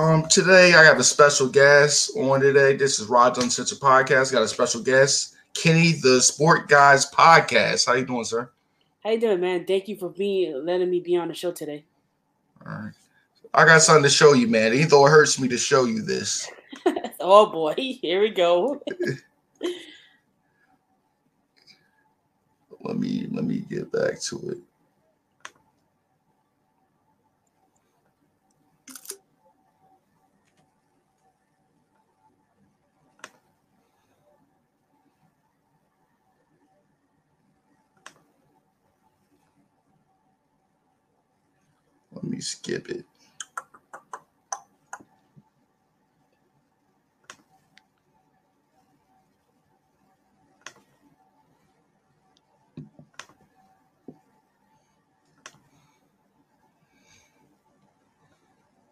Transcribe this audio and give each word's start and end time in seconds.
Um, 0.00 0.26
today 0.28 0.72
I 0.72 0.82
have 0.82 0.98
a 0.98 1.04
special 1.04 1.46
guest 1.46 2.16
on 2.16 2.40
today. 2.40 2.74
This 2.74 2.98
is 2.98 3.06
Rod's 3.06 3.38
Uncensored 3.38 3.80
Podcast. 3.80 4.32
Got 4.32 4.40
a 4.42 4.48
special 4.48 4.82
guest, 4.82 5.34
Kenny, 5.52 5.92
the 5.92 6.22
Sport 6.22 6.70
Guys 6.70 7.04
Podcast. 7.10 7.84
How 7.86 7.92
you 7.92 8.06
doing, 8.06 8.24
sir? 8.24 8.50
How 9.04 9.10
you 9.10 9.20
doing, 9.20 9.40
man? 9.40 9.66
Thank 9.66 9.88
you 9.88 9.96
for 9.96 10.08
being 10.08 10.64
letting 10.64 10.88
me 10.88 11.00
be 11.00 11.16
on 11.16 11.28
the 11.28 11.34
show 11.34 11.52
today. 11.52 11.84
All 12.66 12.72
right. 12.72 12.92
I 13.52 13.66
got 13.66 13.82
something 13.82 14.04
to 14.04 14.08
show 14.08 14.32
you, 14.32 14.48
man. 14.48 14.72
Even 14.72 14.88
though 14.88 15.06
it 15.06 15.10
hurts 15.10 15.38
me 15.38 15.48
to 15.48 15.58
show 15.58 15.84
you 15.84 16.00
this. 16.00 16.50
oh 17.20 17.50
boy, 17.50 17.74
here 17.76 18.22
we 18.22 18.30
go. 18.30 18.80
let 22.80 22.96
me 22.96 23.28
let 23.30 23.44
me 23.44 23.66
get 23.68 23.92
back 23.92 24.18
to 24.22 24.48
it. 24.48 24.56
Let 42.22 42.30
me 42.30 42.40
skip 42.40 42.88
it. 42.88 43.04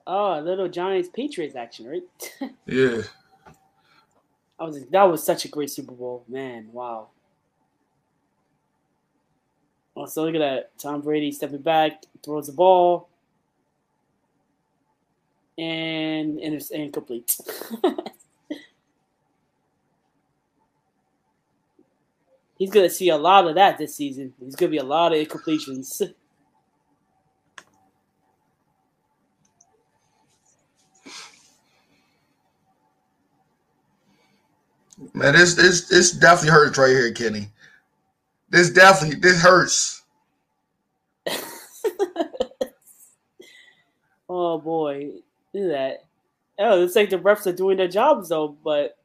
Oh, 0.06 0.40
little 0.40 0.68
Giants 0.68 1.10
Patriots 1.12 1.54
action, 1.54 1.86
right? 1.86 2.50
yeah. 2.66 3.02
I 4.58 4.64
was 4.64 4.82
that 4.86 5.02
was 5.04 5.22
such 5.22 5.44
a 5.44 5.48
great 5.48 5.70
Super 5.70 5.92
Bowl, 5.92 6.24
man. 6.26 6.70
Wow. 6.72 7.08
Also, 9.94 10.24
look 10.24 10.34
at 10.34 10.38
that. 10.38 10.78
Tom 10.78 11.02
Brady 11.02 11.30
stepping 11.30 11.60
back, 11.60 12.04
throws 12.24 12.46
the 12.46 12.52
ball, 12.54 13.08
and 15.58 16.38
and 16.38 16.54
it's 16.54 16.70
incomplete. 16.70 17.36
He's 22.58 22.70
gonna 22.70 22.90
see 22.90 23.10
a 23.10 23.16
lot 23.16 23.46
of 23.46 23.54
that 23.56 23.78
this 23.78 23.94
season. 23.94 24.32
He's 24.40 24.56
gonna 24.56 24.70
be 24.70 24.78
a 24.78 24.84
lot 24.84 25.12
of 25.12 25.18
incompletions. 25.18 26.02
Man, 35.14 35.32
this 35.34 35.54
this 35.54 35.88
this 35.88 36.12
definitely 36.12 36.50
hurts 36.50 36.76
right 36.78 36.90
here, 36.90 37.12
Kenny. 37.12 37.48
This 38.50 38.70
definitely 38.70 39.20
this 39.20 39.40
hurts. 39.40 40.02
oh 44.28 44.58
boy, 44.58 45.10
look 45.52 45.64
at 45.64 45.68
that. 45.68 46.04
Oh, 46.58 46.76
looks 46.80 46.96
like 46.96 47.10
the 47.10 47.18
refs 47.18 47.46
are 47.46 47.52
doing 47.52 47.76
their 47.76 47.88
jobs 47.88 48.30
though, 48.30 48.56
but 48.64 48.98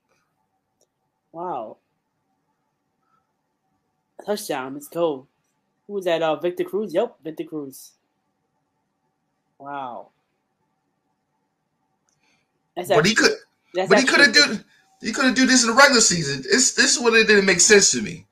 wow. 1.32 1.78
Touchdown, 4.26 4.74
let's 4.74 4.88
go. 4.88 5.28
Who 5.88 5.94
was 5.94 6.06
that? 6.06 6.22
Uh 6.22 6.36
Victor 6.38 6.64
Cruz? 6.64 6.94
Yep, 6.94 7.18
Victor 7.24 7.44
Cruz. 7.44 7.92
Wow. 9.60 10.10
That's 12.76 12.90
but 12.90 13.06
he 13.06 13.14
could 13.14 13.32
but 13.74 14.00
he 14.00 14.06
could 14.06 14.20
have 14.20 14.34
do 14.34 14.60
he 15.02 15.12
could 15.12 15.26
have 15.26 15.36
do 15.36 15.46
this 15.46 15.64
in 15.64 15.70
the 15.70 15.76
regular 15.76 16.02
season. 16.02 16.40
It's 16.46 16.74
this 16.74 16.96
is 16.96 17.00
what 17.00 17.14
it 17.14 17.28
didn't 17.28 17.46
make 17.46 17.60
sense 17.62 17.92
to 17.92 18.02
me. 18.02 18.26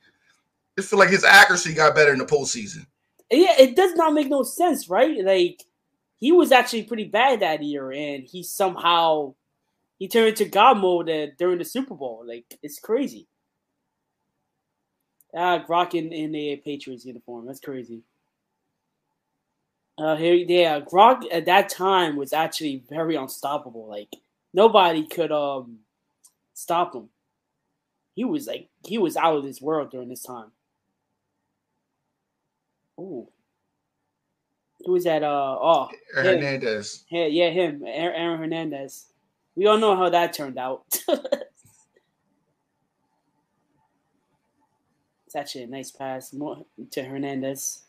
I 0.77 0.81
feel 0.81 0.99
like 0.99 1.09
his 1.09 1.23
accuracy 1.23 1.73
got 1.73 1.95
better 1.95 2.13
in 2.13 2.19
the 2.19 2.25
postseason. 2.25 2.85
Yeah, 3.29 3.53
it 3.59 3.75
does 3.75 3.93
not 3.95 4.13
make 4.13 4.29
no 4.29 4.43
sense, 4.43 4.89
right? 4.89 5.23
Like 5.23 5.63
he 6.21 6.31
was 6.31 6.51
actually 6.51 6.83
pretty 6.83 7.05
bad 7.05 7.39
that 7.39 7.63
year, 7.63 7.91
and 7.91 8.23
he 8.23 8.43
somehow 8.43 9.33
he 9.97 10.07
turned 10.07 10.29
into 10.29 10.45
God 10.45 10.77
mode 10.77 11.33
during 11.37 11.57
the 11.57 11.65
Super 11.65 11.95
Bowl. 11.95 12.23
Like 12.25 12.45
it's 12.61 12.79
crazy. 12.79 13.27
Ah, 15.35 15.65
Gronk 15.67 15.95
in, 15.95 16.13
in 16.13 16.35
a 16.35 16.57
Patriots 16.57 17.05
uniform. 17.05 17.47
That's 17.47 17.59
crazy. 17.59 18.03
Uh, 19.97 20.15
here, 20.15 20.35
yeah, 20.35 20.79
Gronk 20.79 21.23
at 21.31 21.45
that 21.45 21.69
time 21.69 22.15
was 22.15 22.33
actually 22.33 22.83
very 22.87 23.15
unstoppable. 23.15 23.87
Like 23.87 24.09
nobody 24.53 25.07
could 25.07 25.31
um 25.31 25.79
stop 26.53 26.93
him. 26.93 27.09
He 28.13 28.25
was 28.25 28.45
like 28.45 28.69
he 28.85 28.99
was 28.99 29.17
out 29.17 29.37
of 29.37 29.43
this 29.43 29.59
world 29.61 29.89
during 29.89 30.09
this 30.09 30.23
time. 30.23 30.51
Ooh. 32.99 33.27
Who 34.85 34.93
was 34.93 35.03
that? 35.03 35.23
Uh 35.23 35.57
oh, 35.61 35.89
Hernandez. 36.13 37.03
Yeah, 37.09 37.25
yeah, 37.25 37.49
him, 37.49 37.83
Aaron 37.85 38.39
Hernandez. 38.39 39.07
We 39.55 39.67
all 39.67 39.77
know 39.77 39.95
how 39.95 40.09
that 40.09 40.33
turned 40.33 40.57
out. 40.57 40.85
it's 45.25 45.35
actually 45.35 45.65
a 45.65 45.67
nice 45.67 45.91
pass 45.91 46.33
to 46.91 47.03
Hernandez. 47.03 47.83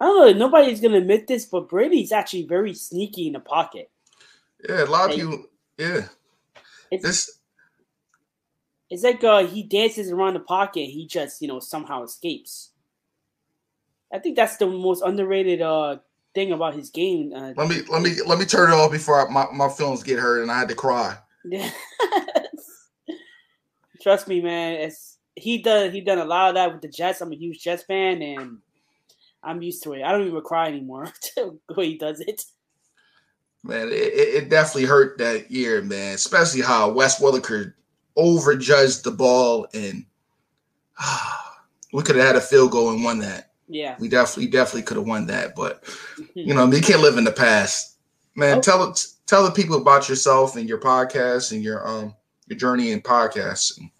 I 0.00 0.06
don't 0.06 0.38
know. 0.38 0.46
Nobody's 0.46 0.80
gonna 0.80 0.98
admit 0.98 1.26
this, 1.26 1.46
but 1.46 1.68
Brady's 1.68 2.12
actually 2.12 2.46
very 2.46 2.74
sneaky 2.74 3.28
in 3.28 3.32
the 3.32 3.40
pocket. 3.40 3.90
Yeah, 4.68 4.84
a 4.84 4.86
lot 4.86 5.10
of 5.10 5.16
people. 5.16 5.46
Yeah, 5.78 6.08
it's, 6.90 7.04
this. 7.04 7.38
It's 8.94 9.02
like 9.02 9.24
uh, 9.24 9.44
he 9.44 9.64
dances 9.64 10.12
around 10.12 10.34
the 10.34 10.40
pocket. 10.40 10.84
He 10.88 11.08
just 11.08 11.42
you 11.42 11.48
know 11.48 11.58
somehow 11.58 12.04
escapes. 12.04 12.70
I 14.12 14.20
think 14.20 14.36
that's 14.36 14.56
the 14.56 14.68
most 14.68 15.02
underrated 15.02 15.60
uh 15.60 15.96
thing 16.32 16.52
about 16.52 16.76
his 16.76 16.90
game. 16.90 17.32
Uh, 17.34 17.54
let 17.56 17.68
me 17.68 17.82
let 17.90 18.02
me 18.02 18.12
let 18.24 18.38
me 18.38 18.44
turn 18.44 18.70
it 18.70 18.74
off 18.74 18.92
before 18.92 19.26
I, 19.26 19.32
my 19.32 19.46
my 19.52 19.68
feelings 19.68 20.04
get 20.04 20.20
hurt 20.20 20.42
and 20.42 20.50
I 20.52 20.60
had 20.60 20.68
to 20.68 20.76
cry. 20.76 21.18
Trust 24.00 24.28
me, 24.28 24.40
man. 24.40 24.74
It's 24.74 25.18
he 25.34 25.58
does 25.58 25.92
he 25.92 26.00
done 26.00 26.18
a 26.18 26.24
lot 26.24 26.50
of 26.50 26.54
that 26.54 26.72
with 26.72 26.80
the 26.80 26.88
Jets. 26.88 27.20
I'm 27.20 27.32
a 27.32 27.36
huge 27.36 27.64
Jets 27.64 27.82
fan, 27.82 28.22
and 28.22 28.58
I'm 29.42 29.60
used 29.60 29.82
to 29.82 29.94
it. 29.94 30.04
I 30.04 30.12
don't 30.12 30.28
even 30.28 30.40
cry 30.42 30.68
anymore 30.68 31.08
the 31.34 31.58
way 31.76 31.88
he 31.88 31.98
does 31.98 32.20
it. 32.20 32.44
Man, 33.64 33.88
it, 33.88 33.92
it 33.92 34.50
definitely 34.50 34.84
hurt 34.84 35.18
that 35.18 35.50
year, 35.50 35.82
man. 35.82 36.14
Especially 36.14 36.60
how 36.60 36.92
Wes 36.92 37.20
Welker 37.20 37.72
overjudged 38.16 39.02
the 39.02 39.10
ball, 39.10 39.66
and 39.74 40.04
ah, 40.98 41.62
we 41.92 42.02
could 42.02 42.16
have 42.16 42.26
had 42.26 42.36
a 42.36 42.40
field 42.40 42.70
goal 42.70 42.90
and 42.90 43.04
won 43.04 43.18
that. 43.20 43.52
Yeah, 43.68 43.96
we 43.98 44.08
definitely 44.08 44.50
definitely 44.50 44.82
could 44.82 44.96
have 44.96 45.06
won 45.06 45.26
that, 45.26 45.54
but 45.54 45.84
you 46.34 46.54
know, 46.54 46.70
you 46.70 46.82
can't 46.82 47.00
live 47.00 47.16
in 47.16 47.24
the 47.24 47.32
past, 47.32 47.96
man. 48.34 48.58
Oh. 48.58 48.60
Tell 48.60 48.94
tell 49.26 49.44
the 49.44 49.50
people 49.50 49.76
about 49.76 50.08
yourself 50.08 50.56
and 50.56 50.68
your 50.68 50.80
podcast 50.80 51.52
and 51.52 51.62
your 51.62 51.86
um 51.86 52.14
your 52.46 52.58
journey 52.58 52.92
in 52.92 53.00
podcasting. 53.00 53.90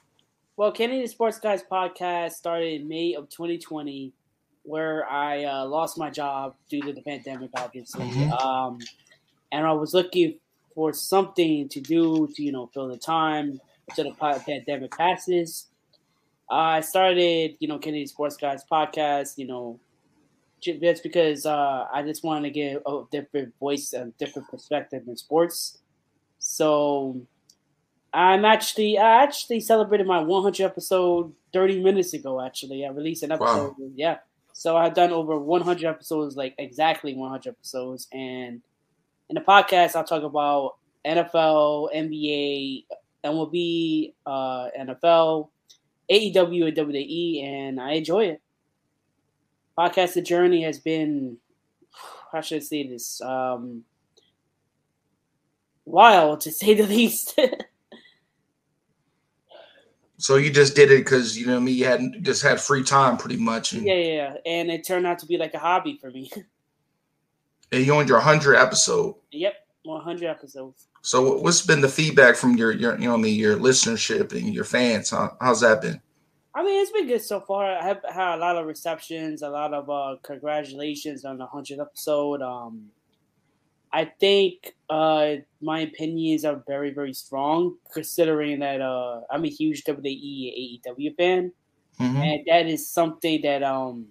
Well, 0.56 0.70
Kenny 0.70 1.00
the 1.00 1.08
Sports 1.08 1.40
Guys 1.40 1.62
podcast 1.69 2.32
started 2.32 2.81
in 2.81 2.88
May 2.88 3.14
of 3.14 3.28
2020 3.31 4.12
where 4.64 5.08
I 5.08 5.44
uh, 5.44 5.64
lost 5.67 5.99
my 5.99 6.10
job 6.10 6.55
due 6.69 6.81
to 6.82 6.93
the 6.93 7.02
pandemic, 7.02 7.50
obviously. 7.56 8.06
Mm-hmm. 8.06 8.32
Um, 8.32 8.78
and 9.52 9.67
I 9.67 9.72
was 9.72 9.94
looking 9.94 10.38
for 10.75 10.93
something 10.93 11.69
to 11.69 11.81
do 11.81 12.26
to, 12.34 12.43
you 12.43 12.50
know, 12.50 12.67
fill 12.72 12.88
the 12.88 12.96
time 12.96 13.60
until 13.88 14.12
the 14.12 14.42
pandemic 14.46 14.96
passes. 14.96 15.66
I 16.50 16.81
started, 16.81 17.56
you 17.58 17.69
know, 17.69 17.78
Kenny 17.78 18.02
the 18.02 18.06
Sports 18.06 18.36
Guys 18.36 18.64
podcast, 18.70 19.38
you 19.38 19.46
know, 19.46 19.81
just 20.60 21.02
because 21.02 21.46
uh, 21.46 21.86
I 21.92 22.02
just 22.02 22.25
wanted 22.25 22.48
to 22.48 22.54
get 22.54 22.82
a 22.86 23.02
different 23.10 23.54
voice 23.58 23.92
and 23.92 24.16
different 24.19 24.48
perspective 24.48 25.02
in 25.06 25.16
sports. 25.16 25.78
So 26.38 27.20
I'm 28.12 28.44
actually 28.44 28.98
I 28.98 29.22
actually 29.22 29.60
celebrated 29.60 30.06
my 30.06 30.20
100 30.20 30.64
episode 30.64 31.32
30 31.52 31.82
minutes 31.82 32.12
ago. 32.14 32.40
Actually, 32.40 32.84
I 32.84 32.90
released 32.90 33.22
an 33.22 33.32
episode. 33.32 33.75
Wow. 33.78 33.90
Yeah, 33.94 34.19
so 34.54 34.76
I've 34.76 34.94
done 34.94 35.10
over 35.10 35.36
100 35.36 35.84
episodes, 35.84 36.36
like 36.36 36.54
exactly 36.58 37.12
100 37.12 37.50
episodes. 37.50 38.06
And 38.12 38.62
in 39.28 39.34
the 39.34 39.40
podcast, 39.40 39.96
I'll 39.96 40.04
talk 40.04 40.22
about 40.22 40.76
NFL, 41.04 41.92
NBA, 41.92 42.84
MLB, 43.25 44.15
uh, 44.26 44.69
NFL, 44.79 45.49
AEW, 46.11 46.69
and 46.69 46.76
WWE, 46.76 47.44
and 47.44 47.81
I 47.81 47.93
enjoy 47.93 48.26
it. 48.26 48.43
Podcast 49.79 50.15
The 50.15 50.23
Journey 50.23 50.62
has 50.62 50.79
been, 50.79 51.38
how 52.32 52.41
should 52.41 52.56
I 52.56 52.61
say 52.61 52.87
this? 52.87 53.21
Um, 53.21 53.85
wild, 55.85 56.41
to 56.43 56.53
say 56.53 56.75
the 56.75 56.87
least. 56.87 57.38
So 60.25 60.37
you 60.37 60.50
just 60.50 60.75
did 60.75 60.91
it 60.91 61.05
because 61.05 61.37
you 61.37 61.47
know 61.47 61.61
me, 61.61 61.73
you 61.73 61.85
had 61.85 62.00
just 62.23 62.43
had 62.43 62.61
free 62.61 62.82
time 62.82 63.17
pretty 63.17 63.37
much. 63.37 63.73
And, 63.73 63.85
yeah, 63.85 63.94
yeah, 63.94 64.35
and 64.47 64.70
it 64.70 64.87
turned 64.87 65.06
out 65.06 65.19
to 65.19 65.27
be 65.27 65.37
like 65.37 65.53
a 65.55 65.59
hobby 65.59 65.99
for 66.00 66.11
me. 66.11 66.31
and 67.73 67.85
you 67.85 67.93
owned 67.93 68.09
your 68.09 68.20
hundred 68.20 68.56
episode. 68.56 69.17
Yep, 69.32 69.55
one 69.84 70.02
hundred 70.02 70.28
episodes. 70.28 70.88
So 71.02 71.36
what's 71.38 71.62
been 71.62 71.81
the 71.81 71.88
feedback 71.88 72.36
from 72.36 72.56
your 72.56 72.72
your 72.72 72.98
you 72.98 73.08
know 73.08 73.14
I 73.14 73.19
mean 73.19 73.38
your 73.38 73.56
listenership 73.56 74.32
and 74.32 74.52
your 74.52 74.64
fans? 74.64 75.10
How, 75.10 75.36
how's 75.40 75.60
that 75.60 75.82
been? 75.82 76.00
I 76.56 76.62
mean, 76.62 76.81
it's 76.81 76.92
been 76.92 77.08
good 77.08 77.20
so 77.20 77.40
far. 77.40 77.66
I 77.66 77.82
have 77.82 78.00
had 78.08 78.36
a 78.36 78.38
lot 78.38 78.56
of 78.56 78.66
receptions, 78.66 79.42
a 79.42 79.48
lot 79.48 79.75
of 79.75 79.90
uh, 79.90 80.16
congratulations 80.22 81.25
on 81.25 81.36
the 81.36 81.46
hundredth 81.46 81.81
episode. 81.81 82.42
Um, 82.42 82.90
I 83.92 84.04
think 84.20 84.75
uh, 84.88 85.36
my 85.60 85.81
opinions 85.81 86.44
are 86.44 86.62
very, 86.66 86.92
very 86.92 87.12
strong, 87.12 87.76
considering 87.92 88.60
that 88.60 88.81
uh, 88.81 89.22
I'm 89.31 89.44
a 89.44 89.48
huge 89.48 89.82
WWE 89.84 90.81
AEW 90.86 91.16
fan, 91.16 91.52
mm-hmm. 92.00 92.16
and 92.16 92.40
that 92.46 92.66
is 92.66 92.88
something 92.88 93.42
that 93.42 93.64
um, 93.64 94.06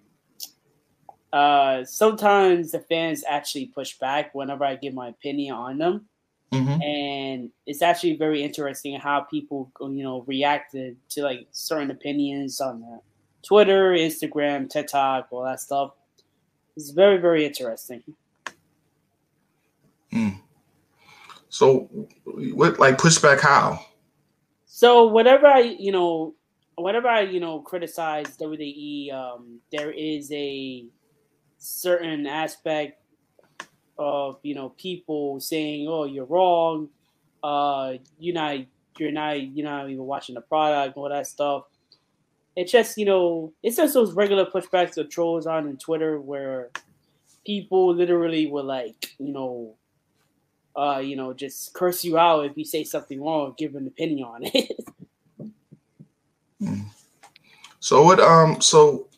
uh, 1.33 1.83
sometimes 1.83 2.71
the 2.71 2.79
fans 2.79 3.23
actually 3.27 3.65
push 3.65 3.97
back 3.97 4.35
whenever 4.35 4.63
I 4.63 4.75
give 4.75 4.93
my 4.93 5.09
opinion 5.09 5.55
on 5.55 5.79
them. 5.79 6.05
Mm-hmm. 6.51 6.81
And 6.83 7.49
it's 7.65 7.81
actually 7.81 8.15
very 8.17 8.43
interesting 8.43 8.99
how 8.99 9.21
people, 9.21 9.71
you 9.81 10.03
know, 10.03 10.23
reacted 10.27 10.95
to 11.09 11.23
like 11.23 11.47
certain 11.51 11.89
opinions 11.89 12.61
on 12.61 12.99
Twitter, 13.41 13.93
Instagram, 13.93 14.69
TikTok, 14.69 15.27
all 15.31 15.43
that 15.43 15.59
stuff. 15.59 15.93
It's 16.77 16.91
very, 16.91 17.17
very 17.17 17.47
interesting. 17.47 18.03
Mm. 20.13 20.39
So, 21.49 21.89
what 22.25 22.79
like 22.79 22.97
pushback? 22.99 23.39
How? 23.39 23.83
So 24.65 25.05
whatever 25.07 25.47
I, 25.47 25.61
you 25.61 25.91
know, 25.91 26.35
whenever 26.77 27.07
I, 27.07 27.21
you 27.21 27.39
know, 27.39 27.59
criticize 27.59 28.37
WWE, 28.37 29.13
um, 29.13 29.59
there 29.71 29.91
is 29.91 30.31
a 30.31 30.85
certain 31.63 32.27
aspect 32.27 33.01
of 33.97 34.39
you 34.43 34.55
know 34.55 34.69
people 34.69 35.39
saying, 35.39 35.87
"Oh, 35.87 36.05
you're 36.05 36.25
wrong," 36.25 36.89
uh, 37.43 37.93
you're 38.19 38.33
not, 38.33 38.57
you're 38.97 39.11
not, 39.11 39.41
you're 39.41 39.65
not 39.65 39.89
even 39.89 40.03
watching 40.03 40.35
the 40.35 40.41
product, 40.41 40.97
all 40.97 41.09
that 41.09 41.27
stuff. 41.27 41.65
It's 42.55 42.71
just 42.71 42.97
you 42.97 43.05
know, 43.05 43.53
it's 43.63 43.77
just 43.77 43.93
those 43.93 44.13
regular 44.13 44.45
pushbacks 44.45 44.97
of 44.97 45.09
trolls 45.09 45.47
on 45.47 45.75
Twitter 45.77 46.19
where 46.19 46.69
people 47.45 47.95
literally 47.95 48.47
were 48.47 48.63
like, 48.63 49.15
you 49.19 49.33
know, 49.33 49.75
uh, 50.75 50.99
you 50.99 51.15
know, 51.15 51.33
just 51.33 51.73
curse 51.73 52.03
you 52.03 52.17
out 52.17 52.45
if 52.45 52.57
you 52.57 52.65
say 52.65 52.83
something 52.83 53.21
wrong, 53.21 53.53
give 53.57 53.75
an 53.75 53.87
opinion 53.87 54.25
on 54.25 54.41
it. 54.43 54.71
So 57.83 58.01
what 58.01 58.21
um 58.21 58.61
so 58.61 59.09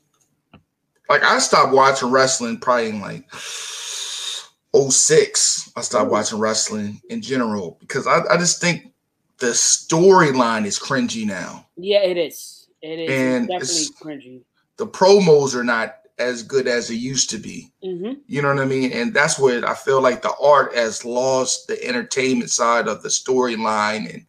like 1.10 1.24
I 1.24 1.40
stopped 1.40 1.74
watching 1.74 2.12
wrestling 2.12 2.60
probably 2.60 2.90
in 2.90 3.02
like 3.02 3.26
06. 3.34 5.72
I 5.76 5.82
stopped 5.82 6.12
watching 6.12 6.40
wrestling 6.40 7.02
in 7.10 7.22
general 7.22 7.78
because 7.80 8.08
I, 8.08 8.22
I 8.30 8.38
just 8.38 8.62
think 8.62 8.94
the 9.40 9.48
storyline 9.48 10.66
is 10.66 10.80
cringy 10.80 11.26
now. 11.26 11.68
Yeah, 11.78 12.00
it 12.00 12.18
is. 12.18 12.68
It 12.82 13.00
is 13.00 13.10
and 13.10 13.50
it's 13.52 13.90
definitely 13.90 14.18
cringy. 14.18 14.42
The 14.78 14.88
promos 14.88 15.56
are 15.56 15.64
not 15.64 15.96
as 16.18 16.44
good 16.44 16.68
as 16.68 16.90
it 16.90 16.96
used 16.96 17.30
to 17.32 17.38
be. 17.38 17.72
Mm-hmm. 17.84 18.14
You 18.28 18.42
know 18.42 18.54
what 18.54 18.62
I 18.62 18.66
mean? 18.66 18.92
And 18.92 19.14
that's 19.14 19.38
what 19.38 19.64
I 19.64 19.74
feel 19.74 20.02
like 20.02 20.22
the 20.22 20.34
art 20.42 20.76
has 20.76 21.04
lost 21.04 21.68
the 21.68 21.84
entertainment 21.84 22.50
side 22.50 22.88
of 22.88 23.04
the 23.04 23.10
storyline. 23.10 24.14
And 24.14 24.26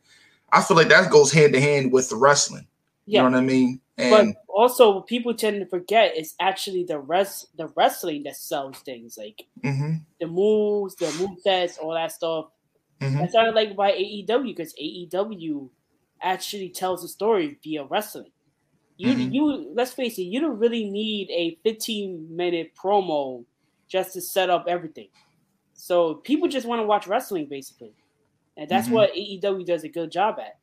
I 0.53 0.63
feel 0.63 0.77
like 0.77 0.89
that 0.89 1.11
goes 1.11 1.33
hand 1.33 1.53
to 1.53 1.61
hand 1.61 1.93
with 1.93 2.09
the 2.09 2.17
wrestling. 2.17 2.67
Yeah. 3.07 3.23
You 3.23 3.31
know 3.31 3.37
what 3.37 3.43
I 3.43 3.47
mean? 3.47 3.81
And 3.99 4.35
but 4.35 4.43
also 4.49 5.01
people 5.01 5.33
tend 5.35 5.61
to 5.61 5.67
forget 5.67 6.13
it's 6.15 6.35
actually 6.39 6.85
the 6.85 6.99
rest 6.99 7.57
the 7.57 7.69
wrestling 7.69 8.25
that 8.25 8.37
sells 8.37 8.79
things 8.81 9.17
like 9.17 9.47
mm-hmm. 9.65 9.97
the 10.21 10.27
moves, 10.27 10.97
the 10.97 11.11
move 11.19 11.39
sets, 11.41 11.79
all 11.79 11.95
that 11.95 12.13
stuff. 12.13 12.47
Mm-hmm. 13.01 13.19
That's 13.19 13.35
I 13.35 13.49
like 13.51 13.71
about 13.71 13.95
AEW 13.95 14.55
because 14.57 14.75
AEW 14.75 15.71
actually 16.21 16.69
tells 16.71 17.05
a 17.05 17.09
story 17.09 17.59
via 17.63 17.85
wrestling. 17.85 18.31
You 18.99 19.15
mm-hmm. 19.15 19.33
you 19.33 19.73
let's 19.75 19.93
face 19.93 20.19
it, 20.19 20.23
you 20.23 20.41
don't 20.41 20.59
really 20.59 20.85
need 20.85 21.31
a 21.31 21.59
15 21.63 22.37
minute 22.37 22.73
promo 22.75 23.45
just 23.89 24.13
to 24.15 24.21
set 24.21 24.51
up 24.51 24.67
everything. 24.69 25.09
So 25.75 26.15
people 26.15 26.49
just 26.49 26.67
want 26.67 26.81
to 26.81 26.87
watch 26.87 27.07
wrestling 27.07 27.47
basically. 27.47 27.93
And 28.59 28.69
that's 28.69 28.87
mm-hmm. 28.87 28.95
what 28.95 29.15
AEW 29.15 29.65
does 29.65 29.85
a 29.85 29.89
good 29.89 30.11
job 30.11 30.37
at. 30.39 30.59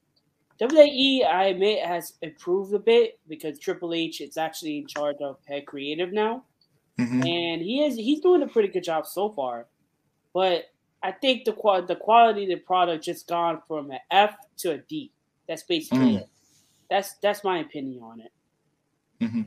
WWE, 0.62 1.26
I 1.26 1.46
admit, 1.46 1.86
has 1.86 2.14
improved 2.22 2.74
a 2.74 2.80
bit 2.80 3.20
because 3.28 3.60
Triple 3.60 3.94
H 3.94 4.22
is 4.22 4.38
actually 4.38 4.78
in 4.78 4.88
charge 4.88 5.18
of 5.22 5.38
head 5.48 5.66
creative 5.66 6.14
now, 6.14 6.44
mm-hmm. 7.00 7.24
and 7.26 7.62
he 7.62 7.84
is 7.84 7.96
he's 7.96 8.22
doing 8.22 8.44
a 8.44 8.48
pretty 8.48 8.70
good 8.70 8.84
job 8.84 9.08
so 9.08 9.30
far. 9.30 9.68
But 10.34 10.66
I 11.02 11.12
think 11.12 11.46
the 11.46 11.54
the 11.88 11.96
quality 11.96 12.44
of 12.44 12.50
the 12.50 12.56
product 12.58 13.04
just 13.04 13.28
gone 13.28 13.62
from 13.68 13.92
an 13.92 14.00
F 14.12 14.36
to 14.58 14.72
a 14.72 14.78
D. 14.78 15.12
That's 15.48 15.64
basically 15.64 16.14
mm. 16.14 16.22
it. 16.22 16.30
That's 16.90 17.16
that's 17.16 17.44
my 17.44 17.60
opinion 17.60 18.04
on 18.04 18.22
it. 18.22 18.32
Mm-hmm. 19.22 19.42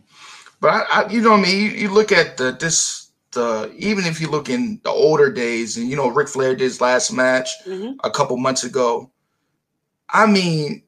But 0.60 0.68
I, 0.68 0.84
I, 0.90 1.08
you 1.10 1.20
know, 1.20 1.32
what 1.32 1.40
I 1.40 1.42
mean, 1.42 1.62
you, 1.62 1.70
you, 1.70 1.88
look 1.90 2.12
at 2.12 2.36
the 2.36 2.52
this 2.52 3.12
the 3.32 3.72
even 3.76 4.04
if 4.04 4.20
you 4.20 4.28
look 4.28 4.48
in 4.48 4.80
the 4.84 4.90
older 4.90 5.30
days, 5.30 5.76
and 5.76 5.88
you 5.88 5.96
know, 5.96 6.08
Ric 6.08 6.28
Flair 6.28 6.50
did 6.50 6.60
his 6.60 6.80
last 6.80 7.12
match 7.12 7.50
mm-hmm. 7.64 7.98
a 8.04 8.10
couple 8.10 8.36
months 8.36 8.64
ago. 8.64 9.10
I 10.10 10.26
mean, 10.26 10.82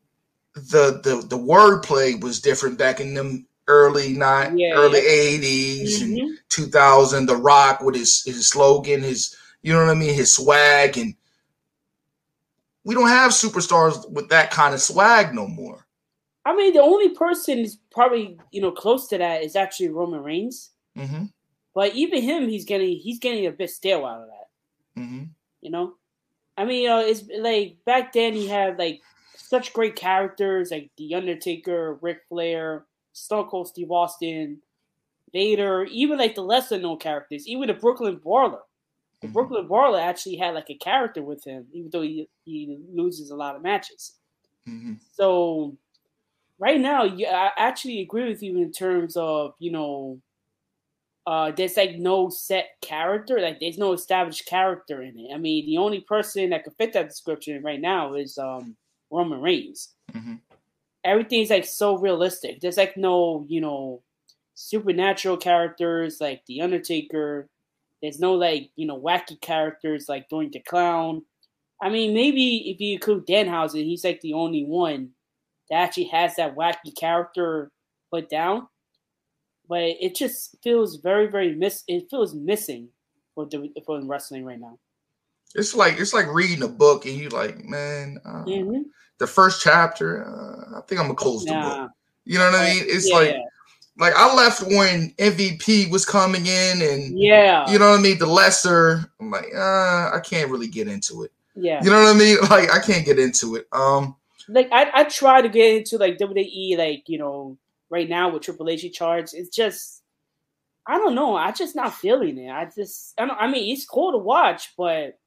the 0.54 1.00
the 1.02 1.24
the 1.28 1.38
wordplay 1.38 2.20
was 2.20 2.40
different 2.40 2.78
back 2.78 3.00
in 3.00 3.14
them 3.14 3.46
early 3.68 4.14
nine 4.14 4.58
yeah, 4.58 4.72
early 4.74 5.00
eighties 5.00 6.02
mm-hmm. 6.02 6.18
and 6.18 6.38
two 6.48 6.66
thousand. 6.66 7.26
The 7.26 7.36
Rock 7.36 7.80
with 7.80 7.94
his 7.94 8.24
his 8.24 8.48
slogan, 8.48 9.02
his 9.02 9.36
you 9.62 9.72
know 9.72 9.84
what 9.84 9.90
I 9.90 9.94
mean, 9.94 10.14
his 10.14 10.34
swag, 10.34 10.98
and 10.98 11.14
we 12.84 12.94
don't 12.94 13.08
have 13.08 13.32
superstars 13.32 14.08
with 14.10 14.28
that 14.30 14.50
kind 14.50 14.74
of 14.74 14.80
swag 14.80 15.34
no 15.34 15.46
more. 15.46 15.86
I 16.44 16.56
mean, 16.56 16.72
the 16.72 16.80
only 16.80 17.10
person 17.10 17.58
is 17.58 17.78
probably 17.90 18.38
you 18.50 18.60
know 18.60 18.72
close 18.72 19.06
to 19.08 19.18
that 19.18 19.42
is 19.42 19.54
actually 19.54 19.90
Roman 19.90 20.22
Reigns. 20.22 20.70
Mm-hmm. 20.96 21.24
But 21.74 21.94
even 21.94 22.22
him, 22.22 22.48
he's 22.48 22.64
getting 22.64 22.96
he's 22.96 23.18
getting 23.18 23.46
a 23.46 23.52
bit 23.52 23.70
stale 23.70 24.04
out 24.04 24.22
of 24.22 24.28
that. 24.28 25.00
Mm-hmm. 25.00 25.24
You 25.60 25.70
know, 25.70 25.94
I 26.56 26.64
mean, 26.64 26.88
uh, 26.88 27.00
it's 27.00 27.24
like 27.38 27.76
back 27.84 28.12
then 28.12 28.32
he 28.32 28.48
had 28.48 28.78
like 28.78 29.00
such 29.48 29.72
great 29.72 29.96
characters 29.96 30.70
like 30.70 30.90
The 30.98 31.14
Undertaker, 31.14 31.98
Ric 32.02 32.18
Flair, 32.28 32.84
Stone 33.14 33.48
Cold 33.48 33.68
Steve 33.68 33.90
Austin, 33.90 34.60
Vader, 35.32 35.84
even 35.84 36.18
like 36.18 36.34
the 36.34 36.42
lesser 36.42 36.78
known 36.78 36.98
characters, 36.98 37.48
even 37.48 37.68
the 37.68 37.74
Brooklyn 37.74 38.16
Brawler. 38.16 38.58
The 39.22 39.26
mm-hmm. 39.26 39.32
Brooklyn 39.32 39.66
Brawler 39.66 40.00
actually 40.00 40.36
had 40.36 40.54
like 40.54 40.68
a 40.68 40.74
character 40.74 41.22
with 41.22 41.44
him, 41.44 41.66
even 41.72 41.88
though 41.90 42.02
he, 42.02 42.28
he 42.44 42.78
loses 42.92 43.30
a 43.30 43.36
lot 43.36 43.56
of 43.56 43.62
matches. 43.62 44.16
Mm-hmm. 44.68 44.94
So 45.12 45.78
right 46.58 46.78
now, 46.78 47.04
yeah, 47.04 47.34
I 47.56 47.68
actually 47.68 48.02
agree 48.02 48.28
with 48.28 48.42
you 48.42 48.58
in 48.58 48.70
terms 48.70 49.16
of 49.16 49.54
you 49.58 49.72
know, 49.72 50.20
uh, 51.26 51.52
there's 51.52 51.78
like 51.78 51.96
no 51.96 52.28
set 52.28 52.66
character, 52.82 53.40
like 53.40 53.60
there's 53.60 53.78
no 53.78 53.94
established 53.94 54.44
character 54.44 55.00
in 55.00 55.18
it. 55.18 55.34
I 55.34 55.38
mean, 55.38 55.64
the 55.64 55.78
only 55.78 56.00
person 56.02 56.50
that 56.50 56.64
could 56.64 56.74
fit 56.76 56.92
that 56.92 57.08
description 57.08 57.62
right 57.62 57.80
now 57.80 58.12
is 58.12 58.36
um, 58.36 58.76
Roman 59.10 59.40
Reigns. 59.40 59.94
Mm-hmm. 60.12 60.34
Everything's 61.04 61.50
like 61.50 61.64
so 61.64 61.96
realistic. 61.98 62.60
There's 62.60 62.76
like 62.76 62.96
no 62.96 63.44
you 63.48 63.60
know 63.60 64.02
supernatural 64.54 65.36
characters 65.36 66.18
like 66.20 66.42
the 66.46 66.60
Undertaker. 66.60 67.48
There's 68.02 68.20
no 68.20 68.34
like 68.34 68.70
you 68.76 68.86
know 68.86 69.00
wacky 69.00 69.40
characters 69.40 70.08
like 70.08 70.28
Doink 70.28 70.52
the 70.52 70.60
Clown. 70.60 71.22
I 71.80 71.90
mean, 71.90 72.12
maybe 72.12 72.70
if 72.70 72.80
you 72.80 72.94
include 72.94 73.26
Danhausen, 73.26 73.84
he's 73.84 74.04
like 74.04 74.20
the 74.20 74.34
only 74.34 74.64
one 74.64 75.10
that 75.70 75.76
actually 75.76 76.04
has 76.04 76.36
that 76.36 76.56
wacky 76.56 76.96
character 76.98 77.70
put 78.10 78.28
down. 78.28 78.66
But 79.68 79.82
it 79.82 80.14
just 80.14 80.56
feels 80.62 80.96
very, 80.96 81.28
very 81.28 81.54
miss. 81.54 81.84
It 81.86 82.08
feels 82.10 82.34
missing 82.34 82.88
for 83.34 83.46
the, 83.46 83.70
for 83.84 84.02
wrestling 84.02 84.44
right 84.44 84.58
now. 84.58 84.78
It's 85.54 85.74
like 85.74 85.98
it's 85.98 86.12
like 86.12 86.32
reading 86.32 86.62
a 86.62 86.68
book 86.68 87.06
and 87.06 87.14
you 87.14 87.28
like, 87.30 87.64
man, 87.64 88.18
uh, 88.24 88.44
mm-hmm. 88.44 88.82
the 89.18 89.26
first 89.26 89.62
chapter. 89.62 90.24
Uh, 90.24 90.78
I 90.78 90.80
think 90.82 91.00
I'm 91.00 91.06
gonna 91.06 91.14
close 91.14 91.44
the 91.44 91.54
book. 91.54 91.90
You 92.24 92.38
know 92.38 92.50
what 92.50 92.60
I 92.60 92.70
mean? 92.70 92.84
It's 92.86 93.08
yeah, 93.08 93.16
like. 93.16 93.36
Like 94.00 94.14
I 94.14 94.32
left 94.32 94.62
when 94.62 95.10
MVP 95.18 95.90
was 95.90 96.04
coming 96.06 96.46
in, 96.46 96.82
and 96.82 97.18
yeah, 97.18 97.68
you 97.68 97.80
know 97.80 97.90
what 97.90 97.98
I 97.98 98.02
mean. 98.02 98.16
The 98.16 98.26
lesser, 98.26 99.10
I'm 99.18 99.32
like, 99.32 99.52
uh, 99.52 100.12
I 100.14 100.20
can't 100.24 100.52
really 100.52 100.68
get 100.68 100.86
into 100.86 101.24
it. 101.24 101.32
Yeah, 101.56 101.82
you 101.82 101.90
know 101.90 102.00
what 102.00 102.14
I 102.14 102.16
mean. 102.16 102.36
Like 102.48 102.70
I 102.70 102.78
can't 102.78 103.04
get 103.04 103.18
into 103.18 103.56
it. 103.56 103.66
Um, 103.72 104.14
like 104.48 104.68
I, 104.72 104.90
I 104.94 105.04
try 105.04 105.42
to 105.42 105.48
get 105.48 105.78
into 105.78 105.98
like 105.98 106.16
WWE, 106.18 106.78
like 106.78 107.08
you 107.08 107.18
know, 107.18 107.58
right 107.90 108.08
now 108.08 108.30
with 108.30 108.42
Triple 108.42 108.68
H 108.68 108.90
charge. 108.92 109.34
It's 109.34 109.54
just 109.54 110.02
I 110.86 110.96
don't 110.96 111.14
know. 111.14 111.36
I 111.36 111.52
just 111.52 111.76
not 111.76 111.94
feeling 111.94 112.38
it. 112.38 112.50
I 112.50 112.64
just 112.66 113.14
I 113.18 113.26
don't. 113.26 113.36
I 113.38 113.46
mean, 113.46 113.72
it's 113.72 113.84
cool 113.84 114.12
to 114.12 114.18
watch, 114.18 114.74
but 114.76 115.18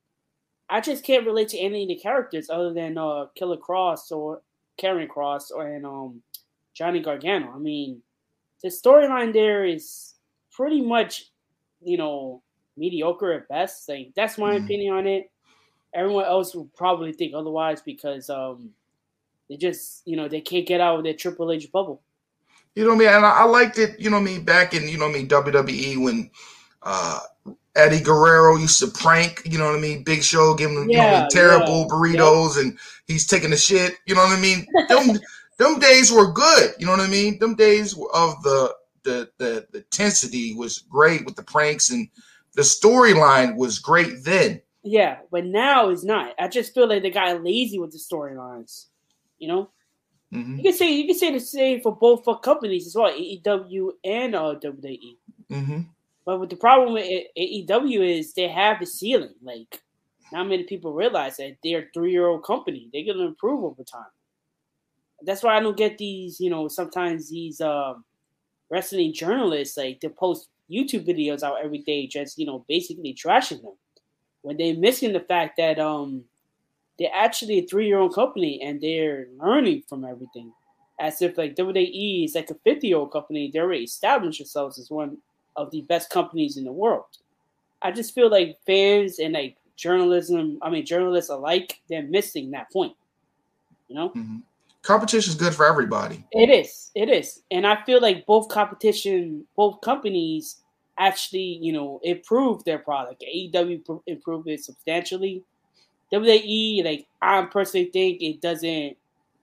I 0.71 0.79
just 0.79 1.03
can't 1.03 1.25
relate 1.25 1.49
to 1.49 1.59
any 1.59 1.83
of 1.83 1.89
the 1.89 1.95
characters 1.95 2.49
other 2.49 2.73
than 2.73 2.97
uh 2.97 3.25
Killer 3.35 3.57
Kross 3.57 4.11
or 4.11 4.41
Karrion 4.81 5.09
Kross 5.09 5.51
or 5.53 5.67
and 5.67 5.85
um 5.85 6.21
Johnny 6.73 7.01
Gargano. 7.01 7.51
I 7.53 7.59
mean, 7.59 8.01
the 8.63 8.69
storyline 8.69 9.33
there 9.33 9.65
is 9.65 10.13
pretty 10.51 10.81
much, 10.81 11.29
you 11.83 11.97
know, 11.97 12.41
mediocre 12.77 13.33
at 13.33 13.49
best. 13.49 13.89
Like 13.89 14.13
that's 14.15 14.37
my 14.37 14.55
mm-hmm. 14.55 14.65
opinion 14.65 14.93
on 14.95 15.07
it. 15.07 15.29
Everyone 15.93 16.23
else 16.23 16.55
will 16.55 16.69
probably 16.77 17.11
think 17.11 17.33
otherwise 17.35 17.81
because 17.81 18.29
um 18.29 18.69
they 19.49 19.57
just, 19.57 20.03
you 20.05 20.15
know, 20.15 20.29
they 20.29 20.39
can't 20.39 20.65
get 20.65 20.79
out 20.79 20.99
of 20.99 21.03
their 21.03 21.13
Triple 21.13 21.51
H 21.51 21.69
bubble. 21.69 22.01
You 22.75 22.83
know 22.85 22.91
what 22.91 22.95
I 22.95 22.99
mean? 22.99 23.07
And 23.09 23.25
I, 23.25 23.31
I 23.31 23.43
liked 23.43 23.77
it, 23.77 23.99
you 23.99 24.09
know 24.09 24.15
what 24.15 24.29
I 24.29 24.31
mean, 24.31 24.45
back 24.45 24.73
in, 24.73 24.87
you 24.87 24.97
know 24.97 25.07
what 25.07 25.15
I 25.15 25.19
mean, 25.19 25.27
WWE 25.27 26.01
when 26.01 26.31
uh 26.83 27.19
Eddie 27.75 28.01
Guerrero 28.01 28.57
used 28.57 28.79
to 28.79 28.87
prank, 28.87 29.41
you 29.45 29.57
know 29.57 29.65
what 29.65 29.77
I 29.77 29.79
mean? 29.79 30.03
Big 30.03 30.23
Show, 30.23 30.53
giving 30.55 30.75
him 30.75 30.89
yeah, 30.89 31.15
you 31.15 31.21
know, 31.21 31.27
terrible 31.31 31.81
yeah. 31.81 31.87
burritos 31.87 32.59
and 32.59 32.77
he's 33.07 33.25
taking 33.25 33.51
the 33.51 33.57
shit, 33.57 33.95
you 34.05 34.13
know 34.13 34.23
what 34.23 34.37
I 34.37 34.41
mean? 34.41 34.67
them, 34.89 35.19
them 35.57 35.79
days 35.79 36.11
were 36.11 36.31
good, 36.31 36.73
you 36.79 36.85
know 36.85 36.91
what 36.91 36.99
I 36.99 37.07
mean? 37.07 37.39
Them 37.39 37.55
days 37.55 37.93
of 38.13 38.43
the, 38.43 38.75
the 39.03 39.29
the 39.37 39.67
the 39.71 39.79
intensity 39.79 40.53
was 40.53 40.79
great 40.79 41.25
with 41.25 41.35
the 41.35 41.43
pranks 41.43 41.89
and 41.89 42.07
the 42.55 42.61
storyline 42.61 43.55
was 43.55 43.79
great 43.79 44.23
then. 44.23 44.61
Yeah, 44.83 45.19
but 45.31 45.45
now 45.45 45.89
it's 45.89 46.03
not. 46.03 46.33
I 46.39 46.47
just 46.47 46.73
feel 46.73 46.87
like 46.87 47.03
they 47.03 47.11
got 47.11 47.43
lazy 47.43 47.79
with 47.79 47.91
the 47.91 47.99
storylines. 47.99 48.87
You 49.39 49.47
know, 49.47 49.69
mm-hmm. 50.33 50.57
you 50.57 50.63
can 50.63 50.73
say 50.73 50.91
you 50.91 51.05
can 51.05 51.17
say 51.17 51.31
the 51.31 51.39
same 51.39 51.81
for 51.81 51.95
both 51.95 52.23
for 52.25 52.39
companies 52.39 52.87
as 52.87 52.95
well, 52.95 53.11
AEW 53.11 53.91
and 54.03 54.35
uh, 54.35 54.55
WWE. 54.61 55.15
Mm-hmm. 55.49 55.81
But 56.25 56.39
with 56.39 56.49
the 56.49 56.55
problem 56.55 56.93
with 56.93 57.05
AEW 57.37 58.19
is 58.19 58.33
they 58.33 58.47
have 58.47 58.81
a 58.81 58.85
ceiling. 58.85 59.33
Like, 59.41 59.81
not 60.31 60.47
many 60.47 60.63
people 60.63 60.93
realize 60.93 61.37
that 61.37 61.57
they're 61.63 61.79
a 61.79 61.91
three 61.93 62.11
year 62.11 62.27
old 62.27 62.43
company. 62.43 62.89
They're 62.93 63.05
gonna 63.05 63.27
improve 63.27 63.63
over 63.63 63.83
time. 63.83 64.11
That's 65.23 65.43
why 65.43 65.57
I 65.57 65.59
don't 65.59 65.77
get 65.77 65.97
these. 65.97 66.39
You 66.39 66.49
know, 66.49 66.67
sometimes 66.67 67.29
these 67.29 67.61
um, 67.61 68.05
wrestling 68.69 69.13
journalists 69.13 69.77
like 69.77 69.99
to 70.01 70.09
post 70.09 70.49
YouTube 70.71 71.07
videos 71.07 71.43
out 71.43 71.63
every 71.63 71.79
day, 71.79 72.07
just 72.07 72.37
you 72.37 72.45
know, 72.45 72.65
basically 72.67 73.13
trashing 73.13 73.61
them 73.61 73.73
when 74.41 74.57
they're 74.57 74.75
missing 74.75 75.13
the 75.13 75.19
fact 75.19 75.57
that 75.57 75.79
um 75.79 76.23
they're 76.99 77.13
actually 77.13 77.59
a 77.59 77.67
three 77.67 77.87
year 77.87 77.99
old 77.99 78.13
company 78.13 78.61
and 78.63 78.81
they're 78.81 79.27
learning 79.39 79.83
from 79.87 80.05
everything. 80.05 80.51
As 80.99 81.21
if 81.21 81.37
like 81.37 81.55
WWE 81.55 82.25
is 82.25 82.35
like 82.35 82.51
a 82.51 82.55
50 82.63 82.87
year 82.87 82.97
old 82.97 83.11
company, 83.11 83.49
they 83.51 83.59
already 83.59 83.83
established 83.83 84.39
themselves 84.39 84.77
as 84.77 84.91
one 84.91 85.17
of 85.55 85.71
the 85.71 85.81
best 85.81 86.09
companies 86.09 86.57
in 86.57 86.63
the 86.63 86.71
world. 86.71 87.05
I 87.81 87.91
just 87.91 88.13
feel 88.13 88.29
like 88.29 88.59
fans 88.65 89.19
and 89.19 89.33
like 89.33 89.57
journalism, 89.75 90.59
I 90.61 90.69
mean 90.69 90.85
journalists 90.85 91.29
alike, 91.29 91.81
they're 91.89 92.03
missing 92.03 92.51
that 92.51 92.71
point. 92.71 92.95
You 93.87 93.95
know? 93.95 94.09
Mm-hmm. 94.09 94.37
Competition 94.83 95.31
is 95.31 95.35
good 95.35 95.53
for 95.53 95.65
everybody. 95.65 96.25
It 96.31 96.49
is. 96.49 96.91
It 96.95 97.09
is. 97.09 97.43
And 97.51 97.67
I 97.67 97.83
feel 97.83 98.01
like 98.01 98.25
both 98.25 98.47
competition, 98.47 99.45
both 99.55 99.79
companies 99.81 100.61
actually, 100.97 101.59
you 101.61 101.71
know, 101.71 101.99
improved 102.03 102.65
their 102.65 102.79
product. 102.79 103.23
AEW 103.23 104.01
improved 104.07 104.47
it 104.47 104.63
substantially. 104.63 105.43
WWE, 106.11 106.83
like 106.83 107.07
I 107.21 107.43
personally 107.43 107.89
think 107.91 108.21
it 108.21 108.41
doesn't. 108.41 108.97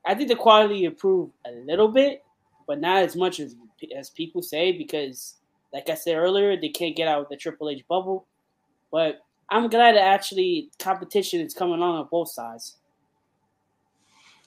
I 0.04 0.14
think 0.14 0.28
the 0.28 0.36
quality 0.36 0.84
improved 0.84 1.32
a 1.46 1.50
little 1.50 1.88
bit, 1.88 2.24
but 2.66 2.80
not 2.80 3.02
as 3.02 3.16
much 3.16 3.40
as 3.40 3.54
as 3.96 4.10
people 4.10 4.42
say 4.42 4.72
because, 4.72 5.34
like 5.72 5.88
I 5.88 5.94
said 5.94 6.16
earlier, 6.16 6.56
they 6.56 6.68
can't 6.68 6.96
get 6.96 7.08
out 7.08 7.22
of 7.22 7.28
the 7.28 7.37
Triple 7.37 7.70
H 7.70 7.84
bubble. 7.88 8.26
But 8.90 9.20
I'm 9.50 9.68
glad 9.68 9.96
that 9.96 10.02
actually 10.02 10.70
competition 10.78 11.40
is 11.40 11.54
coming 11.54 11.82
on 11.82 11.96
on 11.96 12.08
both 12.10 12.30
sides. 12.30 12.76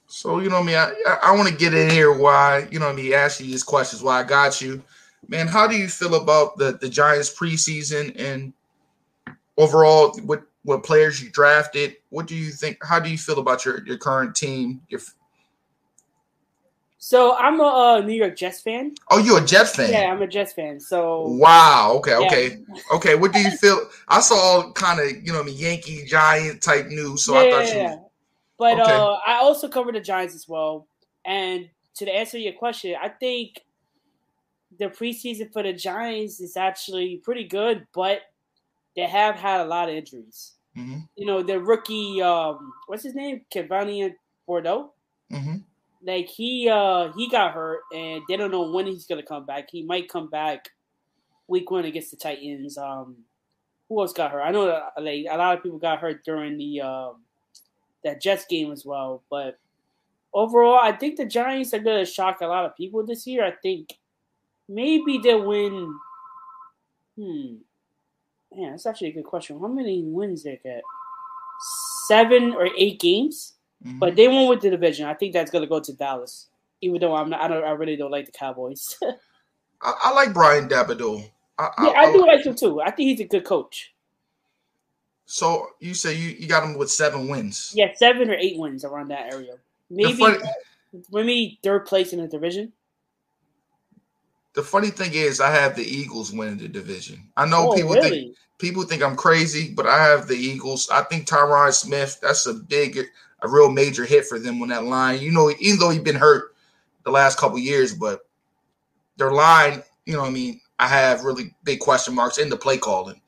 So 0.07 0.39
you 0.39 0.49
know 0.49 0.63
me, 0.63 0.75
I 0.75 0.89
I, 1.07 1.17
I 1.23 1.31
want 1.35 1.47
to 1.49 1.55
get 1.55 1.73
in 1.73 1.89
here 1.89 2.11
why 2.11 2.67
you 2.71 2.79
know 2.79 2.91
me 2.93 3.13
ask 3.13 3.39
you 3.39 3.45
these 3.45 3.63
questions. 3.63 4.03
Why 4.03 4.19
I 4.19 4.23
got 4.23 4.61
you 4.61 4.83
man, 5.27 5.47
how 5.47 5.67
do 5.67 5.75
you 5.75 5.87
feel 5.87 6.15
about 6.15 6.57
the 6.57 6.77
the 6.79 6.89
Giants 6.89 7.33
preseason 7.33 8.13
and 8.19 8.53
overall 9.57 10.15
what 10.23 10.43
what 10.63 10.83
players 10.83 11.21
you 11.21 11.29
drafted? 11.31 11.95
What 12.09 12.27
do 12.27 12.35
you 12.35 12.51
think? 12.51 12.77
How 12.83 12.99
do 12.99 13.09
you 13.09 13.17
feel 13.17 13.39
about 13.39 13.65
your 13.65 13.83
your 13.85 13.97
current 13.97 14.35
team? 14.35 14.81
Your 14.89 15.01
so 17.03 17.35
I'm 17.35 17.59
a 17.59 17.63
uh, 17.63 17.99
New 18.01 18.13
York 18.13 18.37
Jets 18.37 18.61
fan. 18.61 18.93
Oh, 19.09 19.17
you're 19.17 19.39
a 19.39 19.45
Jets 19.45 19.75
fan? 19.75 19.91
Yeah, 19.91 20.11
I'm 20.11 20.21
a 20.21 20.27
Jets 20.27 20.53
fan. 20.53 20.79
So 20.79 21.29
wow. 21.29 21.93
Okay. 21.95 22.11
Yeah. 22.11 22.27
Okay. 22.27 22.57
Okay. 22.93 23.15
What 23.15 23.33
do 23.33 23.39
you 23.39 23.49
feel? 23.49 23.89
I 24.07 24.21
saw 24.21 24.71
kind 24.73 24.99
of 24.99 25.25
you 25.25 25.33
know 25.33 25.41
the 25.41 25.51
Yankee 25.51 26.05
Giant 26.05 26.61
type 26.61 26.85
news, 26.85 27.25
so 27.25 27.33
yeah, 27.33 27.39
I 27.39 27.51
thought 27.51 27.73
you. 27.73 27.81
Yeah. 27.81 27.95
But 28.59 28.79
okay. 28.81 28.91
uh, 28.91 29.17
I 29.25 29.39
also 29.41 29.67
cover 29.67 29.91
the 29.91 29.99
Giants 29.99 30.35
as 30.35 30.47
well. 30.47 30.85
And 31.25 31.69
to 31.95 32.07
answer 32.07 32.37
your 32.37 32.53
question, 32.53 32.95
I 33.01 33.09
think 33.09 33.61
the 34.77 34.85
preseason 34.85 35.51
for 35.51 35.63
the 35.63 35.73
Giants 35.73 36.39
is 36.39 36.55
actually 36.55 37.17
pretty 37.17 37.45
good, 37.45 37.87
but 37.95 38.21
they 38.95 39.07
have 39.07 39.37
had 39.37 39.61
a 39.61 39.65
lot 39.65 39.89
of 39.89 39.95
injuries. 39.95 40.51
Mm-hmm. 40.77 40.99
You 41.15 41.25
know, 41.25 41.41
the 41.41 41.59
rookie, 41.59 42.21
um, 42.21 42.73
what's 42.85 43.01
his 43.01 43.15
name, 43.15 43.41
Kayvon 43.51 44.13
Thibodeaux. 44.47 44.89
Mm-hmm. 45.31 45.55
Like 46.03 46.27
he 46.27 46.67
uh 46.69 47.11
he 47.13 47.29
got 47.29 47.53
hurt, 47.53 47.81
and 47.93 48.23
they 48.27 48.37
don't 48.37 48.51
know 48.51 48.71
when 48.71 48.87
he's 48.87 49.05
gonna 49.05 49.23
come 49.23 49.45
back. 49.45 49.69
He 49.71 49.83
might 49.83 50.09
come 50.09 50.29
back 50.29 50.69
week 51.47 51.69
one 51.69 51.85
against 51.85 52.11
the 52.11 52.17
Titans. 52.17 52.77
Um, 52.77 53.17
who 53.87 53.99
else 53.99 54.13
got 54.13 54.31
hurt? 54.31 54.41
I 54.41 54.51
know 54.51 54.65
that, 54.65 54.93
like 54.99 55.25
a 55.29 55.37
lot 55.37 55.57
of 55.57 55.63
people 55.63 55.77
got 55.77 55.99
hurt 55.99 56.23
during 56.25 56.57
the 56.57 56.81
um 56.81 57.21
that 58.03 58.21
Jets 58.21 58.45
game 58.45 58.71
as 58.71 58.85
well. 58.85 59.21
But 59.29 59.59
overall, 60.33 60.79
I 60.81 60.93
think 60.93 61.17
the 61.17 61.25
Giants 61.25 61.73
are 61.73 61.79
gonna 61.79 62.05
shock 62.05 62.41
a 62.41 62.47
lot 62.47 62.65
of 62.65 62.75
people 62.75 63.05
this 63.05 63.27
year. 63.27 63.45
I 63.45 63.51
think 63.51 63.93
maybe 64.67 65.19
they'll 65.19 65.45
win. 65.45 65.93
Hmm. 67.19 67.55
Man, 68.53 68.71
that's 68.71 68.85
actually 68.85 69.09
a 69.09 69.13
good 69.13 69.25
question. 69.25 69.59
How 69.59 69.67
many 69.67 70.03
wins 70.03 70.43
they 70.43 70.59
get? 70.63 70.81
Seven 72.07 72.53
or 72.53 72.69
eight 72.77 72.99
games, 72.99 73.53
mm-hmm. 73.85 73.99
but 73.99 74.15
they 74.15 74.27
won't 74.27 74.49
win 74.49 74.59
the 74.59 74.69
division. 74.69 75.05
I 75.05 75.13
think 75.13 75.33
that's 75.33 75.51
gonna 75.51 75.67
go 75.67 75.79
to 75.79 75.93
Dallas. 75.93 76.47
Even 76.81 76.99
though 76.99 77.15
I'm 77.15 77.29
not, 77.29 77.41
I 77.41 77.47
don't, 77.47 77.63
I 77.63 77.71
really 77.71 77.95
don't 77.95 78.11
like 78.11 78.25
the 78.25 78.31
Cowboys. 78.31 78.97
I, 79.81 79.93
I, 80.03 80.13
like 80.13 80.33
Brian 80.33 80.67
Daboll. 80.67 81.29
I, 81.57 81.69
yeah, 81.83 81.89
I, 81.89 82.05
I 82.05 82.11
do 82.11 82.25
like 82.25 82.45
him 82.45 82.55
too. 82.55 82.81
I 82.81 82.91
think 82.91 83.09
he's 83.09 83.19
a 83.19 83.25
good 83.25 83.45
coach. 83.45 83.93
So 85.25 85.67
you 85.79 85.93
say 85.93 86.15
you, 86.15 86.29
you 86.31 86.47
got 86.47 86.63
him 86.63 86.77
with 86.77 86.89
seven 86.89 87.27
wins? 87.27 87.71
Yeah, 87.75 87.93
seven 87.95 88.29
or 88.29 88.33
eight 88.33 88.57
wins 88.57 88.83
around 88.83 89.09
that 89.09 89.31
area. 89.31 89.53
Maybe 89.89 90.13
funny, 90.13 90.39
maybe 91.11 91.59
third 91.63 91.85
place 91.85 92.13
in 92.13 92.19
the 92.19 92.27
division 92.27 92.73
the 94.53 94.63
funny 94.63 94.89
thing 94.89 95.13
is, 95.13 95.39
I 95.39 95.51
have 95.51 95.75
the 95.75 95.83
Eagles 95.83 96.31
winning 96.31 96.57
the 96.57 96.67
division. 96.67 97.29
I 97.37 97.45
know 97.45 97.71
oh, 97.71 97.75
people 97.75 97.93
really? 97.93 98.09
think 98.09 98.35
people 98.57 98.83
think 98.83 99.01
I'm 99.01 99.15
crazy, 99.15 99.73
but 99.73 99.87
I 99.87 100.03
have 100.03 100.27
the 100.27 100.35
Eagles. 100.35 100.89
I 100.89 101.03
think 101.03 101.27
Tyron 101.27 101.73
Smith. 101.73 102.19
That's 102.21 102.45
a 102.45 102.53
big, 102.53 102.99
a 103.41 103.49
real 103.49 103.71
major 103.71 104.05
hit 104.05 104.25
for 104.25 104.39
them 104.39 104.61
on 104.61 104.69
that 104.69 104.85
line. 104.85 105.19
You 105.19 105.31
know, 105.31 105.51
even 105.59 105.79
though 105.79 105.89
he's 105.89 106.01
been 106.01 106.15
hurt 106.15 106.55
the 107.03 107.11
last 107.11 107.37
couple 107.37 107.57
years, 107.59 107.93
but 107.93 108.21
their 109.17 109.31
line, 109.31 109.83
you 110.05 110.13
know, 110.13 110.23
I 110.23 110.29
mean, 110.29 110.61
I 110.79 110.87
have 110.87 111.23
really 111.23 111.53
big 111.63 111.79
question 111.79 112.15
marks 112.15 112.37
in 112.37 112.49
the 112.49 112.57
play 112.57 112.77
calling. 112.77 113.21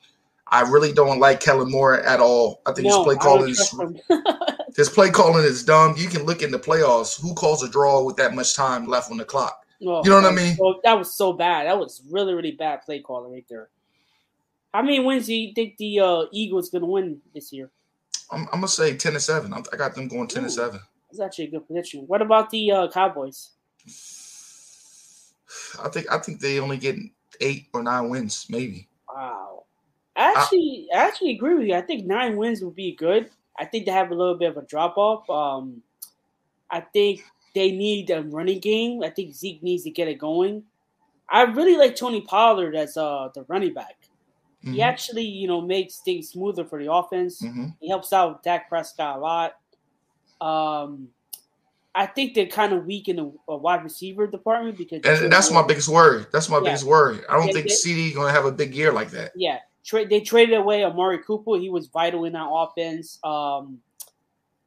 I 0.48 0.62
really 0.62 0.94
don't 0.94 1.20
like 1.20 1.40
Kellen 1.40 1.72
Moore 1.72 2.00
at 2.02 2.20
all. 2.20 2.62
I 2.66 2.74
think 2.74 2.88
no, 2.88 2.98
his 2.98 3.06
play 3.06 3.16
calling 3.16 3.50
is 3.50 3.76
his 4.76 4.90
play 4.90 5.10
calling 5.10 5.44
is 5.44 5.64
dumb. 5.64 5.96
You 5.98 6.08
can 6.08 6.24
look 6.24 6.42
in 6.42 6.52
the 6.52 6.60
playoffs. 6.60 7.20
Who 7.20 7.34
calls 7.34 7.64
a 7.64 7.70
draw 7.70 8.04
with 8.04 8.18
that 8.18 8.36
much 8.36 8.56
time 8.56 8.88
left 8.88 9.10
on 9.10 9.18
the 9.18 9.26
clock? 9.26 9.66
Oh, 9.86 10.04
you 10.04 10.10
know 10.10 10.22
what 10.22 10.32
I 10.32 10.36
mean? 10.36 10.56
So, 10.56 10.80
that 10.84 10.98
was 10.98 11.14
so 11.14 11.34
bad. 11.34 11.68
That 11.68 11.78
was 11.78 12.02
really, 12.10 12.34
really 12.34 12.52
bad 12.52 12.84
play 12.84 13.02
calling 13.02 13.34
right 13.34 13.46
there. 13.50 13.70
How 14.74 14.82
many 14.82 15.00
wins 15.00 15.26
do 15.26 15.36
you 15.36 15.54
think 15.54 15.78
the 15.78 16.00
uh, 16.00 16.26
Eagles 16.32 16.70
gonna 16.70 16.86
win 16.86 17.22
this 17.34 17.52
year? 17.52 17.70
I'm, 18.34 18.42
I'm 18.52 18.60
gonna 18.60 18.68
say 18.68 18.96
ten 18.98 19.14
to 19.14 19.20
seven. 19.20 19.54
I 19.54 19.78
got 19.78 19.96
them 19.96 20.08
going 20.08 20.28
ten 20.28 20.44
Ooh, 20.44 20.48
to 20.48 20.52
seven. 20.52 20.80
That's 21.10 21.22
actually 21.22 21.46
a 21.46 21.52
good 21.52 21.68
prediction. 21.68 22.06
What 22.08 22.22
about 22.22 22.50
the 22.50 22.72
uh, 22.72 22.88
Cowboys? 22.90 23.52
I 25.82 25.90
think 25.90 26.12
I 26.12 26.18
think 26.18 26.40
they 26.40 26.60
only 26.60 26.78
get 26.78 26.96
eight 27.40 27.68
or 27.74 27.84
nine 27.84 28.10
wins, 28.10 28.48
maybe. 28.50 28.88
Wow. 29.14 29.66
Actually, 30.16 30.88
I, 30.94 30.98
I 30.98 31.08
actually 31.08 31.32
agree 31.32 31.56
with 31.56 31.68
you. 31.68 31.76
I 31.76 31.82
think 31.82 32.06
nine 32.06 32.38
wins 32.38 32.64
would 32.64 32.76
be 32.76 32.96
good. 32.96 33.30
I 33.60 33.66
think 33.66 33.86
they 33.86 33.92
have 33.92 34.12
a 34.12 34.16
little 34.16 34.36
bit 34.36 34.50
of 34.50 34.58
a 34.58 34.66
drop 34.66 34.98
off. 34.98 35.30
Um, 35.30 35.82
I 36.70 36.82
think 36.82 37.24
they 37.54 37.72
need 37.72 38.10
a 38.10 38.24
running 38.24 38.60
game. 38.60 39.04
I 39.04 39.10
think 39.10 39.36
Zeke 39.36 39.62
needs 39.62 39.84
to 39.84 39.92
get 39.92 40.08
it 40.08 40.18
going. 40.18 40.64
I 41.30 41.44
really 41.44 41.78
like 41.78 41.96
Tony 41.96 42.22
Pollard 42.22 42.76
as 42.76 42.98
uh, 42.98 43.30
the 43.34 43.44
running 43.44 43.74
back. 43.74 43.96
Mm-hmm. 44.64 44.74
He 44.74 44.82
actually, 44.82 45.26
you 45.26 45.48
know, 45.48 45.62
makes 45.62 45.98
things 45.98 46.30
smoother 46.30 46.64
for 46.64 46.82
the 46.82 46.92
offense. 46.92 47.42
Mm-hmm. 47.42 47.68
He 47.82 47.90
helps 47.90 48.14
out 48.14 48.44
Dak 48.44 48.70
Prescott 48.70 49.18
a 49.18 49.20
lot. 49.20 49.54
Um, 50.40 51.10
I 51.96 52.06
think 52.06 52.34
they're 52.34 52.48
kind 52.48 52.74
of 52.74 52.86
weak 52.86 53.08
in 53.08 53.18
the 53.18 53.32
uh, 53.50 53.58
wide 53.58 53.84
receiver 53.84 54.26
department 54.26 54.78
because 54.78 55.02
and 55.04 55.32
that's 55.32 55.52
my 55.52 55.66
biggest 55.66 55.90
worry. 55.90 56.26
That's 56.32 56.50
my 56.50 56.58
yeah. 56.58 56.64
biggest 56.64 56.86
worry. 56.86 57.20
I 57.30 57.38
don't 57.38 57.48
yeah, 57.48 57.54
think 57.54 57.68
CeeDee 57.68 58.14
going 58.14 58.28
to 58.28 58.34
have 58.34 58.46
a 58.46 58.52
big 58.52 58.74
year 58.74 58.92
like 58.92 59.12
that. 59.12 59.32
Yeah, 59.36 59.60
Tra- 59.86 60.08
they 60.08 60.22
traded 60.22 60.56
away 60.56 60.84
Amari 60.84 61.20
Cooper. 61.20 61.58
He 61.58 61.70
was 61.70 61.88
vital 61.88 62.26
in 62.26 62.34
that 62.34 62.48
offense. 62.50 63.20
Um, 63.24 63.80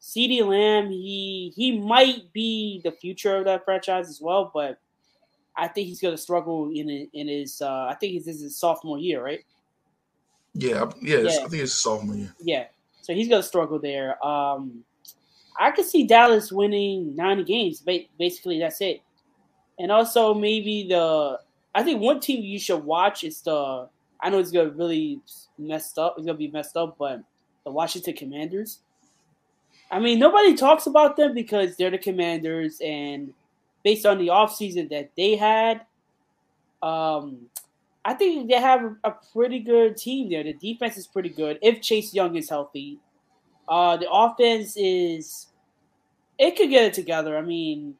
CeeDee 0.00 0.46
Lamb, 0.46 0.90
he 0.90 1.52
he 1.56 1.80
might 1.80 2.32
be 2.32 2.80
the 2.84 2.92
future 2.92 3.38
of 3.38 3.46
that 3.46 3.64
franchise 3.64 4.08
as 4.08 4.20
well, 4.20 4.50
but 4.54 4.78
I 5.56 5.66
think 5.68 5.88
he's 5.88 6.00
going 6.00 6.14
to 6.14 6.22
struggle 6.22 6.70
in 6.72 7.08
in 7.12 7.28
his. 7.28 7.60
Uh, 7.60 7.86
I 7.90 7.96
think 7.98 8.24
this 8.24 8.36
is 8.36 8.42
his 8.42 8.58
sophomore 8.58 8.98
year, 8.98 9.24
right? 9.24 9.44
Yeah, 10.58 10.90
yeah, 11.02 11.18
yeah. 11.18 11.28
I 11.44 11.48
think 11.48 11.62
it's 11.62 11.72
sophomore 11.72 12.16
year. 12.16 12.34
Yeah, 12.40 12.64
so 13.02 13.12
he's 13.12 13.28
to 13.28 13.42
struggle 13.42 13.78
there. 13.78 14.24
Um, 14.24 14.84
I 15.58 15.70
could 15.70 15.84
see 15.84 16.06
Dallas 16.06 16.50
winning 16.50 17.14
nine 17.14 17.44
games. 17.44 17.82
Basically, 18.18 18.58
that's 18.58 18.80
it. 18.80 19.02
And 19.78 19.92
also 19.92 20.34
maybe 20.34 20.88
the. 20.88 21.38
I 21.74 21.82
think 21.82 22.00
one 22.00 22.20
team 22.20 22.42
you 22.42 22.58
should 22.58 22.82
watch 22.82 23.22
is 23.22 23.42
the. 23.42 23.88
I 24.20 24.30
know 24.30 24.38
it's 24.38 24.50
gonna 24.50 24.70
really 24.70 25.20
messed 25.58 25.98
up. 25.98 26.14
It's 26.16 26.26
gonna 26.26 26.38
be 26.38 26.48
messed 26.48 26.76
up, 26.76 26.96
but 26.98 27.20
the 27.64 27.70
Washington 27.70 28.14
Commanders. 28.14 28.80
I 29.90 30.00
mean, 30.00 30.18
nobody 30.18 30.54
talks 30.54 30.86
about 30.86 31.16
them 31.16 31.34
because 31.34 31.76
they're 31.76 31.90
the 31.90 31.98
Commanders, 31.98 32.80
and 32.82 33.34
based 33.84 34.06
on 34.06 34.18
the 34.18 34.28
offseason 34.28 34.88
that 34.90 35.10
they 35.16 35.36
had, 35.36 35.82
um, 36.82 37.46
I 38.06 38.14
think 38.14 38.48
they 38.48 38.60
have 38.60 38.96
a 39.04 39.12
pretty 39.32 39.58
good 39.58 39.96
team 39.96 40.30
there. 40.30 40.44
The 40.44 40.52
defense 40.52 40.96
is 40.96 41.06
pretty 41.06 41.28
good 41.28 41.58
if 41.60 41.82
Chase 41.82 42.14
Young 42.14 42.36
is 42.36 42.48
healthy. 42.48 42.98
Uh, 43.68 43.96
the 43.96 44.10
offense 44.10 44.76
is 44.76 45.48
it 46.38 46.56
could 46.56 46.70
get 46.70 46.84
it 46.84 46.94
together. 46.94 47.36
I 47.36 47.42
mean, 47.42 47.96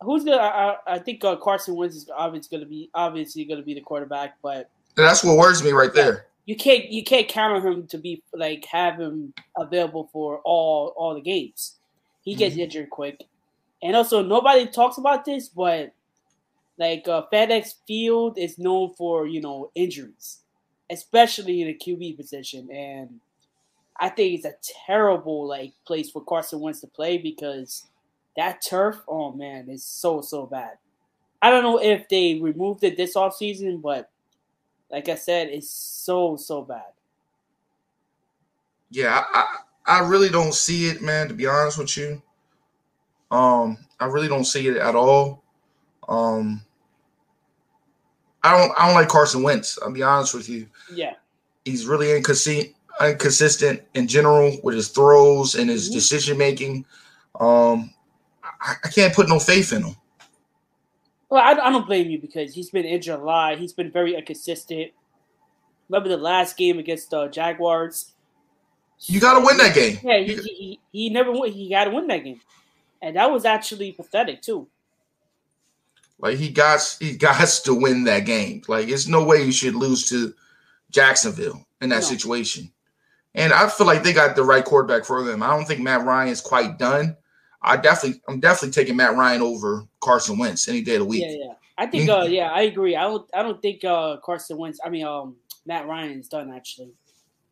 who's 0.00 0.24
gonna? 0.24 0.36
I, 0.36 0.76
I 0.86 0.98
think 1.00 1.24
uh, 1.24 1.36
Carson 1.36 1.74
Wentz 1.74 1.96
is 1.96 2.08
obviously 2.16 2.56
going 2.56 2.66
to 2.66 2.70
be 2.70 2.88
obviously 2.94 3.44
going 3.44 3.58
to 3.58 3.66
be 3.66 3.74
the 3.74 3.80
quarterback, 3.80 4.36
but 4.42 4.70
that's 4.94 5.24
what 5.24 5.36
worries 5.36 5.62
me 5.62 5.72
right 5.72 5.92
there 5.92 6.28
you 6.48 6.56
can't 6.56 6.90
you 6.90 7.04
can't 7.04 7.28
count 7.28 7.52
on 7.52 7.72
him 7.72 7.86
to 7.88 7.98
be 7.98 8.22
like 8.32 8.64
have 8.64 8.98
him 8.98 9.34
available 9.58 10.08
for 10.10 10.40
all 10.46 10.94
all 10.96 11.14
the 11.14 11.20
games. 11.20 11.76
He 12.22 12.34
gets 12.34 12.54
mm-hmm. 12.54 12.62
injured 12.62 12.90
quick, 12.90 13.22
and 13.82 13.94
also 13.94 14.22
nobody 14.22 14.66
talks 14.66 14.96
about 14.96 15.26
this, 15.26 15.50
but 15.50 15.92
like 16.78 17.08
uh, 17.08 17.24
FedEx 17.32 17.74
Field 17.86 18.38
is 18.38 18.58
known 18.58 18.94
for 18.94 19.26
you 19.26 19.40
know 19.40 19.70
injuries, 19.74 20.38
especially 20.90 21.60
in 21.60 21.68
the 21.68 21.74
QB 21.74 22.16
position, 22.16 22.70
and 22.70 23.20
I 23.98 24.08
think 24.08 24.34
it's 24.34 24.44
a 24.44 24.54
terrible 24.86 25.46
like 25.46 25.72
place 25.86 26.10
for 26.10 26.22
Carson 26.24 26.60
Wentz 26.60 26.80
to 26.80 26.86
play 26.86 27.18
because 27.18 27.84
that 28.36 28.62
turf, 28.62 29.02
oh 29.08 29.32
man, 29.32 29.68
is 29.68 29.84
so 29.84 30.20
so 30.20 30.46
bad. 30.46 30.78
I 31.42 31.50
don't 31.50 31.64
know 31.64 31.80
if 31.80 32.08
they 32.08 32.38
removed 32.40 32.84
it 32.84 32.96
this 32.96 33.14
offseason, 33.14 33.82
but 33.82 34.10
like 34.90 35.08
I 35.08 35.16
said, 35.16 35.48
it's 35.48 35.70
so 35.70 36.36
so 36.36 36.62
bad. 36.62 36.92
Yeah, 38.90 39.24
I 39.32 39.56
I 39.84 40.08
really 40.08 40.28
don't 40.28 40.54
see 40.54 40.86
it, 40.86 41.02
man. 41.02 41.28
To 41.28 41.34
be 41.34 41.46
honest 41.46 41.78
with 41.78 41.96
you, 41.96 42.22
um, 43.30 43.78
I 43.98 44.06
really 44.06 44.28
don't 44.28 44.44
see 44.44 44.68
it 44.68 44.76
at 44.76 44.94
all. 44.94 45.42
Um, 46.08 46.62
I 48.48 48.58
don't 48.58 48.72
I 48.78 48.86
don't 48.86 48.94
like 48.94 49.08
Carson 49.08 49.42
Wentz. 49.42 49.78
I'll 49.82 49.92
be 49.92 50.02
honest 50.02 50.34
with 50.34 50.48
you. 50.48 50.66
Yeah, 50.92 51.14
he's 51.64 51.86
really 51.86 52.16
inconsistent 52.16 52.74
inconsistent 53.00 53.82
in 53.94 54.08
general 54.08 54.58
with 54.62 54.74
his 54.74 54.88
throws 54.88 55.54
and 55.54 55.70
his 55.70 55.86
mm-hmm. 55.86 55.94
decision 55.94 56.38
making. 56.38 56.84
Um, 57.38 57.92
I, 58.42 58.74
I 58.84 58.88
can't 58.88 59.14
put 59.14 59.28
no 59.28 59.38
faith 59.38 59.72
in 59.72 59.82
him. 59.82 59.96
Well, 61.28 61.42
I, 61.42 61.50
I 61.50 61.70
don't 61.70 61.86
blame 61.86 62.08
you 62.08 62.18
because 62.18 62.54
he's 62.54 62.70
been 62.70 62.86
injured 62.86 63.20
a 63.20 63.22
lot. 63.22 63.58
He's 63.58 63.72
been 63.72 63.90
very 63.90 64.16
inconsistent. 64.16 64.92
Remember 65.88 66.08
the 66.08 66.16
last 66.16 66.56
game 66.56 66.78
against 66.78 67.10
the 67.10 67.28
Jaguars? 67.28 68.12
You 69.02 69.20
got 69.20 69.38
to 69.38 69.46
win 69.46 69.58
that 69.58 69.74
game. 69.74 69.98
Yeah, 70.02 70.18
he, 70.18 70.34
he, 70.34 70.80
he 70.90 71.10
never 71.10 71.30
won. 71.30 71.52
He 71.52 71.68
got 71.68 71.84
to 71.84 71.90
win 71.90 72.08
that 72.08 72.24
game, 72.24 72.40
and 73.00 73.14
that 73.16 73.30
was 73.30 73.44
actually 73.44 73.92
pathetic 73.92 74.42
too. 74.42 74.66
Like 76.18 76.38
he 76.38 76.50
got 76.50 76.96
he 77.00 77.16
got 77.16 77.48
to 77.64 77.74
win 77.74 78.04
that 78.04 78.26
game. 78.26 78.62
Like 78.68 78.88
it's 78.88 79.06
no 79.06 79.24
way 79.24 79.44
you 79.44 79.52
should 79.52 79.74
lose 79.74 80.08
to 80.08 80.34
Jacksonville 80.90 81.66
in 81.80 81.90
that 81.90 81.96
no. 81.96 82.00
situation. 82.00 82.72
And 83.34 83.52
I 83.52 83.68
feel 83.68 83.86
like 83.86 84.02
they 84.02 84.12
got 84.12 84.34
the 84.34 84.42
right 84.42 84.64
quarterback 84.64 85.04
for 85.04 85.22
them. 85.22 85.42
I 85.42 85.48
don't 85.48 85.64
think 85.64 85.80
Matt 85.80 86.04
Ryan 86.04 86.30
is 86.30 86.40
quite 86.40 86.78
done. 86.78 87.16
I 87.62 87.76
definitely, 87.76 88.20
I'm 88.28 88.40
definitely 88.40 88.72
taking 88.72 88.96
Matt 88.96 89.16
Ryan 89.16 89.42
over 89.42 89.84
Carson 90.00 90.38
Wentz 90.38 90.68
any 90.68 90.82
day 90.82 90.94
of 90.94 91.00
the 91.00 91.04
week. 91.04 91.22
Yeah, 91.22 91.36
yeah. 91.38 91.52
I 91.76 91.86
think, 91.86 92.08
uh, 92.08 92.26
yeah, 92.28 92.50
I 92.50 92.62
agree. 92.62 92.96
I 92.96 93.02
don't, 93.02 93.28
I 93.34 93.42
don't 93.42 93.60
think 93.62 93.84
uh, 93.84 94.16
Carson 94.24 94.58
Wentz. 94.58 94.80
I 94.84 94.88
mean, 94.88 95.06
um, 95.06 95.36
Matt 95.66 95.86
Ryan 95.86 96.18
is 96.18 96.28
done 96.28 96.52
actually. 96.52 96.92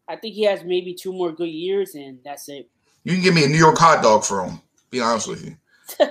I 0.08 0.16
think 0.16 0.34
he 0.34 0.42
has 0.44 0.64
maybe 0.64 0.94
two 0.94 1.12
more 1.12 1.32
good 1.32 1.48
years, 1.48 1.94
and 1.94 2.18
that's 2.24 2.48
it. 2.48 2.68
You 3.04 3.12
can 3.12 3.22
give 3.22 3.34
me 3.34 3.44
a 3.44 3.48
New 3.48 3.58
York 3.58 3.78
hot 3.78 4.02
dog 4.02 4.24
for 4.24 4.44
him. 4.44 4.60
Be 4.90 5.00
honest 5.00 5.28
with 5.28 5.44
you. 5.44 5.56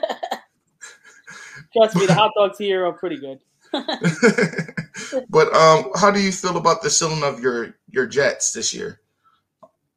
Trust 1.75 1.95
me, 1.95 2.05
the 2.05 2.13
hot 2.13 2.31
dogs 2.37 2.57
here 2.57 2.85
are 2.85 2.93
pretty 2.93 3.17
good. 3.17 3.39
but 5.29 5.53
um, 5.53 5.91
how 5.95 6.11
do 6.11 6.19
you 6.21 6.31
feel 6.31 6.57
about 6.57 6.81
the 6.81 6.89
ceiling 6.89 7.23
of 7.23 7.39
your 7.39 7.75
your 7.89 8.07
Jets 8.07 8.53
this 8.53 8.73
year? 8.73 9.01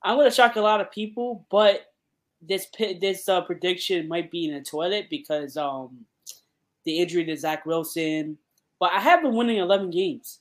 I'm 0.02 0.16
gonna 0.16 0.30
shock 0.30 0.56
a 0.56 0.60
lot 0.60 0.80
of 0.80 0.90
people, 0.90 1.46
but 1.50 1.92
this 2.40 2.66
this 3.00 3.28
uh, 3.28 3.40
prediction 3.42 4.08
might 4.08 4.30
be 4.30 4.46
in 4.46 4.54
the 4.54 4.62
toilet 4.62 5.08
because 5.10 5.56
um 5.56 6.06
the 6.84 6.98
injury 6.98 7.24
to 7.26 7.36
Zach 7.36 7.66
Wilson. 7.66 8.38
But 8.80 8.92
I 8.92 9.00
have 9.00 9.22
been 9.22 9.34
winning 9.34 9.58
eleven 9.58 9.90
games. 9.90 10.40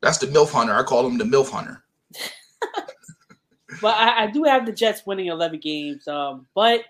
That's 0.00 0.18
the 0.18 0.26
MILF 0.26 0.52
hunter. 0.52 0.74
I 0.74 0.82
call 0.82 1.06
him 1.06 1.18
the 1.18 1.24
MILF 1.24 1.50
hunter. 1.50 1.84
but 3.80 3.96
I, 3.96 4.24
I, 4.24 4.26
do 4.26 4.42
have 4.44 4.66
the 4.66 4.72
Jets 4.72 5.06
winning 5.06 5.26
eleven 5.26 5.60
games. 5.60 6.06
Um, 6.08 6.46
but 6.54 6.82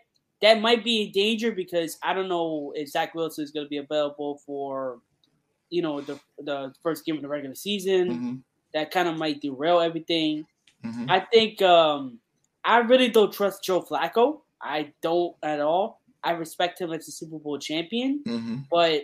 that 0.42 0.60
might 0.60 0.84
be 0.84 1.02
a 1.02 1.08
danger 1.08 1.52
because 1.52 1.98
I 2.02 2.12
don't 2.12 2.28
know 2.28 2.72
if 2.74 2.88
Zach 2.88 3.14
Wilson 3.14 3.44
is 3.44 3.52
going 3.52 3.64
to 3.64 3.70
be 3.70 3.78
available 3.78 4.40
for, 4.44 4.98
you 5.70 5.82
know, 5.82 6.00
the 6.00 6.18
the 6.38 6.74
first 6.82 7.04
game 7.06 7.16
of 7.16 7.22
the 7.22 7.28
regular 7.28 7.54
season. 7.54 8.10
Mm-hmm. 8.10 8.34
That 8.74 8.90
kind 8.90 9.08
of 9.08 9.16
might 9.16 9.40
derail 9.40 9.80
everything. 9.80 10.46
Mm-hmm. 10.84 11.10
I 11.10 11.20
think 11.20 11.62
um, 11.62 12.18
I 12.64 12.78
really 12.78 13.08
don't 13.08 13.32
trust 13.32 13.62
Joe 13.62 13.82
Flacco. 13.82 14.40
I 14.60 14.92
don't 15.00 15.36
at 15.42 15.60
all. 15.60 16.00
I 16.24 16.32
respect 16.32 16.80
him 16.80 16.92
as 16.92 17.08
a 17.08 17.12
Super 17.12 17.38
Bowl 17.38 17.58
champion, 17.58 18.22
mm-hmm. 18.26 18.56
but 18.70 19.02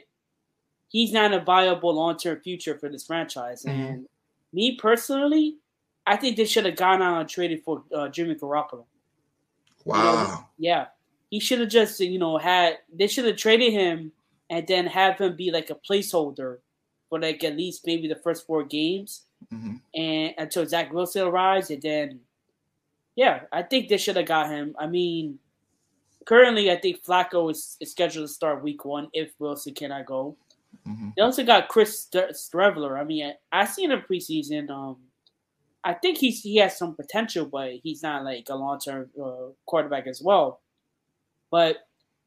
he's 0.88 1.12
not 1.12 1.32
a 1.32 1.40
viable 1.40 1.94
long 1.94 2.16
term 2.16 2.40
future 2.40 2.78
for 2.78 2.88
this 2.88 3.06
franchise. 3.06 3.64
Mm-hmm. 3.64 3.80
And 3.80 4.06
me 4.52 4.76
personally, 4.76 5.56
I 6.06 6.16
think 6.16 6.36
they 6.36 6.44
should 6.46 6.64
have 6.64 6.76
gone 6.76 7.02
out 7.02 7.20
and 7.20 7.28
traded 7.28 7.62
for 7.62 7.84
uh, 7.94 8.08
Jimmy 8.08 8.34
Garoppolo. 8.34 8.86
Wow. 9.84 10.12
You 10.12 10.28
know, 10.28 10.44
yeah. 10.58 10.86
He 11.30 11.40
should 11.40 11.60
have 11.60 11.68
just, 11.68 12.00
you 12.00 12.18
know, 12.18 12.38
had, 12.38 12.78
they 12.92 13.06
should 13.06 13.26
have 13.26 13.36
traded 13.36 13.72
him 13.72 14.12
and 14.50 14.66
then 14.66 14.86
have 14.86 15.18
him 15.18 15.36
be 15.36 15.50
like 15.50 15.70
a 15.70 15.74
placeholder 15.74 16.58
for 17.08 17.20
like 17.20 17.44
at 17.44 17.56
least 17.56 17.86
maybe 17.86 18.08
the 18.08 18.16
first 18.16 18.46
four 18.46 18.64
games 18.64 19.24
mm-hmm. 19.52 19.76
and 19.94 20.34
until 20.38 20.66
Zach 20.66 20.92
Wilson 20.92 21.26
arrives 21.26 21.70
and 21.70 21.82
then 21.82 22.20
yeah, 23.18 23.40
I 23.50 23.64
think 23.64 23.88
they 23.88 23.96
should 23.96 24.14
have 24.14 24.26
got 24.26 24.48
him. 24.48 24.76
I 24.78 24.86
mean, 24.86 25.40
currently, 26.24 26.70
I 26.70 26.76
think 26.76 27.04
Flacco 27.04 27.50
is, 27.50 27.76
is 27.80 27.90
scheduled 27.90 28.28
to 28.28 28.32
start 28.32 28.62
week 28.62 28.84
one 28.84 29.08
if 29.12 29.32
Wilson 29.40 29.74
cannot 29.74 30.06
go. 30.06 30.36
Mm-hmm. 30.86 31.08
They 31.16 31.22
also 31.22 31.44
got 31.44 31.66
Chris 31.66 32.06
Streveler. 32.14 32.96
I 32.96 33.02
mean, 33.02 33.34
I, 33.50 33.62
I 33.62 33.64
seen 33.64 33.90
him 33.90 34.04
preseason. 34.08 34.70
Um, 34.70 34.98
I 35.82 35.94
think 35.94 36.18
he's 36.18 36.42
he 36.42 36.58
has 36.58 36.78
some 36.78 36.94
potential, 36.94 37.46
but 37.46 37.72
he's 37.82 38.04
not 38.04 38.22
like 38.22 38.46
a 38.50 38.54
long 38.54 38.78
term 38.78 39.10
uh, 39.20 39.48
quarterback 39.66 40.06
as 40.06 40.22
well. 40.22 40.60
But 41.50 41.78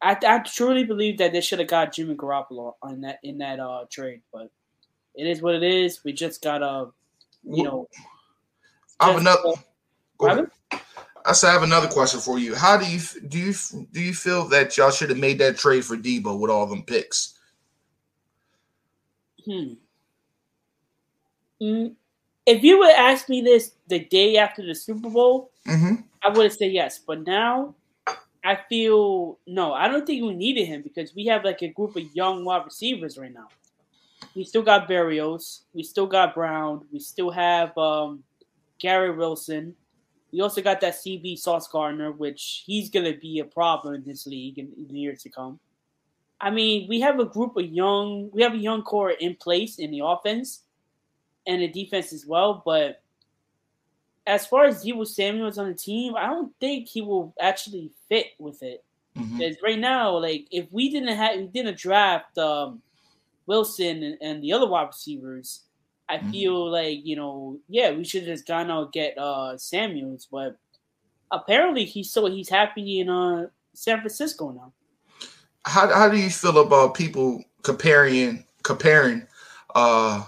I, 0.02 0.18
I 0.26 0.40
truly 0.40 0.84
believe 0.84 1.18
that 1.20 1.32
they 1.32 1.42
should 1.42 1.60
have 1.60 1.68
got 1.68 1.94
Jimmy 1.94 2.16
Garoppolo 2.16 2.74
on 2.82 3.02
that 3.02 3.20
in 3.24 3.38
that 3.40 3.60
uh, 3.60 3.86
trade. 3.92 4.22
But 4.34 4.50
it 5.16 5.28
is 5.28 5.42
what 5.42 5.56
it 5.56 5.64
is. 5.64 6.04
We 6.04 6.14
just 6.14 6.42
got 6.42 6.62
a, 6.62 6.88
you 7.44 7.64
know. 7.64 7.88
I 9.00 9.12
have 9.12 9.22
another. 9.22 10.52
I 11.24 11.34
said 11.34 11.50
I 11.50 11.54
have 11.54 11.64
another 11.64 11.88
question 11.88 12.20
for 12.20 12.40
you. 12.40 12.56
How 12.56 12.78
do 12.78 12.90
you 12.90 13.00
do 13.28 13.38
you 13.38 13.54
do 13.92 14.02
you 14.02 14.14
feel 14.14 14.48
that 14.50 14.78
y'all 14.78 14.92
should 14.92 15.10
have 15.10 15.20
made 15.20 15.40
that 15.40 15.58
trade 15.58 15.86
for 15.86 15.98
Deebo 15.98 16.40
with 16.40 16.52
all 16.52 16.66
them 16.66 16.84
picks? 16.84 17.38
Hmm. 19.46 19.74
Mm, 21.62 21.94
if 22.46 22.64
you 22.64 22.80
would 22.80 22.92
ask 22.92 23.30
me 23.30 23.42
this 23.42 23.74
the 23.88 24.00
day 24.00 24.38
after 24.38 24.66
the 24.66 24.74
Super 24.74 25.10
Bowl, 25.10 25.52
mm-hmm. 25.68 26.02
I 26.24 26.30
would 26.30 26.44
have 26.44 26.54
said 26.54 26.72
yes. 26.72 27.00
But 27.00 27.26
now, 27.26 27.76
I 28.44 28.58
feel 28.70 29.40
no. 29.46 29.74
I 29.74 29.88
don't 29.88 30.06
think 30.06 30.24
we 30.24 30.34
needed 30.34 30.66
him 30.66 30.82
because 30.82 31.14
we 31.14 31.26
have 31.26 31.44
like 31.44 31.62
a 31.62 31.68
group 31.68 31.96
of 31.96 32.04
young 32.16 32.44
wide 32.44 32.66
receivers 32.66 33.18
right 33.18 33.34
now. 33.34 33.48
We 34.36 34.44
still 34.44 34.64
got 34.64 34.90
Berrios. 34.90 35.62
We 35.74 35.84
still 35.84 36.08
got 36.08 36.34
Brown. 36.34 36.86
We 36.92 37.00
still 37.00 37.32
have 37.32 37.78
um, 37.78 38.24
Garrett 38.80 39.18
Wilson. 39.18 39.76
We 40.32 40.42
also 40.42 40.62
got 40.62 40.80
that 40.82 40.94
CB 40.94 41.38
Sauce 41.38 41.68
Gardner, 41.68 42.12
which 42.12 42.64
he's 42.66 42.90
to 42.92 43.18
be 43.22 43.40
a 43.40 43.46
problem 43.46 43.96
in 43.96 44.04
this 44.04 44.26
league 44.26 44.58
in, 44.58 44.72
in, 44.78 44.88
the 44.88 45.00
years 45.00 45.24
to 45.24 45.30
come. 45.30 45.60
I 46.40 46.50
mean, 46.50 46.88
we 46.88 47.02
have 47.02 47.20
a 47.20 47.26
group 47.26 47.58
of 47.58 47.66
young, 47.66 48.30
we 48.32 48.42
have 48.42 48.54
a 48.54 48.58
young 48.58 48.82
core 48.82 49.12
in 49.12 49.36
place 49.36 49.78
in 49.78 49.92
the 49.92 50.02
offense 50.04 50.64
and 51.46 51.62
the 51.62 51.68
defense 51.68 52.14
as 52.14 52.26
well. 52.26 52.64
But 52.66 53.02
as 54.28 54.46
far 54.46 54.66
as 54.66 54.84
Deebo 54.84 55.06
Samuel's 55.08 55.58
on 55.58 55.70
the 55.70 55.74
team, 55.74 56.16
I 56.16 56.28
don't 56.28 56.54
think 56.60 56.88
he 56.88 57.02
will 57.02 57.34
actually 57.40 57.92
fit 58.08 58.28
with 58.40 58.62
it. 58.64 58.84
Mhm. 59.18 59.38
Because 59.38 59.58
right 59.64 59.80
now, 59.80 60.18
like 60.18 60.48
if 60.52 60.68
we 60.72 60.90
didn't 60.92 61.16
have 61.16 61.38
we 61.38 61.48
didn't 61.48 61.78
draft 61.78 62.38
um, 62.38 62.82
Wilson 63.48 64.04
and, 64.04 64.18
and 64.22 64.44
the 64.44 64.54
other 64.54 64.68
wide 64.68 64.88
receivers, 64.88 65.62
I 66.08 66.18
Mhm. 66.20 66.32
feel 66.32 66.72
like 66.72 67.00
you 67.04 67.16
know, 67.16 67.60
yeah, 67.68 67.92
we 67.92 68.04
should 68.04 68.24
have 68.24 68.36
just 68.38 68.48
gone 68.48 68.70
out 68.70 68.94
get 68.94 69.18
uh, 69.18 69.58
Samuels. 69.58 70.28
But 70.32 70.58
apparently, 71.32 71.86
he's 71.86 72.12
so 72.12 72.28
he's 72.28 72.50
happy 72.50 73.00
in 73.00 73.10
uh, 73.10 73.48
San 73.74 74.00
Francisco 74.00 74.52
now. 74.52 74.74
How 75.66 75.88
how 75.94 76.10
do 76.10 76.18
you 76.18 76.30
feel 76.30 76.60
about 76.60 76.94
people 76.96 77.44
comparing 77.64 78.46
comparing 78.64 79.28
uh 79.76 80.26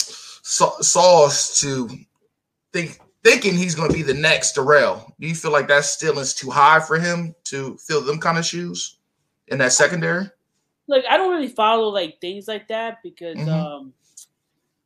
Sa- 0.00 0.80
Sauce 0.80 1.60
to 1.60 1.88
think 2.72 3.00
thinking 3.28 3.54
he's 3.54 3.74
going 3.74 3.90
to 3.90 3.94
be 3.96 4.02
the 4.02 4.14
next 4.14 4.56
Darrelle? 4.56 5.12
Do 5.20 5.26
you 5.28 5.34
feel 5.34 5.50
like 5.52 5.68
that 5.68 5.84
still 5.84 6.18
is 6.18 6.34
too 6.34 6.50
high 6.50 6.80
for 6.80 6.98
him 6.98 7.34
to 7.44 7.76
fill 7.76 8.00
them 8.00 8.18
kind 8.18 8.38
of 8.38 8.44
shoes 8.46 8.98
in 9.48 9.58
that 9.58 9.72
secondary? 9.72 10.30
Like 10.86 11.04
I 11.10 11.18
don't 11.18 11.30
really 11.30 11.48
follow 11.48 11.88
like 11.88 12.18
things 12.20 12.48
like 12.48 12.68
that 12.68 12.98
because 13.02 13.36
Mhm. 13.36 13.48
um, 13.48 13.92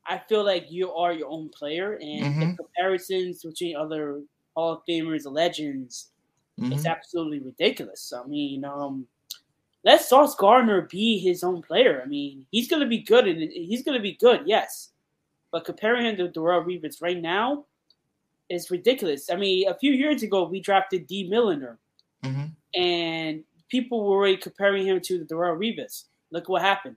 I 0.07 0.19
feel 0.19 0.45
like 0.45 0.67
you 0.71 0.93
are 0.93 1.13
your 1.13 1.29
own 1.29 1.49
player, 1.51 1.95
and 2.03 2.25
the 2.41 2.47
Mhm. 2.47 2.57
comparisons 2.57 3.45
between 3.45 3.77
other 3.77 4.23
Hall 4.57 4.73
of 4.73 4.83
Famers 4.89 5.25
and 5.27 5.35
legends 5.35 6.09
It's 6.59 6.85
Mhm. 6.85 6.91
absolutely 6.91 7.41
ridiculous. 7.41 8.13
I 8.13 8.25
mean, 8.27 8.65
um, 8.65 9.07
let 9.85 10.03
Sauce 10.03 10.35
Gardner 10.37 10.83
be 10.83 11.19
his 11.19 11.45
own 11.45 11.63
player. 11.63 12.03
I 12.05 12.07
mean, 12.09 12.47
he's 12.53 12.69
going 12.69 12.83
to 12.83 12.89
be 12.89 12.99
good, 13.03 13.27
and 13.29 13.41
he's 13.53 13.83
going 13.85 13.97
to 13.99 14.03
be 14.03 14.15
good, 14.15 14.43
yes. 14.47 14.93
But 15.53 15.65
comparing 15.65 16.07
him 16.07 16.17
to 16.19 16.29
Darrelle 16.29 16.65
Revis 16.67 17.03
right 17.03 17.21
now 17.21 17.67
is 18.53 18.71
ridiculous. 18.71 19.31
I 19.31 19.37
mean, 19.37 19.69
a 19.69 19.75
few 19.75 19.93
years 19.93 20.23
ago, 20.23 20.45
we 20.45 20.61
drafted 20.61 21.07
Dee 21.07 21.29
Milliner, 21.29 21.79
Mhm. 22.23 22.51
and 22.75 23.45
people 23.69 24.05
were 24.05 24.17
already 24.17 24.37
comparing 24.37 24.87
him 24.87 25.01
to 25.01 25.19
the 25.19 25.25
Darrelle 25.25 25.57
Revis. 25.59 26.05
Look 26.31 26.49
what 26.49 26.63
happened. 26.63 26.97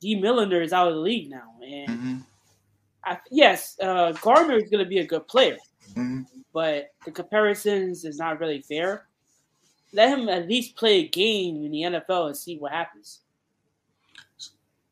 Dee 0.00 0.20
Milliner 0.20 0.60
is 0.60 0.72
out 0.72 0.88
of 0.88 0.94
the 0.94 1.00
league 1.00 1.30
now, 1.30 1.54
and 1.62 1.88
Mhm. 1.88 2.26
I, 3.04 3.18
yes, 3.30 3.78
uh, 3.80 4.12
Gardner 4.12 4.56
is 4.56 4.68
going 4.70 4.84
to 4.84 4.88
be 4.88 4.98
a 4.98 5.06
good 5.06 5.26
player 5.28 5.58
Mhm. 5.94 6.26
but 6.52 6.92
the 7.04 7.12
comparisons 7.12 8.04
is 8.04 8.18
not 8.18 8.40
really 8.40 8.62
fair. 8.62 9.06
Let 9.92 10.08
him 10.08 10.28
at 10.28 10.48
least 10.48 10.74
play 10.74 11.00
a 11.00 11.08
game 11.08 11.64
in 11.64 11.70
the 11.70 11.82
NFL 11.84 12.26
and 12.26 12.36
see 12.36 12.58
what 12.58 12.72
happens. 12.72 13.20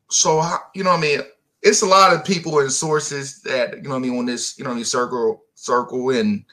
So 0.09 0.41
you 0.73 0.83
know 0.83 0.91
what 0.91 0.99
I 0.99 1.01
mean? 1.01 1.19
It's 1.61 1.81
a 1.81 1.85
lot 1.87 2.13
of 2.13 2.23
people 2.23 2.59
and 2.59 2.71
sources 2.71 3.41
that 3.41 3.77
you 3.77 3.89
know 3.89 3.95
I 3.95 3.99
mean 3.99 4.17
on 4.17 4.25
this 4.25 4.57
you 4.57 4.63
know 4.63 4.71
I 4.71 4.75
mean 4.75 4.85
circle 4.85 5.43
circle 5.55 6.11
and 6.11 6.45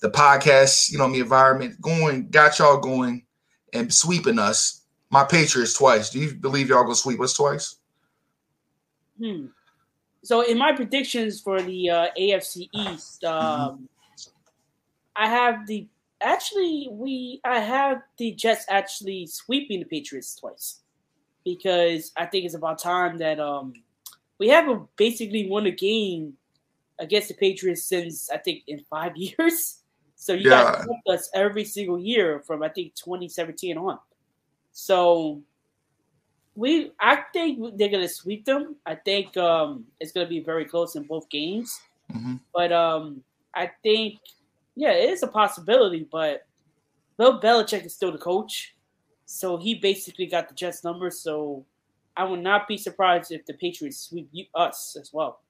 the 0.00 0.10
podcast 0.10 0.92
you 0.92 0.98
know 0.98 1.08
mean 1.08 1.20
environment 1.20 1.80
going 1.80 2.28
got 2.28 2.58
y'all 2.58 2.78
going 2.78 3.24
and 3.72 3.92
sweeping 3.92 4.38
us. 4.38 4.82
My 5.10 5.24
Patriots 5.24 5.74
twice. 5.74 6.10
Do 6.10 6.18
you 6.18 6.34
believe 6.34 6.68
y'all 6.68 6.82
gonna 6.82 6.94
sweep 6.94 7.20
us 7.20 7.32
twice? 7.32 7.76
Hmm. 9.18 9.46
So 10.22 10.42
in 10.42 10.58
my 10.58 10.72
predictions 10.72 11.40
for 11.40 11.62
the 11.62 11.90
uh, 11.90 12.06
AFC 12.18 12.68
East, 12.74 13.24
um, 13.24 13.88
I 15.16 15.26
have 15.28 15.66
the 15.66 15.86
actually 16.20 16.88
we 16.90 17.40
I 17.44 17.60
have 17.60 18.02
the 18.18 18.32
Jets 18.32 18.66
actually 18.68 19.26
sweeping 19.26 19.80
the 19.80 19.86
Patriots 19.86 20.34
twice 20.34 20.80
because 21.44 22.12
I 22.16 22.26
think 22.26 22.44
it's 22.44 22.54
about 22.54 22.78
time 22.78 23.18
that 23.18 23.40
um 23.40 23.72
we 24.38 24.48
haven't 24.48 24.84
basically 24.96 25.48
won 25.48 25.66
a 25.66 25.70
game 25.70 26.34
against 26.98 27.28
the 27.28 27.34
Patriots 27.34 27.84
since 27.84 28.30
I 28.30 28.38
think 28.38 28.62
in 28.66 28.80
five 28.90 29.16
years. 29.16 29.80
So 30.16 30.32
you 30.32 30.50
Yeah. 30.50 30.72
guys 30.72 30.84
swept 30.84 31.08
us 31.08 31.30
every 31.34 31.64
single 31.64 31.98
year 31.98 32.40
from 32.40 32.62
I 32.62 32.68
think 32.68 32.94
2017 32.94 33.76
on. 33.78 33.98
So 34.72 35.40
we 36.56 36.90
I 37.00 37.22
think 37.32 37.76
they're 37.78 37.88
gonna 37.88 38.08
sweep 38.08 38.44
them. 38.44 38.76
I 38.84 38.94
think 38.96 39.36
um 39.36 39.86
it's 40.00 40.12
gonna 40.12 40.28
be 40.28 40.40
very 40.40 40.64
close 40.64 40.96
in 40.96 41.04
both 41.04 41.28
games. 41.30 41.80
Mhm. 42.12 42.40
But 42.52 42.72
um 42.72 43.22
I 43.54 43.70
think 43.82 44.18
yeah, 44.74 44.92
it 44.92 45.10
is 45.10 45.22
a 45.22 45.28
possibility, 45.28 46.06
but 46.10 46.46
Bill 47.16 47.40
Belichick 47.40 47.84
is 47.84 47.94
still 47.94 48.12
the 48.12 48.18
coach. 48.18 48.74
So 49.26 49.56
he 49.56 49.74
basically 49.74 50.26
got 50.26 50.48
the 50.48 50.54
Jets 50.54 50.84
number, 50.84 51.10
so 51.10 51.64
I 52.16 52.24
would 52.24 52.42
not 52.42 52.66
be 52.66 52.76
surprised 52.76 53.30
if 53.32 53.44
the 53.46 53.54
Patriots 53.54 53.98
sweep 53.98 54.28
you, 54.32 54.46
us 54.54 54.96
as 55.00 55.12
well. 55.12 55.40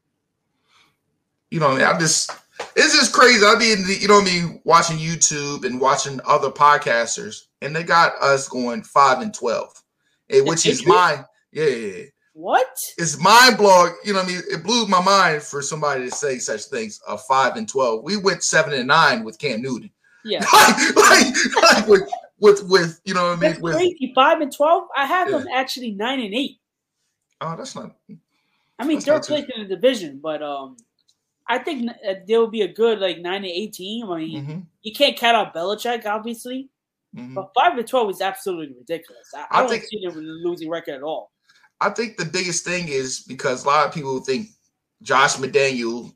You 1.50 1.60
know 1.60 1.68
I 1.68 1.76
mean? 1.76 1.82
I 1.82 1.98
just 1.98 2.30
it's 2.76 2.94
just 2.94 3.12
crazy. 3.12 3.44
I 3.44 3.56
mean, 3.58 3.84
you 4.00 4.08
know 4.08 4.14
what 4.20 4.28
I 4.28 4.32
mean 4.32 4.60
watching 4.64 4.98
YouTube 4.98 5.64
and 5.64 5.80
watching 5.80 6.20
other 6.26 6.50
podcasters, 6.50 7.46
and 7.62 7.74
they 7.74 7.82
got 7.82 8.14
us 8.20 8.48
going 8.48 8.82
five 8.82 9.20
and 9.20 9.32
twelve, 9.32 9.82
which 10.30 10.66
is 10.66 10.86
my 10.86 11.24
yeah, 11.52 11.64
yeah. 11.64 12.04
What? 12.34 12.68
it's 12.98 13.18
mind 13.20 13.56
blowing. 13.56 13.94
You 14.04 14.12
know 14.12 14.20
what 14.20 14.28
I 14.28 14.32
mean? 14.32 14.42
It 14.48 14.62
blew 14.62 14.86
my 14.86 15.02
mind 15.02 15.42
for 15.42 15.60
somebody 15.60 16.04
to 16.08 16.10
say 16.14 16.38
such 16.38 16.64
things. 16.66 17.00
A 17.08 17.18
five 17.18 17.56
and 17.56 17.68
twelve, 17.68 18.04
we 18.04 18.16
went 18.16 18.44
seven 18.44 18.74
and 18.74 18.86
nine 18.86 19.24
with 19.24 19.38
Cam 19.38 19.60
Newton. 19.62 19.90
Yeah. 20.24 20.44
like, 20.52 20.96
like, 20.96 21.62
like 21.62 21.86
with 21.88 22.08
with 22.38 22.62
with 22.68 23.00
you 23.04 23.14
know 23.14 23.30
what 23.30 23.38
I 23.38 23.40
That's 23.40 23.54
mean? 23.56 23.62
With 23.62 23.74
crazy. 23.74 24.12
Five 24.14 24.40
and 24.40 24.54
twelve. 24.54 24.84
I 24.96 25.06
have 25.06 25.30
Yeah. 25.30 25.38
them 25.38 25.48
actually 25.52 25.92
nine 25.92 26.20
and 26.20 26.34
eight. 26.34 26.58
oh, 27.40 27.56
that's 27.56 27.74
not. 27.74 27.96
I 28.78 28.84
mean, 28.84 29.00
That's 29.00 29.26
they're 29.26 29.40
not 29.40 29.50
in 29.56 29.68
the 29.68 29.74
division, 29.74 30.20
but 30.22 30.40
um, 30.40 30.76
I 31.48 31.58
think 31.58 31.90
uh, 32.06 32.14
there 32.26 32.40
will 32.40 32.50
be 32.50 32.62
a 32.62 32.72
good 32.72 32.98
like 32.98 33.18
nine 33.20 33.42
to 33.42 33.48
eighteen. 33.48 34.04
I 34.08 34.16
mean, 34.18 34.46
mhm, 34.46 34.66
you 34.82 34.92
can't 34.92 35.16
count 35.16 35.36
out 35.36 35.54
Belichick, 35.54 36.04
obviously, 36.06 36.68
mhm. 37.16 37.34
but 37.34 37.50
five 37.54 37.76
to 37.76 37.82
twelve 37.84 38.10
is 38.10 38.20
absolutely 38.20 38.74
ridiculous. 38.76 39.28
I, 39.34 39.40
I, 39.40 39.46
I 39.50 39.60
don't 39.60 39.70
think- 39.70 39.84
see 39.84 40.04
them 40.06 40.14
losing 40.16 40.68
record 40.70 40.94
at 40.96 41.02
all. 41.02 41.32
I 41.80 41.90
think 41.90 42.16
the 42.16 42.24
biggest 42.24 42.64
thing 42.64 42.88
is 42.88 43.20
because 43.20 43.64
a 43.64 43.68
lot 43.68 43.86
of 43.86 43.94
people 43.94 44.18
think 44.20 44.48
Josh 45.02 45.36
McDaniel, 45.36 46.12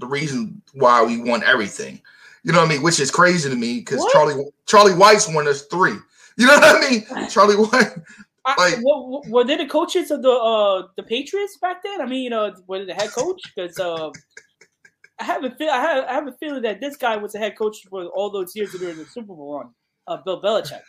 the 0.00 0.06
reason 0.08 0.60
why 0.72 1.04
we 1.04 1.22
won 1.22 1.44
everything. 1.44 2.00
You 2.42 2.52
know 2.52 2.58
what 2.58 2.66
I 2.66 2.74
mean? 2.74 2.82
Which 2.82 2.98
is 2.98 3.10
crazy 3.12 3.48
to 3.48 3.54
me 3.56 3.78
because 3.78 4.04
Charlie 4.12 4.44
Charlie 4.66 4.94
White's 4.94 5.28
won 5.32 5.46
us 5.48 5.62
three. 5.66 5.94
You 6.36 6.46
know 6.48 6.54
what 6.58 6.84
I 6.84 6.90
mean? 6.90 7.28
Charlie 7.30 7.54
White. 7.56 7.92
I, 8.44 8.54
Like- 8.58 8.78
were, 8.82 9.20
were 9.30 9.44
they 9.44 9.56
the 9.56 9.66
coaches 9.66 10.10
of 10.10 10.20
the 10.22 10.30
uh 10.32 10.88
the 10.96 11.02
Patriots 11.04 11.56
back 11.62 11.82
then? 11.84 12.00
I 12.00 12.06
mean, 12.06 12.32
uh, 12.32 12.50
were 12.66 12.80
they 12.80 12.86
the 12.86 12.94
head 12.94 13.10
coach? 13.12 13.40
Because 13.54 13.78
uh, 13.78 14.10
I 15.24 15.26
have 15.26 15.44
a 15.44 15.50
feel 15.52 15.70
I 15.70 15.80
have 15.80 16.04
I 16.04 16.12
have 16.12 16.28
a 16.28 16.32
feeling 16.32 16.62
that 16.62 16.80
this 16.80 16.96
guy 16.96 17.16
was 17.16 17.32
the 17.32 17.38
head 17.38 17.56
coach 17.56 17.78
for 17.88 18.04
all 18.06 18.30
those 18.30 18.54
years 18.54 18.72
that 18.72 18.78
during 18.78 18.98
the 18.98 19.06
Super 19.06 19.34
Bowl 19.34 19.58
run. 19.58 19.70
Uh, 20.06 20.18
Bill 20.22 20.42
Belichick. 20.42 20.82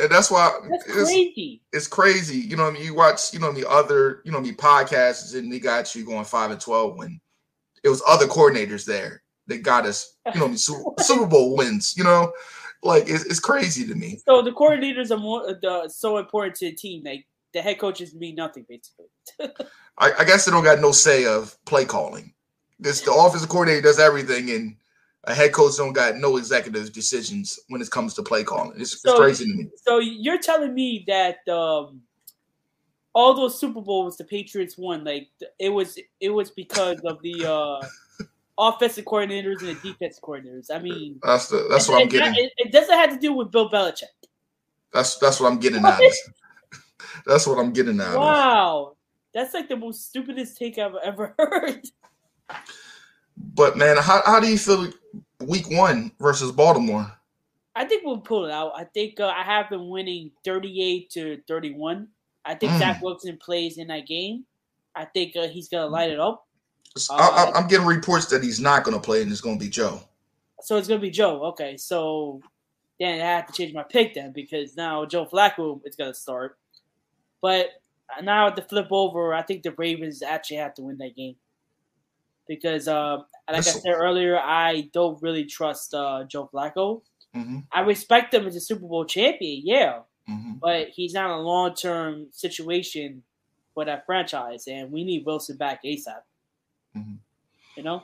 And 0.00 0.10
that's 0.10 0.30
why 0.32 0.52
That's 0.68 0.84
it's, 0.86 0.94
crazy. 0.94 1.62
it's 1.72 1.86
crazy. 1.86 2.38
You 2.38 2.56
know 2.56 2.64
what 2.64 2.70
I 2.70 2.72
mean? 2.74 2.84
You 2.84 2.94
watch, 2.94 3.32
you 3.32 3.38
know, 3.38 3.52
the 3.52 3.68
other, 3.68 4.20
you 4.24 4.32
know, 4.32 4.40
the 4.40 4.52
podcasts 4.52 5.36
and 5.36 5.52
they 5.52 5.60
got 5.60 5.94
you 5.94 6.04
going 6.04 6.24
five 6.24 6.50
and 6.50 6.60
twelve 6.60 6.96
when 6.96 7.20
it 7.84 7.88
was 7.88 8.02
other 8.06 8.26
coordinators 8.26 8.84
there 8.84 9.22
that 9.46 9.62
got 9.62 9.86
us, 9.86 10.16
you 10.34 10.40
know, 10.40 10.52
Super, 10.56 10.82
Super 11.00 11.26
Bowl 11.26 11.56
wins. 11.56 11.94
You 11.96 12.02
know, 12.02 12.32
like 12.82 13.08
it's, 13.08 13.24
it's 13.26 13.40
crazy 13.40 13.86
to 13.86 13.94
me. 13.94 14.20
So 14.24 14.42
the 14.42 14.52
coordinators 14.52 15.12
are 15.12 15.18
more 15.18 15.48
uh, 15.48 15.54
the, 15.62 15.88
so 15.88 16.18
important 16.18 16.56
to 16.56 16.70
the 16.70 16.74
team. 16.74 17.04
Like 17.04 17.26
the 17.54 17.62
head 17.62 17.78
coaches 17.78 18.12
mean 18.12 18.34
nothing 18.34 18.66
basically. 18.68 19.06
I, 19.98 20.12
I 20.18 20.24
guess 20.24 20.44
they 20.44 20.50
don't 20.50 20.64
got 20.64 20.80
no 20.80 20.90
say 20.90 21.26
of 21.26 21.56
play 21.64 21.84
calling. 21.84 22.34
This 22.80 23.00
the 23.00 23.12
offensive 23.12 23.48
coordinator 23.48 23.82
does 23.82 23.98
everything, 23.98 24.50
and 24.50 24.76
a 25.24 25.34
head 25.34 25.52
coach 25.52 25.76
don't 25.76 25.92
got 25.92 26.16
no 26.16 26.36
executive 26.36 26.92
decisions 26.92 27.58
when 27.68 27.80
it 27.82 27.90
comes 27.90 28.14
to 28.14 28.22
play 28.22 28.44
calling. 28.44 28.72
It's, 28.80 28.92
it's 28.92 29.02
So- 29.02 29.16
crazy 29.16 29.44
to 29.46 29.54
me. 29.54 29.68
So 29.86 29.98
you're 29.98 30.38
telling 30.38 30.74
me 30.74 31.04
that 31.08 31.46
um, 31.48 32.00
all 33.14 33.34
those 33.34 33.58
Super 33.58 33.80
Bowls 33.80 34.16
the 34.16 34.24
Patriots 34.24 34.78
won, 34.78 35.04
like 35.04 35.28
it 35.58 35.70
was 35.70 35.98
it 36.20 36.30
was 36.30 36.50
because 36.50 37.00
of 37.04 37.20
the 37.22 37.44
uh, 37.44 37.86
offensive 38.58 39.04
coordinators 39.06 39.60
and 39.60 39.70
the 39.70 39.92
defense 39.92 40.20
coordinators. 40.22 40.70
I 40.72 40.78
mean, 40.78 41.18
That's 41.22 41.48
the 41.48 41.66
that's 41.68 41.88
what 41.88 42.00
I'm 42.02 42.08
getting. 42.08 42.34
It, 42.36 42.52
it 42.56 42.72
doesn't 42.72 42.94
have 42.96 43.10
to 43.10 43.18
do 43.18 43.32
with 43.32 43.50
Bill 43.50 43.68
Belichick. 43.68 44.04
That's 44.92 45.16
that's 45.18 45.40
what 45.40 45.50
I'm 45.50 45.58
getting 45.58 45.84
out. 45.84 46.00
That's 47.26 47.46
what 47.46 47.58
I'm 47.58 47.72
getting 47.72 48.00
out 48.00 48.08
of. 48.14 48.20
Wow, 48.20 48.96
that's 49.34 49.52
like 49.52 49.68
the 49.68 49.76
most 49.76 50.08
stupidest 50.08 50.56
take 50.56 50.78
I've 50.78 50.94
ever 51.02 51.34
heard. 51.38 51.84
But 53.36 53.76
man, 53.76 53.96
how, 53.98 54.22
how 54.24 54.40
do 54.40 54.48
you 54.48 54.58
feel 54.58 54.92
week 55.40 55.70
one 55.70 56.12
versus 56.20 56.52
Baltimore? 56.52 57.10
I 57.74 57.84
think 57.84 58.04
we'll 58.04 58.18
pull 58.18 58.46
it 58.46 58.50
out. 58.50 58.72
I 58.76 58.84
think 58.84 59.20
uh, 59.20 59.28
I 59.28 59.42
have 59.42 59.70
been 59.70 59.88
winning 59.88 60.32
38 60.44 61.10
to 61.10 61.40
31. 61.46 62.08
I 62.44 62.54
think 62.54 62.72
Mm. 62.72 62.78
Zach 62.78 63.02
Wilson 63.02 63.36
plays 63.36 63.78
in 63.78 63.88
that 63.88 64.06
game. 64.06 64.44
I 64.94 65.04
think 65.04 65.36
uh, 65.36 65.46
he's 65.46 65.68
gonna 65.68 65.86
light 65.86 66.10
it 66.10 66.18
up. 66.18 66.46
I, 67.10 67.14
I, 67.14 67.52
I'm 67.54 67.68
getting 67.68 67.86
reports 67.86 68.26
that 68.26 68.42
he's 68.42 68.58
not 68.58 68.82
going 68.82 68.96
to 68.96 69.00
play 69.00 69.22
and 69.22 69.30
it's 69.30 69.40
going 69.40 69.58
to 69.58 69.64
be 69.64 69.70
Joe. 69.70 70.00
So 70.62 70.76
it's 70.76 70.88
gonna 70.88 71.00
be 71.00 71.10
Joe. 71.10 71.44
Okay, 71.50 71.76
so 71.76 72.40
then 72.98 73.20
I 73.20 73.24
have 73.24 73.46
to 73.46 73.52
change 73.52 73.72
my 73.72 73.84
pick 73.84 74.14
then 74.14 74.32
because 74.32 74.76
now 74.76 75.04
Joe 75.04 75.24
Flacco 75.24 75.80
is 75.84 75.94
gonna 75.94 76.14
start. 76.14 76.58
But 77.40 77.68
now 78.22 78.50
to 78.50 78.62
flip 78.62 78.88
over, 78.90 79.32
I 79.34 79.42
think 79.42 79.62
the 79.62 79.70
Ravens 79.72 80.20
actually 80.20 80.56
have 80.56 80.74
to 80.74 80.82
win 80.82 80.98
that 80.98 81.14
game. 81.14 81.36
Because, 82.48 82.88
uh, 82.88 83.18
like 83.48 83.56
This- 83.64 83.76
I 83.76 83.80
said 83.80 83.92
earlier, 83.94 84.38
I 84.38 84.88
don't 84.92 85.20
really 85.22 85.44
trust 85.44 85.94
uh, 85.94 86.24
Joe 86.24 86.48
Flacco. 86.52 87.02
hmm 87.34 87.58
I 87.72 87.80
respect 87.82 88.32
him 88.34 88.46
as 88.46 88.56
a 88.56 88.60
Super 88.60 88.86
Bowl 88.86 89.04
champion, 89.04 89.62
yeah, 89.64 90.00
hmm 90.26 90.54
but 90.60 90.88
he's 90.88 91.12
not 91.14 91.30
a 91.30 91.36
long 91.36 91.74
term 91.74 92.26
situation 92.32 93.22
for 93.74 93.84
that 93.84 94.04
franchise, 94.06 94.66
and 94.66 94.90
we 94.90 95.04
need 95.04 95.24
Wilson 95.26 95.56
back 95.56 95.82
ASAP. 95.84 96.22
Mhm. 96.96 97.18
You 97.76 97.82
know, 97.84 98.02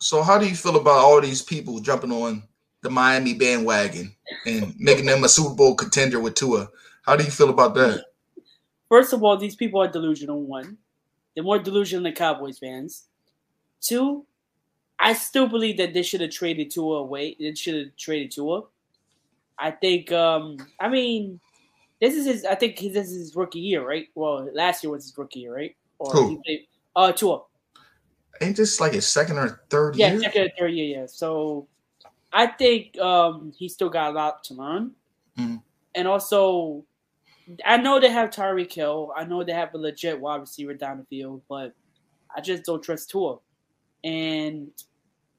So, 0.00 0.22
how 0.22 0.38
do 0.38 0.46
you 0.48 0.54
feel 0.56 0.76
about 0.76 1.04
all 1.04 1.20
these 1.20 1.42
people 1.42 1.80
jumping 1.80 2.12
on 2.12 2.42
the 2.82 2.90
Miami 2.90 3.34
bandwagon 3.34 4.14
and 4.46 4.74
making 4.78 5.06
them 5.06 5.24
a 5.24 5.28
Super 5.28 5.54
Bowl 5.54 5.74
contender 5.74 6.20
with 6.20 6.34
Tua? 6.34 6.68
How 7.02 7.16
do 7.16 7.24
you 7.24 7.30
feel 7.30 7.50
about 7.50 7.74
that? 7.74 8.04
first 8.88 9.12
of 9.12 9.22
all, 9.24 9.36
these 9.36 9.56
people 9.56 9.80
are 9.82 9.88
delusional. 9.90 10.40
One, 10.42 10.78
they're 11.34 11.44
more 11.44 11.58
delusional 11.58 12.04
than 12.04 12.12
Cowboys 12.14 12.58
fans. 12.58 13.04
Two, 13.80 14.26
I 14.98 15.12
still 15.12 15.46
believe 15.48 15.76
that 15.78 15.92
they 15.94 16.02
should 16.02 16.20
have 16.20 16.30
traded 16.30 16.70
Tua 16.70 16.98
away. 16.98 17.36
They 17.38 17.54
should 17.54 17.74
have 17.74 17.96
traded 17.96 18.30
Tua. 18.32 18.62
I 19.58 19.70
think. 19.70 20.12
um 20.12 20.56
I 20.80 20.88
mean, 20.88 21.40
this 22.00 22.14
is 22.14 22.26
his. 22.26 22.44
I 22.44 22.54
think 22.54 22.78
this 22.78 23.08
is 23.10 23.16
his 23.16 23.36
rookie 23.36 23.60
year, 23.60 23.86
right? 23.86 24.08
Well, 24.14 24.48
last 24.52 24.82
year 24.84 24.90
was 24.92 25.04
his 25.04 25.16
rookie 25.16 25.40
year, 25.40 25.54
right? 25.54 25.76
Or 25.98 26.12
Who? 26.12 26.42
played- 26.44 26.66
uh, 26.94 27.12
Tua. 27.12 27.42
Ain't 28.40 28.56
this 28.56 28.80
like 28.80 28.92
his 28.92 29.06
second 29.06 29.38
or 29.38 29.62
third 29.70 29.96
Yeah, 29.96 30.12
year? 30.12 30.20
second 30.20 30.42
or 30.42 30.50
third 30.58 30.72
year, 30.74 31.00
yeah. 31.00 31.06
So 31.06 31.68
I 32.32 32.46
think 32.48 32.98
um 32.98 33.52
he 33.56 33.68
still 33.68 33.88
got 33.88 34.10
a 34.10 34.14
lot 34.14 34.44
to 34.44 34.54
learn. 34.54 34.94
Mhm. 35.38 35.62
And 35.94 36.08
also 36.08 36.84
I 37.64 37.76
know 37.78 37.98
they 38.00 38.10
have 38.10 38.30
Tyreek 38.30 38.72
Hill. 38.72 39.12
I 39.16 39.24
know 39.24 39.42
they 39.44 39.52
have 39.52 39.72
a 39.74 39.78
legit 39.78 40.20
wide 40.20 40.40
receiver 40.40 40.74
down 40.74 40.98
the 40.98 41.04
field, 41.04 41.42
but 41.48 41.72
I 42.36 42.40
just 42.40 42.64
don't 42.64 42.82
trust 42.82 43.08
Tua. 43.08 43.38
And 44.06 44.70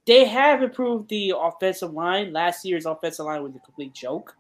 they 0.05 0.25
have 0.25 0.61
improved 0.61 1.09
the 1.09 1.33
offensive 1.37 1.93
line. 1.93 2.33
Last 2.33 2.65
year's 2.65 2.85
offensive 2.85 3.25
line 3.25 3.43
was 3.43 3.55
a 3.55 3.59
complete 3.59 3.93
joke. 3.93 4.35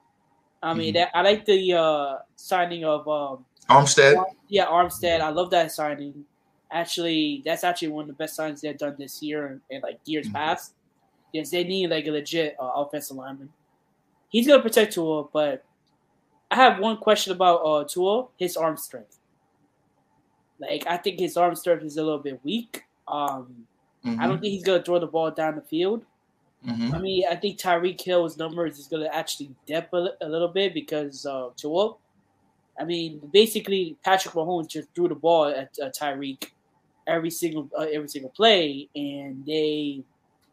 I 0.61 0.73
mean, 0.73 0.91
Mhm. 0.91 0.97
that, 0.97 1.11
I 1.15 1.21
like 1.21 1.45
the 1.45 1.73
uh, 1.73 2.17
signing 2.35 2.83
of 2.83 3.07
um, 3.07 3.45
Armstead. 3.69 4.23
yeah, 4.49 4.65
Armstead. 4.65 5.21
I 5.21 5.29
love 5.29 5.49
that 5.51 5.71
signing. 5.71 6.25
Actually, 6.71 7.41
that's 7.45 7.63
actually 7.63 7.89
one 7.89 8.03
of 8.03 8.07
the 8.07 8.13
best 8.13 8.37
signings 8.37 8.61
they've 8.61 8.77
done 8.77 8.95
this 8.99 9.21
year 9.23 9.47
and, 9.47 9.61
and 9.71 9.83
like 9.83 9.99
years 10.05 10.27
Mhm. 10.27 10.33
past. 10.33 10.73
Yes, 11.31 11.51
they 11.51 11.63
need 11.63 11.89
like 11.89 12.07
a 12.07 12.11
legit 12.11 12.55
uh, 12.59 12.71
offensive 12.75 13.15
lineman. 13.17 13.53
He's 14.29 14.47
gonna 14.47 14.61
protect 14.61 14.93
Tua, 14.93 15.25
but 15.31 15.63
I 16.51 16.55
have 16.55 16.79
one 16.79 16.97
question 16.97 17.31
about 17.33 17.57
uh, 17.65 17.83
Tua: 17.85 18.27
his 18.37 18.57
arm 18.57 18.75
strength. 18.77 19.19
Like, 20.59 20.85
I 20.87 20.97
think 20.97 21.19
his 21.19 21.37
arm 21.37 21.55
strength 21.55 21.83
is 21.83 21.97
a 21.97 22.03
little 22.03 22.19
bit 22.19 22.43
weak. 22.43 22.83
Um, 23.07 23.67
Mhm, 24.07 24.19
I 24.21 24.27
don't 24.27 24.39
think 24.39 24.51
he's 24.53 24.63
gonna 24.63 24.83
throw 24.83 24.99
the 24.99 25.07
ball 25.07 25.31
down 25.31 25.55
the 25.55 25.61
field. 25.61 26.05
mhm. 26.65 26.95
I 26.95 26.99
mean, 26.99 27.23
I 27.29 27.35
think 27.35 27.59
Tyreek 27.59 28.01
Hill's 28.01 28.37
numbers 28.37 28.79
is 28.79 28.87
going 28.87 29.03
to 29.03 29.13
actually 29.15 29.51
dip 29.67 29.89
a, 29.93 30.09
a 30.21 30.29
little 30.29 30.47
bit 30.49 30.73
because 30.73 31.25
uh, 31.25 31.49
Tua. 31.57 31.95
I 32.79 32.85
mean, 32.85 33.21
basically, 33.33 33.97
Patrick 34.03 34.35
Mahomes 34.35 34.69
just 34.69 34.89
threw 34.95 35.07
the 35.09 35.15
ball 35.15 35.45
at 35.47 35.69
uh, 35.83 35.89
Tyreek 35.99 36.51
every 37.07 37.31
single 37.31 37.69
uh, 37.77 37.87
every 37.91 38.07
single 38.09 38.31
play, 38.31 38.89
and 38.95 39.45
they, 39.45 40.03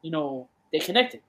you 0.03 0.11
know, 0.11 0.51
they 0.73 0.79
connected. 0.81 1.23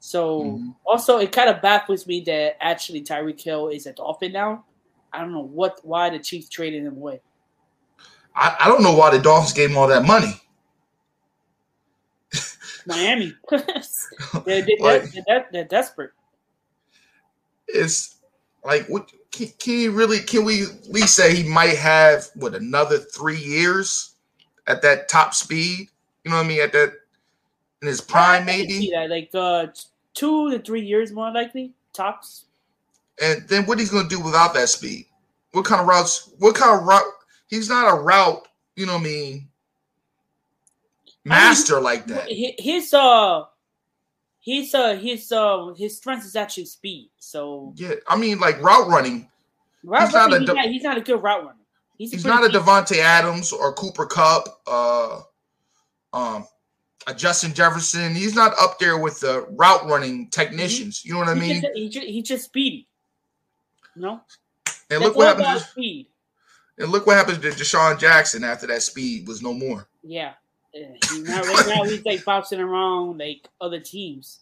So 0.00 0.62
Mhm. 0.62 0.76
also, 0.86 1.18
it 1.18 1.32
kind 1.32 1.50
of 1.50 1.62
baffles 1.62 2.06
me 2.06 2.20
that 2.26 2.56
actually 2.60 3.02
Tyreek 3.02 3.42
Hill 3.42 3.68
is 3.68 3.86
a 3.86 3.92
Dolphin 3.92 4.32
now. 4.32 4.66
I 5.12 5.20
don't 5.20 5.32
know 5.32 5.42
what 5.44 5.80
why 5.84 6.10
the 6.10 6.18
Chiefs 6.18 6.48
traded 6.48 6.84
him 6.84 6.96
away. 6.96 7.22
I, 8.34 8.56
I 8.60 8.68
don't 8.68 8.82
know 8.82 8.94
why 8.94 9.10
the 9.10 9.18
Dolphins 9.18 9.52
gave 9.52 9.70
him 9.70 9.76
all 9.76 9.88
that 9.88 10.04
money. 10.04 10.40
Miami, 12.86 13.34
they're, 13.50 13.60
they're, 14.44 14.66
Like- 14.80 15.12
they're, 15.12 15.22
they're, 15.26 15.46
they're 15.52 15.64
desperate. 15.64 16.10
It's 17.68 18.16
like 18.64 18.86
what 18.86 19.10
can, 19.30 19.48
can 19.58 19.74
you 19.74 19.90
really 19.92 20.18
can 20.20 20.44
we 20.44 20.62
at 20.64 20.88
least 20.88 21.14
say 21.16 21.34
he 21.34 21.48
might 21.48 21.76
have 21.76 22.28
what 22.34 22.54
another 22.54 22.98
three 22.98 23.38
years 23.38 24.14
at 24.66 24.82
that 24.82 25.08
top 25.08 25.34
speed? 25.34 25.88
You 26.24 26.30
know 26.30 26.36
what 26.36 26.44
I 26.44 26.48
mean? 26.48 26.60
At 26.60 26.72
that 26.72 26.92
in 27.80 27.88
his 27.88 28.00
prime, 28.00 28.42
I 28.42 28.46
can 28.46 28.68
see 28.68 28.90
maybe. 28.90 28.90
that 28.92 29.10
like 29.10 29.30
uh, 29.34 29.66
two 30.14 30.50
to 30.50 30.58
three 30.58 30.82
years 30.82 31.12
more 31.12 31.32
likely 31.32 31.72
tops. 31.92 32.44
And 33.20 33.46
then 33.48 33.64
what 33.66 33.78
he's 33.78 33.90
gonna 33.90 34.08
do 34.08 34.20
without 34.20 34.54
that 34.54 34.68
speed? 34.68 35.06
What 35.52 35.64
kind 35.64 35.80
of 35.80 35.86
routes? 35.86 36.30
What 36.38 36.54
kind 36.54 36.78
of 36.78 36.86
route? 36.86 37.04
He's 37.48 37.68
not 37.68 37.92
a 37.92 38.00
route, 38.00 38.46
you 38.76 38.86
know 38.86 38.94
what 38.94 39.00
I 39.02 39.04
mean? 39.04 39.48
Master 41.24 41.80
like 41.80 42.06
that. 42.06 42.24
Hi- 42.28 42.54
His 42.58 42.92
uh, 42.94 43.44
his 44.40 44.74
uh, 44.74 44.96
his 44.96 45.30
uh, 45.32 45.72
his 45.76 45.96
strength 45.96 46.24
is 46.24 46.34
actually 46.36 46.66
speed. 46.66 47.10
So 47.18 47.72
Yeah, 47.76 47.94
I 48.08 48.16
mean 48.16 48.38
like 48.40 48.60
route 48.62 48.88
running. 48.88 49.28
route 49.84 50.02
He's 50.04 50.12
not 50.14 50.32
a 50.32 50.38
he's, 50.40 50.48
not, 50.48 50.64
he's 50.66 50.82
not 50.82 50.98
a 50.98 51.00
good 51.00 51.22
route 51.22 51.44
runner. 51.44 51.56
He's, 51.98 52.10
He's 52.10 52.24
not 52.24 52.42
a 52.44 52.48
Davante 52.48 52.96
Adams 52.98 53.52
or 53.52 53.72
Cooper 53.74 54.06
Kupp, 54.06 54.48
uh, 54.66 55.20
um, 56.12 56.44
a 57.06 57.14
Justin 57.14 57.54
Jefferson. 57.54 58.14
He's 58.16 58.34
not 58.34 58.54
up 58.60 58.80
there 58.80 58.98
with 58.98 59.20
the 59.20 59.46
route 59.50 59.86
running 59.86 60.28
technicians. 60.30 61.04
You 61.04 61.12
know 61.12 61.20
what 61.20 61.28
I 61.28 61.34
mean? 61.34 61.60
just, 61.60 61.74
he's 61.74 61.92
just, 61.92 62.06
he's 62.06 62.24
just 62.24 62.44
speedy. 62.46 62.88
No, 63.94 64.12
And 64.90 65.02
That's 65.02 65.02
look 65.02 65.16
what 65.16 65.26
happened. 65.38 65.60
To, 65.60 65.64
speed. 65.68 66.06
and 66.78 66.90
look 66.90 67.06
what 67.06 67.16
happened 67.16 67.40
to 67.42 67.48
DeSean 67.50 67.98
Jackson 68.00 68.42
after 68.42 68.66
that 68.68 68.82
speed 68.82 69.28
was 69.28 69.42
no 69.42 69.52
more. 69.52 69.86
Yeah. 70.02 70.32
Now, 70.74 71.42
right 71.42 71.66
now 71.68 71.84
he's 71.84 72.04
like 72.04 72.24
bouncing 72.24 72.60
around 72.60 73.18
like 73.18 73.46
other 73.60 73.80
teams. 73.80 74.40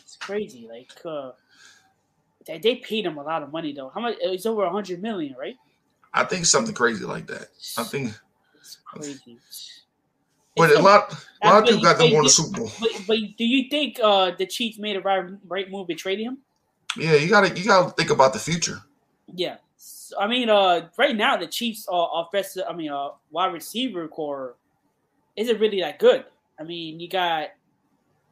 It's 0.00 0.16
crazy. 0.16 0.68
Like 0.70 0.92
uh, 1.04 1.32
they, 2.46 2.58
they 2.58 2.76
paid 2.76 3.06
him 3.06 3.18
a 3.18 3.22
lot 3.22 3.42
of 3.42 3.50
money 3.50 3.72
though. 3.72 3.90
How 3.92 4.00
much? 4.00 4.16
It's 4.20 4.46
over 4.46 4.64
a 4.64 4.70
hundred 4.70 5.02
million, 5.02 5.34
right? 5.38 5.56
I 6.14 6.24
think 6.24 6.44
something 6.46 6.74
crazy 6.74 7.04
like 7.04 7.26
that. 7.28 7.48
I 7.78 7.84
think, 7.84 8.14
It's 8.60 8.78
crazy. 8.84 9.38
but 10.56 10.70
It's 10.70 10.78
a 10.78 10.82
lot, 10.82 11.14
a 11.42 11.48
lot 11.48 11.62
of 11.62 11.68
people 11.68 11.82
got 11.82 11.98
them 11.98 12.14
on 12.14 12.24
the 12.24 12.28
Super 12.28 12.60
Bowl. 12.60 12.70
But, 12.78 12.90
but 13.06 13.16
do 13.38 13.44
you 13.44 13.70
think 13.70 13.98
uh, 14.02 14.32
the 14.36 14.46
Chiefs 14.46 14.78
made 14.78 14.96
a 14.96 15.00
right, 15.00 15.24
right 15.48 15.70
move 15.70 15.88
in 15.88 15.96
trading 15.96 16.26
him? 16.26 16.38
Yeah, 16.98 17.14
you 17.14 17.30
gotta, 17.30 17.58
you 17.58 17.64
gotta 17.64 17.90
think 17.92 18.10
about 18.10 18.34
the 18.34 18.38
future. 18.38 18.82
Yeah. 19.34 19.56
So, 19.78 20.20
I 20.20 20.26
mean, 20.26 20.50
uh, 20.50 20.88
right 20.98 21.16
now 21.16 21.38
the 21.38 21.46
Chiefs' 21.46 21.88
uh, 21.90 21.96
offensive, 21.96 22.64
I 22.68 22.74
mean, 22.74 22.90
uh, 22.90 23.10
wide 23.30 23.54
receiver 23.54 24.06
core 24.08 24.56
isn't 25.36 25.58
really 25.60 25.80
that 25.80 25.98
good. 25.98 26.24
I 26.58 26.64
mean, 26.64 27.00
you 27.00 27.08
got 27.08 27.48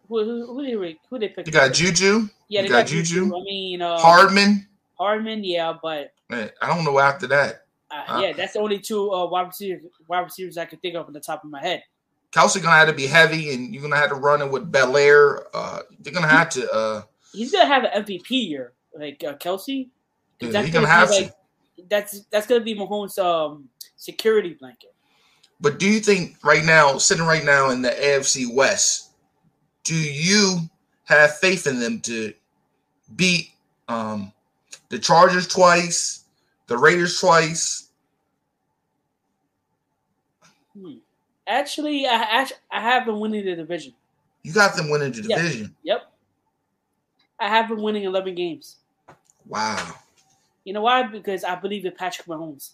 who 0.08 0.24
who 0.24 0.46
who 0.54 0.64
they 0.66 0.76
re- 0.76 1.00
who 1.08 1.18
they 1.18 1.28
pick? 1.28 1.46
You 1.46 1.52
got 1.52 1.72
Juju, 1.72 2.28
yeah, 2.48 2.60
you 2.62 2.68
they 2.68 2.72
got 2.72 2.86
Juju. 2.86 3.26
I 3.26 3.40
mean, 3.42 3.82
uh, 3.82 3.98
Hardman. 3.98 4.66
Hardman, 4.98 5.42
yeah, 5.44 5.72
but 5.82 6.12
Man, 6.28 6.50
I 6.60 6.66
don't 6.74 6.84
know 6.84 6.98
after 6.98 7.26
that. 7.28 7.64
uh, 7.90 8.04
Uh. 8.08 8.20
yeah, 8.22 8.32
that's 8.32 8.52
the 8.52 8.58
only 8.60 8.78
two 8.78 9.10
uh, 9.12 9.26
wide 9.26 9.46
receivers 9.46 9.82
wide 10.08 10.20
receivers 10.20 10.58
I 10.58 10.64
can 10.66 10.78
think 10.80 10.94
of 10.96 11.06
on 11.06 11.12
the 11.12 11.20
top 11.20 11.42
of 11.44 11.50
my 11.50 11.60
head. 11.60 11.82
Kelce 12.32 12.62
gonna 12.62 12.76
have 12.76 12.88
to 12.88 12.94
be 12.94 13.06
heavy, 13.06 13.52
and 13.54 13.72
you're 13.74 13.82
gonna 13.82 13.96
have 13.96 14.10
to 14.10 14.14
run 14.14 14.42
it 14.42 14.50
with 14.50 14.70
Belair. 14.70 15.46
Uh, 15.54 15.80
they're 16.00 16.12
gonna 16.12 16.28
have 16.28 16.48
to. 16.50 16.70
Uh, 16.70 17.02
He's 17.32 17.50
gonna 17.52 17.66
have 17.66 17.84
an 17.84 18.04
MVP 18.04 18.30
year, 18.30 18.72
like 18.94 19.22
uh, 19.24 19.34
Kelce. 19.34 19.88
Yeah, 20.40 20.50
that's 20.50 20.70
gonna 20.70 20.86
be 20.86 20.90
have 20.90 21.08
to. 21.10 21.14
like 21.22 21.32
that's 21.88 22.20
that's 22.30 22.46
gonna 22.46 22.60
be 22.64 22.74
Mahomes' 22.74 23.18
um, 23.18 23.68
security 23.96 24.54
blanket. 24.54 24.92
But 25.60 25.78
do 25.78 25.88
you 25.88 26.00
think 26.00 26.36
right 26.42 26.64
now, 26.64 26.96
sitting 26.98 27.26
right 27.26 27.44
now 27.44 27.70
in 27.70 27.82
the 27.82 27.90
AFC 27.90 28.52
West, 28.52 29.10
do 29.84 29.94
you 29.94 30.60
have 31.04 31.36
faith 31.38 31.66
in 31.66 31.80
them 31.80 32.00
to 32.00 32.32
beat 33.16 33.50
um, 33.88 34.32
the 34.88 34.98
Chargers 34.98 35.46
twice, 35.46 36.24
the 36.66 36.78
Raiders 36.78 37.20
twice? 37.20 37.88
Hmm. 40.78 40.94
Actually, 41.46 42.06
I 42.06 42.14
actually, 42.14 42.58
I 42.70 42.80
have 42.80 43.04
been 43.04 43.18
winning 43.18 43.44
the 43.44 43.56
division. 43.56 43.92
You 44.42 44.52
got 44.52 44.76
them 44.76 44.88
winning 44.88 45.12
the 45.12 45.22
division. 45.22 45.74
Yep, 45.82 46.10
I 47.38 47.48
have 47.48 47.68
been 47.68 47.82
winning 47.82 48.04
eleven 48.04 48.34
games. 48.34 48.76
Wow. 49.46 49.94
You 50.64 50.72
know 50.72 50.82
why? 50.82 51.02
Because 51.02 51.42
I 51.42 51.56
believe 51.56 51.84
in 51.84 51.92
Patrick 51.92 52.28
Mahomes. 52.28 52.70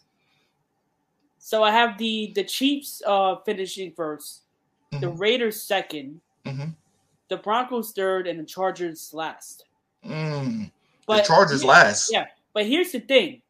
So 1.46 1.62
I 1.62 1.70
have 1.70 1.96
the 1.96 2.32
the 2.34 2.42
Chiefs 2.42 3.02
uh, 3.06 3.36
finishing 3.44 3.92
1st 3.92 4.40
the 4.90 5.06
Mhm. 5.06 5.20
Raiders 5.20 5.62
second, 5.62 6.20
Mhm. 6.44 6.74
the 7.28 7.36
Broncos 7.36 7.92
third, 7.92 8.26
and 8.26 8.40
the 8.40 8.44
Chargers 8.44 9.14
last. 9.14 9.64
Mm. 10.04 10.72
But 11.06 11.18
the 11.18 11.28
Chargers 11.28 11.62
yeah, 11.62 11.68
last. 11.68 12.10
Yeah, 12.10 12.26
but 12.52 12.66
here's 12.66 12.90
the 12.90 12.98
thing: 12.98 13.42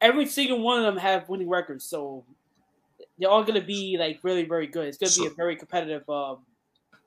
every 0.00 0.26
single 0.26 0.58
one 0.58 0.80
of 0.80 0.84
them 0.86 0.96
have 0.96 1.28
winning 1.28 1.48
records, 1.48 1.84
so 1.84 2.24
they're 3.16 3.30
all 3.30 3.44
gonna 3.44 3.60
be 3.60 3.96
like 3.96 4.18
really, 4.24 4.44
very 4.44 4.66
good. 4.66 4.88
It's 4.88 4.98
gonna 4.98 5.28
be 5.28 5.32
a 5.32 5.36
very 5.36 5.54
competitive 5.54 6.08
um, 6.10 6.38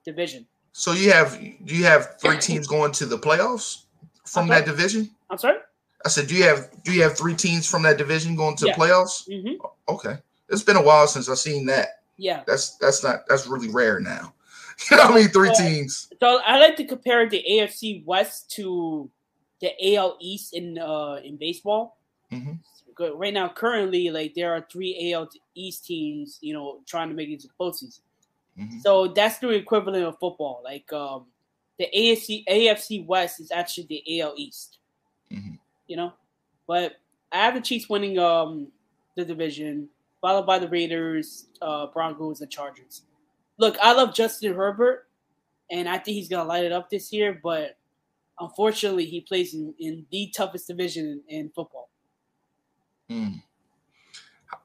division. 0.06 0.46
So 0.72 0.92
you 0.92 1.12
have 1.12 1.38
you 1.42 1.84
have 1.84 2.18
three 2.18 2.38
teams 2.38 2.66
going 2.66 2.92
to 2.92 3.04
the 3.04 3.18
playoffs 3.18 3.82
from 4.24 4.48
that 4.48 4.64
division? 4.64 5.10
I'm 5.28 5.36
sorry. 5.36 5.58
I 6.02 6.08
said, 6.08 6.28
do 6.28 6.34
you 6.34 6.44
have 6.44 6.82
do 6.82 6.92
you 6.92 7.02
have 7.02 7.18
three 7.18 7.34
teams 7.34 7.66
from 7.66 7.82
that 7.82 7.98
division 7.98 8.36
going 8.36 8.56
to 8.56 8.66
Yeah. 8.68 8.72
the 8.74 8.80
playoffs? 8.80 9.26
hmm 9.26 9.56
Okay, 9.86 10.16
it's 10.50 10.62
been 10.62 10.76
a 10.76 10.82
while 10.82 11.06
since 11.06 11.28
I've 11.28 11.38
seen 11.38 11.66
that. 11.66 12.02
Yeah, 12.16 12.42
that's 12.46 12.76
that's 12.76 13.02
not 13.02 13.20
that's 13.28 13.46
really 13.46 13.68
rare 13.68 14.00
now. 14.00 14.34
You 14.90 14.96
know 14.96 15.02
I 15.02 15.14
mean? 15.14 15.28
Three 15.28 15.52
teams. 15.52 16.10
So 16.20 16.40
I 16.42 16.58
like 16.58 16.74
to 16.76 16.84
compare 16.86 17.28
the 17.28 17.44
AFC 17.50 18.02
West 18.06 18.50
to 18.52 19.10
the 19.60 19.94
AL 19.94 20.16
East 20.20 20.54
in 20.54 20.78
uh 20.78 21.20
in 21.22 21.36
baseball. 21.36 21.98
Mm-hmm. 22.32 23.18
Right 23.18 23.34
now, 23.34 23.48
currently, 23.48 24.10
like 24.10 24.34
there 24.34 24.54
are 24.54 24.66
three 24.70 25.12
AL 25.12 25.28
East 25.54 25.86
teams, 25.86 26.38
you 26.40 26.54
know, 26.54 26.80
trying 26.86 27.08
to 27.08 27.14
make 27.14 27.28
it 27.28 27.40
to 27.40 27.48
the 27.48 27.52
postseason. 27.60 28.00
Mm-hmm. 28.58 28.80
So 28.80 29.08
that's 29.08 29.38
the 29.38 29.50
equivalent 29.50 30.04
of 30.04 30.18
football. 30.18 30.60
Like 30.64 30.90
um, 30.92 31.26
the 31.78 31.88
AFC 31.94 32.44
AFC 32.46 33.06
West 33.06 33.40
is 33.40 33.50
actually 33.50 33.86
the 33.86 34.20
AL 34.20 34.34
East. 34.36 34.78
Mm-hmm. 35.30 35.54
You 35.88 35.96
know, 35.96 36.12
but 36.66 36.96
I 37.32 37.38
have 37.38 37.54
the 37.54 37.60
Chiefs 37.60 37.88
winning 37.88 38.18
um 38.18 38.68
the 39.16 39.24
division, 39.24 39.88
followed 40.20 40.46
by 40.46 40.58
the 40.58 40.68
Raiders, 40.68 41.48
uh, 41.62 41.86
Broncos, 41.88 42.40
and 42.40 42.50
Chargers 42.50 43.02
look, 43.60 43.76
I 43.80 43.92
love 43.92 44.12
Justin 44.14 44.54
Herbert, 44.54 45.06
and 45.70 45.88
I 45.88 45.98
think 45.98 46.16
he's 46.16 46.28
gonna 46.28 46.48
light 46.48 46.64
it 46.64 46.72
up 46.72 46.90
this 46.90 47.12
year. 47.12 47.38
But 47.40 47.76
unfortunately, 48.40 49.04
he 49.04 49.20
plays 49.20 49.54
in, 49.54 49.72
in 49.78 50.06
the 50.10 50.32
toughest 50.34 50.66
division 50.66 51.22
in, 51.28 51.38
in 51.38 51.50
football. 51.50 51.90
Mm. 53.08 53.42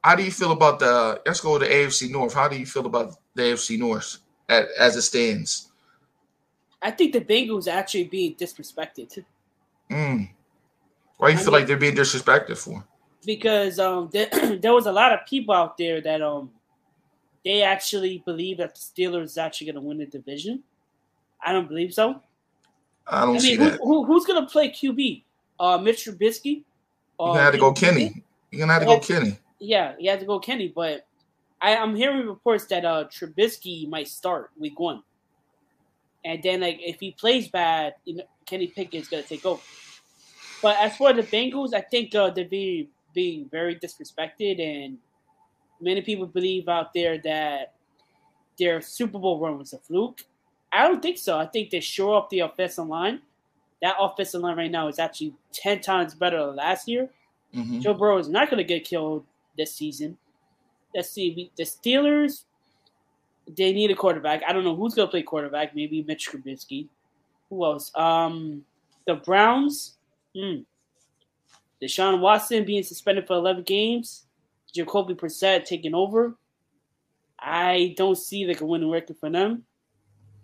How 0.02 0.16
do 0.16 0.24
you 0.24 0.32
feel 0.32 0.50
about 0.50 0.80
the? 0.80 1.20
Let's 1.24 1.40
go 1.40 1.58
to 1.58 1.64
the 1.64 1.70
AFC 1.70 2.10
North. 2.10 2.34
How 2.34 2.48
do 2.48 2.58
you 2.58 2.66
feel 2.66 2.86
about 2.86 3.14
the 3.34 3.42
AFC 3.42 3.78
North 3.78 4.18
at, 4.48 4.66
as 4.80 4.96
it 4.96 5.02
stands? 5.02 5.70
I 6.82 6.90
think 6.90 7.12
the 7.12 7.20
Bengals 7.20 7.66
are 7.66 7.76
actually 7.76 8.04
being 8.04 8.34
disrespected. 8.34 9.24
Mm. 9.90 10.30
Why 11.18 11.28
do 11.28 11.32
you 11.32 11.38
I 11.38 11.42
feel 11.42 11.52
mean, 11.52 11.60
like 11.60 11.66
they're 11.66 11.76
being 11.76 11.94
disrespected 11.94 12.58
for? 12.58 12.84
Because 13.26 13.78
um, 13.78 14.08
there, 14.12 14.28
there 14.62 14.72
was 14.72 14.86
a 14.86 14.92
lot 14.92 15.12
of 15.12 15.26
people 15.26 15.54
out 15.54 15.76
there 15.76 16.00
that 16.00 16.22
um 16.22 16.50
they 17.44 17.62
actually 17.62 18.22
believe 18.24 18.58
that 18.58 18.74
the 18.74 18.80
Steelers 18.80 19.24
is 19.24 19.38
actually 19.38 19.66
going 19.66 19.76
to 19.76 19.80
win 19.80 19.98
the 19.98 20.06
division. 20.06 20.64
I 21.40 21.52
don't 21.52 21.68
believe 21.68 21.94
so. 21.94 22.20
I 23.06 23.20
don't 23.20 23.28
I 23.28 23.32
mean, 23.32 23.40
see 23.40 23.54
who, 23.54 23.70
that. 23.70 23.78
Who, 23.80 24.04
who's 24.04 24.24
going 24.24 24.44
to 24.44 24.50
play 24.50 24.70
QB? 24.70 25.22
Uh, 25.60 25.78
Mitch 25.78 26.06
Trubisky. 26.06 26.64
You're 27.18 27.28
gonna 27.28 27.40
have 27.40 27.52
to 27.52 27.58
go 27.58 27.72
Kenny. 27.72 28.22
You're 28.50 28.60
gonna 28.60 28.72
have 28.74 28.82
to 28.82 28.86
go 28.86 29.00
Kenny. 29.00 29.38
Yeah, 29.58 29.94
you 29.98 30.10
have 30.10 30.20
to 30.20 30.26
go 30.26 30.38
Kenny. 30.38 30.68
But 30.68 31.06
I, 31.60 31.70
am 31.70 31.94
hearing 31.94 32.26
reports 32.26 32.66
that 32.66 32.84
uh 32.84 33.04
Trubisky 33.04 33.88
might 33.88 34.08
start 34.08 34.50
week 34.58 34.78
one, 34.78 35.02
and 36.24 36.42
then 36.42 36.60
like 36.60 36.78
if 36.80 37.00
he 37.00 37.12
plays 37.12 37.48
bad, 37.48 37.94
you 38.04 38.16
know, 38.16 38.24
Kenny 38.44 38.66
Pickett's 38.66 39.08
gonna 39.08 39.22
take 39.22 39.46
over. 39.46 39.62
But 40.62 40.76
as 40.78 40.96
for 40.96 41.12
the 41.12 41.22
Bengals, 41.22 41.74
I 41.74 41.80
think 41.80 42.14
uh, 42.14 42.30
they're 42.30 42.44
being 42.44 42.88
being 43.16 43.48
very 43.50 43.74
disrespected, 43.74 44.60
and 44.60 44.98
many 45.80 46.02
people 46.02 46.26
believe 46.26 46.68
out 46.68 46.92
there 46.94 47.18
that 47.18 47.72
their 48.58 48.80
Super 48.80 49.18
Bowl 49.18 49.40
run 49.40 49.58
was 49.58 49.72
a 49.72 49.78
fluke. 49.78 50.22
I 50.72 50.86
don't 50.86 51.00
think 51.00 51.16
so. 51.18 51.38
I 51.38 51.46
think 51.46 51.70
they 51.70 51.80
shore 51.80 52.18
up 52.18 52.28
the 52.28 52.40
offensive 52.40 52.86
line. 52.86 53.22
That 53.82 53.96
offensive 53.98 54.42
line 54.42 54.56
right 54.56 54.70
now 54.70 54.88
is 54.88 54.98
actually 54.98 55.34
10 55.52 55.80
times 55.80 56.14
better 56.14 56.46
than 56.46 56.56
last 56.56 56.86
year. 56.86 57.08
Mm-hmm. 57.54 57.80
Joe 57.80 57.94
Burrow 57.94 58.18
is 58.18 58.28
not 58.28 58.50
going 58.50 58.58
to 58.58 58.64
get 58.64 58.84
killed 58.84 59.24
this 59.56 59.74
season. 59.74 60.18
Let's 60.94 61.10
see. 61.10 61.50
The 61.56 61.64
Steelers, 61.64 62.44
they 63.56 63.72
need 63.72 63.90
a 63.90 63.94
quarterback. 63.94 64.42
I 64.46 64.52
don't 64.52 64.64
know 64.64 64.76
who's 64.76 64.94
going 64.94 65.08
to 65.08 65.10
play 65.10 65.22
quarterback. 65.22 65.74
Maybe 65.74 66.02
Mitch 66.02 66.30
Trubisky. 66.30 66.88
Who 67.48 67.64
else? 67.64 67.90
Um, 67.94 68.64
the 69.06 69.14
Browns. 69.14 69.96
Hmm. 70.36 70.60
Deshaun 71.82 72.20
Watson 72.20 72.64
being 72.64 72.82
suspended 72.82 73.26
for 73.26 73.34
11 73.34 73.64
games. 73.64 74.24
Jacoby 74.74 75.14
Brissett 75.14 75.64
taking 75.64 75.94
over. 75.94 76.36
I 77.38 77.94
don't 77.96 78.16
see 78.16 78.46
like 78.46 78.60
a 78.60 78.66
winning 78.66 78.90
record 78.90 79.16
for 79.18 79.30
them. 79.30 79.64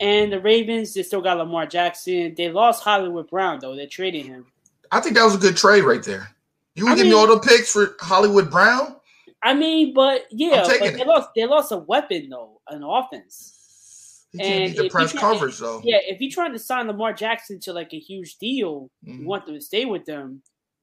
And 0.00 0.32
the 0.32 0.40
Ravens, 0.40 0.94
they 0.94 1.02
still 1.02 1.20
got 1.20 1.38
Lamar 1.38 1.66
Jackson. 1.66 2.34
They 2.36 2.50
lost 2.50 2.82
Hollywood 2.82 3.28
Brown 3.28 3.58
though. 3.60 3.76
They 3.76 3.86
traded 3.86 4.26
him. 4.26 4.46
I 4.90 5.00
think 5.00 5.16
that 5.16 5.24
was 5.24 5.34
a 5.34 5.38
good 5.38 5.56
trade 5.56 5.84
right 5.84 6.02
there. 6.02 6.28
You 6.74 6.86
would 6.86 6.96
give 6.96 7.06
me 7.06 7.12
all 7.12 7.26
the 7.26 7.38
picks 7.38 7.72
for 7.72 7.96
Hollywood 8.00 8.50
Brown? 8.50 8.96
I 9.42 9.54
mean, 9.54 9.92
but 9.92 10.26
yeah, 10.30 10.64
but 10.66 10.80
they 10.80 11.04
lost 11.04 11.28
they 11.34 11.46
lost 11.46 11.72
a 11.72 11.78
weapon 11.78 12.28
though, 12.30 12.60
an 12.68 12.82
offense. 12.82 14.26
He 14.32 14.38
can't 14.72 15.14
coverage 15.16 15.58
though. 15.58 15.82
Yeah, 15.84 15.98
if 16.02 16.20
you're 16.20 16.30
trying 16.30 16.52
to 16.52 16.58
sign 16.58 16.86
Lamar 16.86 17.12
Jackson 17.12 17.60
to 17.60 17.72
like 17.72 17.92
a 17.92 17.98
huge 17.98 18.36
deal, 18.38 18.90
mm-hmm. 19.04 19.22
you 19.22 19.26
want 19.26 19.46
them 19.46 19.56
to 19.56 19.60
stay 19.60 19.84
with 19.84 20.06
them, 20.06 20.42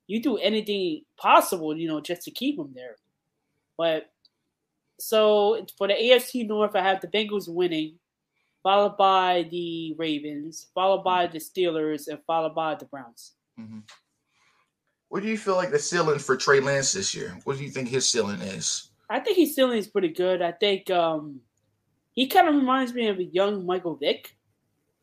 you 0.09 0.19
do 0.19 0.37
anything 0.37 1.03
possible, 1.17 1.77
you 1.77 1.87
know, 1.87 2.01
just 2.01 2.23
to 2.23 2.31
keep 2.31 2.57
him 2.57 2.71
there. 2.73 2.95
But 3.77 4.09
so 4.99 5.63
for 5.77 5.87
the 5.87 5.93
AFC 5.93 6.47
North, 6.47 6.75
I 6.75 6.81
have 6.81 6.99
the 6.99 7.07
Bengals 7.07 7.47
winning, 7.47 7.99
followed 8.63 8.97
by 8.97 9.47
the 9.51 9.93
Ravens, 9.99 10.65
followed 10.73 11.03
by 11.03 11.27
the 11.27 11.37
Steelers, 11.37 12.07
and 12.07 12.17
followed 12.25 12.55
by 12.55 12.73
the 12.73 12.85
Browns. 12.85 13.33
Mm-hmm. 13.59 13.81
What 15.09 15.21
do 15.21 15.29
you 15.29 15.37
feel 15.37 15.55
like 15.55 15.69
the 15.69 15.77
ceiling 15.77 16.17
for 16.17 16.35
Trey 16.35 16.59
Lance 16.59 16.91
this 16.91 17.13
year? 17.13 17.37
What 17.43 17.59
do 17.59 17.63
you 17.63 17.69
think 17.69 17.87
his 17.87 18.09
ceiling 18.09 18.41
is? 18.41 18.89
I 19.11 19.19
think 19.19 19.37
his 19.37 19.53
ceiling 19.53 19.77
is 19.77 19.87
pretty 19.87 20.09
good. 20.09 20.41
I 20.41 20.53
think 20.53 20.89
um, 20.89 21.39
he 22.13 22.25
kind 22.25 22.49
of 22.49 22.55
reminds 22.55 22.95
me 22.95 23.09
of 23.09 23.19
a 23.19 23.25
young 23.25 23.63
Michael 23.63 23.95
Vick 23.95 24.35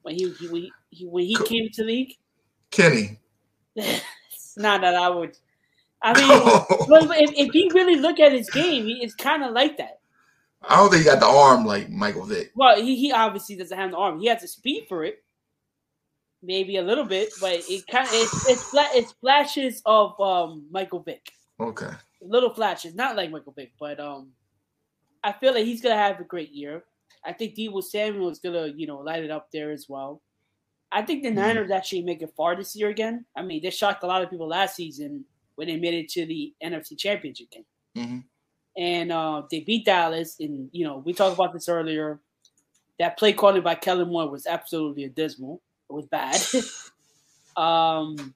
when 0.03 0.17
he, 0.17 0.33
he, 0.33 0.73
he 0.91 1.07
when 1.07 1.25
he 1.25 1.37
came 1.45 1.69
to 1.75 1.85
the 1.85 1.87
league. 1.87 2.13
Kenny. 2.73 3.21
not 4.57 4.81
that 4.81 4.95
I 4.95 5.09
would 5.09 5.37
I 6.03 6.13
mean, 6.13 6.29
if, 7.23 7.49
if 7.49 7.55
you 7.55 7.71
really 7.75 7.97
look 7.97 8.21
at 8.21 8.33
his 8.33 8.51
game, 8.51 8.85
he, 8.85 9.03
it's 9.03 9.15
kind 9.15 9.43
of 9.43 9.53
like 9.53 9.77
that. 9.79 10.01
I 10.69 10.77
don't 10.77 10.91
think 10.91 11.05
he 11.05 11.09
got 11.09 11.21
the 11.21 11.27
arm 11.27 11.65
like 11.65 11.91
Michael 11.91 12.25
Vick. 12.25 12.53
Well, 12.55 12.81
he, 12.81 12.97
he 12.97 13.13
obviously 13.13 13.57
doesn't 13.57 13.77
have 13.77 13.91
the 13.91 13.97
arm. 13.97 14.21
He 14.21 14.27
has 14.29 14.43
the 14.43 14.49
speed 14.49 14.87
for 14.89 15.05
it, 15.05 15.23
maybe 16.43 16.77
a 16.77 16.83
little 16.83 17.05
bit, 17.05 17.31
but 17.41 17.61
it 17.69 17.87
kind 17.87 18.07
of 18.07 18.15
it's 18.15 18.49
it's, 18.49 18.71
fla- 18.71 18.91
it's 18.93 19.13
flashes 19.13 19.83
of 19.87 20.19
um, 20.21 20.67
Michael 20.71 21.01
Vick. 21.01 21.31
Okay. 21.61 21.91
Little 22.21 22.51
flashes, 22.51 22.95
not 22.95 23.17
like 23.17 23.31
Michael 23.31 23.53
Vick, 23.53 23.73
but 23.79 24.01
um, 24.01 24.31
I 25.23 25.33
feel 25.33 25.55
like 25.55 25.65
he's 25.65 25.83
gonna 25.83 25.97
have 25.97 26.21
a 26.21 26.25
great 26.25 26.51
year. 26.51 26.85
I 27.25 27.33
think 27.33 27.55
Deebo 27.55 27.83
Samuel 27.83 28.31
is 28.31 28.39
gonna 28.39 28.69
you 28.69 28.87
know 28.87 28.99
light 28.99 29.25
it 29.25 29.31
up 29.31 29.49
there 29.53 29.71
as 29.71 29.87
well. 29.89 30.23
I 30.93 31.03
think 31.03 31.23
the 31.23 31.29
mm-hmm. 31.29 31.39
Niners 31.39 31.71
actually 31.71 32.03
make 32.03 32.23
it 32.23 32.33
far 32.37 32.57
this 32.57 32.77
year 32.77 32.89
again. 32.89 33.25
I 33.37 33.43
mean, 33.43 33.63
they 33.63 33.71
shocked 33.71 34.03
a 34.03 34.07
lot 34.07 34.23
of 34.23 34.31
people 34.31 34.49
last 34.49 34.77
season 34.77 35.25
when 35.57 35.69
they 35.69 35.77
made 35.77 35.95
it 35.95 36.09
to 36.11 36.27
the 36.27 36.55
NFC 36.63 36.97
Championship 36.97 37.51
game. 37.51 37.65
Mm-hmm. 37.97 38.19
And 38.79 39.13
uh, 39.13 39.43
they 39.51 39.61
beat 39.61 39.85
Dallas. 39.85 40.37
And, 40.39 40.69
you 40.73 40.85
know, 40.85 40.99
we 40.99 41.13
talked 41.13 41.35
about 41.35 41.53
this 41.53 41.69
earlier. 41.69 42.21
That 42.99 43.19
play 43.19 43.33
calling 43.33 43.63
by 43.63 43.75
Kellen 43.75 44.09
Moore 44.09 44.31
was 44.31 44.47
absolutely 44.47 45.05
abysmal. 45.05 45.61
It 45.91 45.93
was 45.93 46.07
bad. 46.07 46.41
um, 47.57 48.35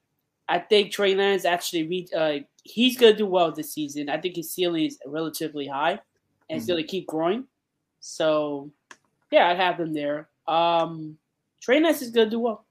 I 0.49 0.59
think 0.59 0.93
Trey 0.93 1.15
Lance 1.15 1.45
actually 1.45 1.87
reached, 1.89 2.13
uh, 2.13 2.39
he's 2.65 2.99
going 2.99 3.13
to 3.13 3.19
do 3.19 3.27
well 3.27 3.53
this 3.53 3.73
season. 3.73 4.11
I 4.11 4.19
think 4.19 4.37
his 4.37 4.53
ceiling 4.53 4.85
is 4.85 4.99
relatively 5.07 5.67
high 5.67 5.93
and 5.93 5.99
mm-hmm. 5.99 6.57
it's 6.57 6.67
going 6.67 6.83
to 6.83 6.89
keep 6.89 7.07
growing. 7.07 7.47
So, 8.01 8.71
yeah, 9.31 9.49
I'd 9.49 9.57
have 9.57 9.79
them 9.79 9.95
there. 9.95 10.29
Um, 10.49 11.17
Trey 11.61 11.81
Lance 11.81 12.03
is 12.03 12.11
going 12.11 12.27
to 12.27 12.31
do 12.31 12.41
well. 12.41 12.65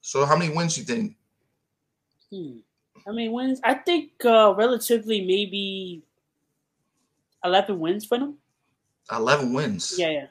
So, 0.00 0.24
how 0.24 0.36
many 0.36 0.54
wins 0.54 0.78
you 0.78 0.84
think? 0.84 1.16
Hmm. 2.32 2.58
I 3.06 3.12
mean, 3.12 3.32
wins. 3.32 3.60
I 3.64 3.74
think 3.74 4.12
uh, 4.24 4.54
relatively 4.56 5.24
maybe 5.24 6.02
eleven 7.44 7.80
wins 7.80 8.04
for 8.04 8.18
them. 8.18 8.38
Eleven 9.10 9.52
wins. 9.52 9.94
Yeah, 9.98 10.10
yeah, 10.10 10.26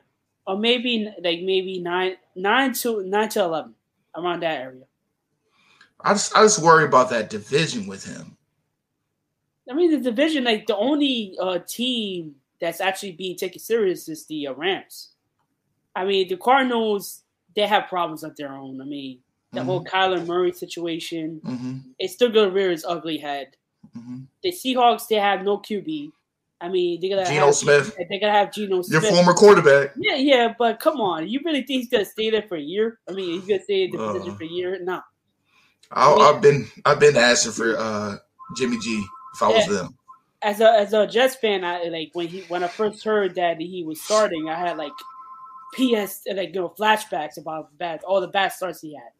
or 0.46 0.58
maybe 0.58 1.06
like 1.24 1.42
maybe 1.42 1.80
nine, 1.80 2.18
nine 2.36 2.74
to 2.74 3.04
nine 3.04 3.30
to 3.30 3.44
eleven 3.44 3.76
around 4.16 4.42
that 4.44 4.62
area. 4.62 4.84
I 6.02 6.14
just 6.14 6.36
I 6.36 6.44
just 6.44 6.62
worry 6.62 6.86
about 6.86 7.10
that 7.10 7.30
division 7.30 7.88
with 7.88 8.06
him. 8.06 8.38
I 9.70 9.74
mean, 9.74 9.92
the 9.92 10.00
division 10.00 10.44
like 10.44 10.68
the 10.68 10.78
only 10.78 11.36
uh, 11.42 11.60
team 11.68 12.36
that's 12.62 12.80
actually 12.80 13.14
being 13.14 13.36
taken 13.36 13.60
serious 13.60 14.08
is 14.08 14.26
the 14.28 14.48
uh, 14.48 14.54
Rams. 14.54 15.14
I 15.98 16.06
mean, 16.06 16.28
the 16.28 16.38
Cardinals 16.38 17.24
they 17.56 17.66
have 17.66 17.88
problems 17.88 18.24
of 18.24 18.36
their 18.36 18.54
own. 18.54 18.80
I 18.80 18.86
mean, 18.86 19.20
the 19.52 19.60
mm-hmm. 19.60 19.68
whole 19.68 19.84
Kyler 19.84 20.26
Murray 20.26 20.52
situation. 20.52 21.42
Mm-hmm. 21.44 21.78
It's 21.98 22.14
still 22.14 22.30
gonna 22.30 22.52
rear 22.52 22.72
its 22.72 22.86
ugly 22.88 23.18
head. 23.18 23.58
Mm-hmm. 23.98 24.20
The 24.44 24.52
Seahawks 24.52 25.08
they 25.08 25.16
have 25.16 25.44
no 25.44 25.58
QB. 25.58 26.12
I 26.62 26.70
mean, 26.70 27.02
they're 27.02 27.10
gonna 27.10 27.28
Geno 27.28 27.48
have, 27.48 27.56
Smith. 27.56 27.98
They're 27.98 28.20
gonna 28.20 28.32
have 28.32 28.54
Geno 28.54 28.84
Smith. 28.84 29.02
Your 29.02 29.12
former 29.12 29.34
quarterback. 29.34 29.94
Yeah, 29.98 30.16
yeah, 30.16 30.54
but 30.58 30.80
come 30.80 31.02
on, 31.02 31.28
you 31.28 31.40
really 31.44 31.64
think 31.64 31.82
he's 31.82 31.90
gonna 31.90 32.06
stay 32.06 32.30
there 32.30 32.44
for 32.44 32.58
a 32.58 32.62
year? 32.62 33.00
I 33.10 33.14
mean, 33.14 33.40
he's 33.40 33.48
gonna 33.48 33.64
stay 33.64 33.86
in 33.86 33.92
the 33.92 34.00
uh, 34.00 34.14
position 34.14 34.36
for 34.36 34.44
a 34.44 34.48
year? 34.48 34.80
No. 34.84 35.02
I 35.92 36.16
mean, 36.16 36.22
I've 36.22 36.42
been 36.42 36.68
I've 36.86 37.00
been 37.00 37.18
asking 37.18 37.54
for 37.54 37.76
uh, 37.76 38.18
Jimmy 38.56 38.78
G 38.78 39.04
if 39.34 39.42
I 39.42 39.48
was 39.48 39.68
them. 39.68 39.98
As 40.44 40.62
a 40.62 40.72
as 40.72 40.94
a 40.94 41.08
Jets 41.08 41.36
fan, 41.36 41.64
I 41.64 41.86
like 41.86 42.12
when 42.14 42.28
he 42.28 42.42
when 42.50 42.64
I 42.64 42.68
first 42.68 43.04
heard 43.04 43.34
that 43.36 43.60
he 43.60 43.84
was 43.84 44.00
starting, 44.00 44.48
I 44.50 44.56
had 44.56 44.78
like 44.78 44.92
PS 45.74 46.24
like 46.34 46.54
you 46.54 46.62
know 46.62 46.74
flashbacks 46.78 47.38
about 47.38 47.76
bad 47.78 48.02
all 48.04 48.22
the 48.22 48.28
bad 48.28 48.50
starts 48.50 48.82
he 48.82 48.96
had. 48.96 49.12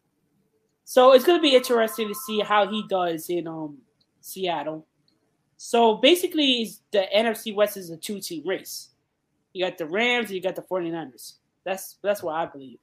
So 0.84 1.12
it's 1.12 1.24
going 1.24 1.38
to 1.38 1.42
be 1.42 1.54
interesting 1.54 2.08
to 2.08 2.14
see 2.14 2.40
how 2.40 2.66
he 2.66 2.82
does 2.88 3.28
in 3.28 3.46
um, 3.46 3.76
Seattle. 4.22 4.86
So 5.58 5.96
basically, 5.96 6.70
the 6.92 7.04
NFC 7.14 7.54
West 7.54 7.76
is 7.76 7.90
a 7.90 7.96
two-team 7.98 8.42
race. 8.46 8.88
you 9.52 9.66
got 9.66 9.76
the 9.76 9.84
Rams, 9.84 10.30
you 10.30 10.40
got 10.40 10.56
the 10.56 10.62
49ers. 10.62 11.34
That's 11.64 11.96
that's 12.02 12.22
what 12.22 12.36
I 12.36 12.46
believe. 12.46 12.78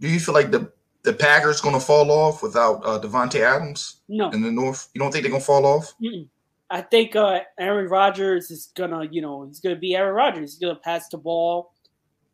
Do 0.00 0.08
you 0.08 0.18
feel 0.18 0.34
like 0.34 0.50
the 0.50 0.72
the 1.04 1.12
Packers 1.12 1.60
going 1.60 1.74
to 1.74 1.80
fall 1.80 2.10
off 2.10 2.42
without 2.42 2.84
uh, 2.84 2.98
Davante 2.98 3.40
Adams? 3.40 4.00
No, 4.08 4.30
in 4.30 4.42
the 4.42 4.50
North. 4.50 4.88
You 4.94 5.00
don't 5.00 5.12
think 5.12 5.22
they're 5.22 5.30
going 5.30 5.42
to 5.42 5.46
fall 5.46 5.64
off? 5.64 5.94
Mm-mm. 6.02 6.26
I 6.70 6.82
think 6.82 7.16
uh, 7.16 7.40
Aaron 7.58 7.88
Rodgers 7.88 8.50
is 8.50 8.72
gonna, 8.74 9.04
you 9.10 9.22
know, 9.22 9.46
he's 9.46 9.60
gonna 9.60 9.76
be 9.76 9.94
Aaron 9.94 10.14
Rodgers. 10.14 10.52
He's 10.52 10.58
gonna 10.58 10.74
pass 10.74 11.08
the 11.08 11.16
ball 11.16 11.72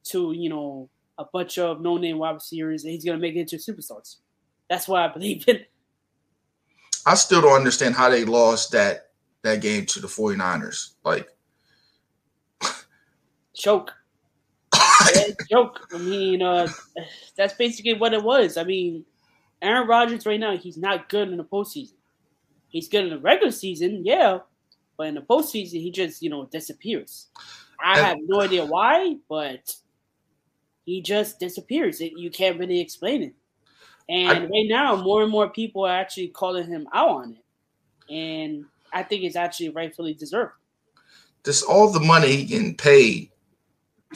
to, 0.05 0.33
you 0.33 0.51
know, 0.51 0.89
a 1.19 1.25
bunch 1.33 1.59
of 1.59 1.81
no-name 1.81 2.19
wide 2.19 2.33
receivers, 2.33 2.85
and 2.85 2.93
he's 2.93 3.05
gonna 3.05 3.19
make 3.19 3.35
it 3.37 3.41
into 3.41 3.57
superstars. 3.57 4.17
That's 4.69 4.89
why 4.89 5.05
I 5.05 5.09
believe 5.09 5.49
in. 5.49 5.61
I 7.07 7.15
still 7.15 7.43
don't 7.43 7.53
understand 7.53 7.95
how 7.95 8.09
they 8.09 8.25
lost 8.25 8.73
that 8.73 9.11
that 9.43 9.61
game 9.61 9.87
to 9.87 10.01
the 10.01 10.09
49ers. 10.09 10.95
Like 11.05 11.29
choke. 13.55 13.93
joke. 15.51 15.87
I 15.93 15.99
mean, 15.99 16.43
uh, 16.43 16.69
that's 17.37 17.55
basically 17.55 17.95
what 17.95 18.13
it 18.13 18.23
was. 18.23 18.57
I 18.57 18.65
mean, 18.65 19.05
Aaron 19.63 19.87
Rodgers 19.87 20.27
right 20.27 20.41
now, 20.41 20.57
he's 20.57 20.77
not 20.77 21.09
good 21.09 21.29
in 21.29 21.37
the 21.37 21.45
postseason. 21.45 21.95
He's 22.69 22.89
good 22.89 23.05
in 23.05 23.11
the 23.11 23.19
regular 23.19 23.53
season, 23.53 24.05
yeah, 24.05 24.39
but 24.97 25.07
in 25.07 25.15
the 25.15 25.21
postseason, 25.21 25.81
he 25.81 25.91
just 25.91 26.23
you 26.23 26.31
know 26.31 26.47
disappears. 26.47 27.29
I 27.83 27.99
have 28.01 28.19
no 28.27 28.41
idea 28.41 28.65
why, 28.65 29.17
but 29.29 29.75
he 30.85 31.03
just 31.03 31.41
disappears. 31.41 32.01
It, 32.01 32.13
you 32.17 32.31
can't 32.31 32.59
really 32.59 32.81
explain 32.81 33.23
it. 33.23 33.35
And 34.09 34.31
I, 34.31 34.47
right 34.47 34.67
now, 34.69 34.97
more 34.97 35.23
and 35.23 35.31
more 35.31 35.49
people 35.49 35.85
are 35.85 35.97
actually 35.97 36.29
calling 36.29 36.67
him 36.67 36.87
out 36.93 37.09
on 37.09 37.37
it, 37.39 38.15
and 38.15 38.67
I 38.93 39.03
think 39.03 39.25
it's 39.25 39.37
actually 39.37 39.71
rightfully 39.71 40.15
deserved. 40.15 40.53
This 41.43 41.63
all 41.63 41.91
the 41.91 42.01
money 42.01 42.29
he 42.29 42.45
getting 42.45 42.77
paid 42.77 43.31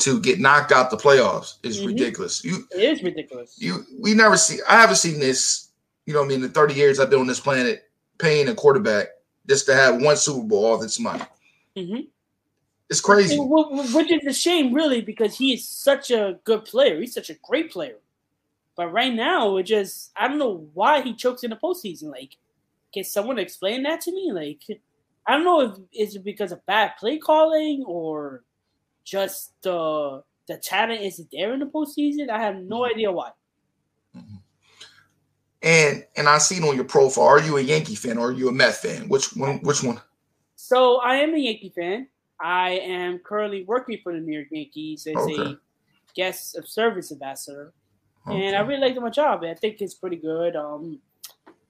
to 0.00 0.20
get 0.20 0.40
knocked 0.40 0.72
out 0.72 0.90
the 0.90 0.96
playoffs 0.96 1.54
is 1.62 1.78
mm-hmm. 1.78 1.88
ridiculous. 1.88 2.44
You 2.44 2.66
it 2.70 2.80
is 2.80 3.02
ridiculous. 3.02 3.56
You 3.58 3.84
we 4.00 4.14
never 4.14 4.36
see. 4.36 4.58
I 4.68 4.80
haven't 4.80 4.96
seen 4.96 5.18
this. 5.20 5.70
You 6.06 6.14
know, 6.14 6.22
I 6.22 6.26
mean, 6.26 6.44
in 6.44 6.50
thirty 6.50 6.74
years 6.74 7.00
I've 7.00 7.10
been 7.10 7.20
on 7.20 7.26
this 7.26 7.40
planet, 7.40 7.90
paying 8.18 8.48
a 8.48 8.54
quarterback 8.54 9.08
just 9.46 9.66
to 9.66 9.74
have 9.74 10.02
one 10.02 10.16
Super 10.16 10.46
Bowl 10.46 10.66
all 10.66 10.78
this 10.78 11.00
money. 11.00 11.24
Mm-hmm. 11.76 12.00
It's 12.91 13.01
crazy. 13.01 13.36
Which 13.39 14.11
is 14.11 14.26
a 14.26 14.32
shame, 14.32 14.72
really, 14.72 15.03
because 15.03 15.36
he 15.36 15.53
is 15.53 15.68
such 15.68 16.11
a 16.11 16.39
good 16.45 16.64
player. 16.64 17.01
He's 17.01 17.14
such 17.14 17.28
a 17.30 17.36
great 17.43 17.70
player. 17.70 17.97
But 18.76 18.93
right 18.93 19.12
now, 19.12 19.57
it 19.57 19.64
just 19.64 20.12
I 20.16 20.28
don't 20.28 20.39
know 20.39 20.68
why 20.72 21.03
he 21.03 21.14
chokes 21.14 21.43
in 21.43 21.51
the 21.51 21.57
postseason. 21.57 22.11
Like, 22.11 22.36
can 22.95 23.05
someone 23.05 23.39
explain 23.39 23.82
that 23.82 24.01
to 24.03 24.12
me? 24.12 24.32
Like, 24.32 24.80
I 25.26 25.32
don't 25.32 25.45
know 25.45 25.61
if 25.61 25.72
is 25.93 26.16
it 26.16 26.24
because 26.24 26.53
of 26.53 26.64
bad 26.64 26.93
play 26.99 27.18
calling 27.18 27.84
or 27.86 28.45
just 29.05 29.66
uh, 29.66 30.20
the 30.47 30.57
talent 30.62 31.03
isn't 31.03 31.28
there 31.30 31.53
in 31.53 31.61
the 31.61 31.66
postseason. 31.66 32.30
I 32.30 32.41
have 32.41 32.57
no 32.57 32.80
mm-hmm. 32.80 32.95
idea 32.95 33.12
why. 33.12 33.30
Mm-hmm. 34.16 34.36
And 35.62 36.05
and 36.16 36.28
I 36.28 36.39
seen 36.39 36.62
on 36.64 36.76
your 36.76 36.84
profile, 36.84 37.24
are 37.24 37.41
you 37.41 37.57
a 37.59 37.61
Yankee 37.61 37.97
fan 37.97 38.16
or 38.16 38.28
are 38.28 38.32
you 38.32 38.49
a 38.49 38.53
Met 38.53 38.76
fan? 38.76 39.09
Which 39.09 39.34
one? 39.36 39.59
Which 39.59 39.82
one? 39.82 40.01
So 40.57 41.01
I 41.01 41.16
am 41.16 41.34
a 41.34 41.39
Yankee 41.39 41.72
fan. 41.74 42.07
I 42.41 42.70
am 42.70 43.18
currently 43.18 43.64
working 43.64 43.99
for 44.03 44.12
the 44.12 44.20
New 44.20 44.34
York 44.34 44.49
Yankees 44.51 45.07
as 45.07 45.16
okay. 45.16 45.43
a 45.43 45.59
guest 46.14 46.57
of 46.57 46.68
service 46.68 47.12
ambassador, 47.12 47.72
okay. 48.26 48.47
and 48.47 48.57
I 48.57 48.61
really 48.61 48.80
like 48.80 48.97
my 48.97 49.11
job. 49.11 49.45
I 49.45 49.55
think 49.55 49.80
it's 49.80 49.95
pretty 49.95 50.16
good. 50.16 50.57
Um, 50.57 51.01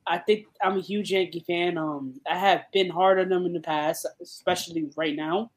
I 0.06 0.18
think 0.18 0.46
I'm 0.62 0.78
a 0.78 0.80
huge 0.80 1.12
Yankee 1.12 1.44
fan. 1.46 1.76
Um, 1.76 2.20
I 2.28 2.36
have 2.36 2.62
been 2.72 2.88
hard 2.88 3.20
on 3.20 3.28
them 3.28 3.46
in 3.46 3.52
the 3.52 3.60
past, 3.60 4.06
especially 4.20 4.90
right 4.96 5.14
now 5.14 5.50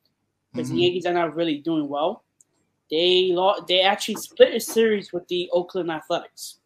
because 0.52 0.68
mm-hmm. 0.68 0.76
the 0.76 0.82
Yankees 0.84 1.06
are 1.06 1.14
not 1.14 1.36
really 1.36 1.60
doing 1.60 1.88
well. 1.88 2.24
They 2.90 3.32
lost, 3.32 3.68
they 3.68 3.82
actually 3.82 4.16
split 4.16 4.54
a 4.54 4.60
series 4.60 5.14
with 5.14 5.28
the 5.30 5.50
Oakland 5.54 5.90
Athletics. 5.90 6.60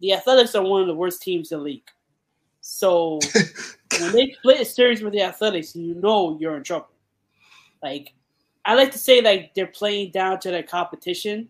The 0.00 0.12
Athletics 0.12 0.54
are 0.54 0.62
one 0.62 0.82
of 0.82 0.88
the 0.88 0.94
worst 0.94 1.22
teams 1.22 1.52
in 1.52 1.58
the 1.58 1.64
league. 1.64 1.88
So 2.60 3.20
when 4.00 4.12
they 4.12 4.34
split 4.38 4.60
a 4.60 4.64
series 4.64 5.02
with 5.02 5.12
the 5.12 5.22
Athletics, 5.22 5.76
you 5.76 5.94
know 5.94 6.36
you're 6.40 6.56
in 6.56 6.64
trouble. 6.64 6.88
Like 7.82 8.14
I 8.64 8.74
like 8.74 8.92
to 8.92 8.98
say, 8.98 9.20
like 9.20 9.54
they're 9.54 9.66
playing 9.66 10.10
down 10.10 10.40
to 10.40 10.50
their 10.50 10.62
competition, 10.62 11.48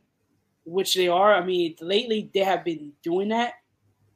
which 0.64 0.95
they 0.95 1.09
are. 1.09 1.35
I 1.35 1.45
mean, 1.45 1.77
lately 1.81 2.31
they 2.35 2.41
have 2.41 2.64
been 2.64 2.93
doing 3.03 3.29
that. 3.31 3.55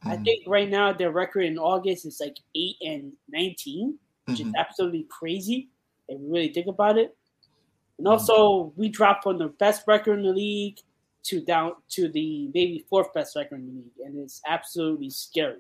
Mm-hmm. 0.05 0.09
I 0.09 0.17
think 0.19 0.45
right 0.47 0.69
now 0.69 0.93
their 0.93 1.11
record 1.11 1.43
in 1.43 1.59
August 1.59 2.07
is 2.07 2.21
like 2.21 2.37
eight 2.55 2.77
and 2.83 3.13
nineteen, 3.29 3.99
which 4.27 4.39
mm-hmm. 4.39 4.49
is 4.49 4.55
absolutely 4.59 5.07
crazy. 5.11 5.71
If 6.09 6.21
you 6.21 6.33
really 6.33 6.53
think 6.53 6.67
about 6.67 6.99
it. 6.99 7.17
And 7.99 8.09
also, 8.09 8.73
we 8.77 8.89
dropped 8.89 9.25
from 9.25 9.39
the 9.39 9.49
best 9.49 9.83
record 9.87 10.19
in 10.19 10.25
the 10.25 10.33
league 10.33 10.79
to 11.25 11.43
down 11.43 11.73
to 11.91 12.09
the 12.09 12.51
maybe 12.55 12.85
fourth 12.89 13.13
best 13.13 13.37
record 13.37 13.61
in 13.61 13.67
the 13.67 13.73
league, 13.73 14.07
and 14.07 14.19
it's 14.19 14.41
absolutely 14.49 15.11
scary. 15.11 15.59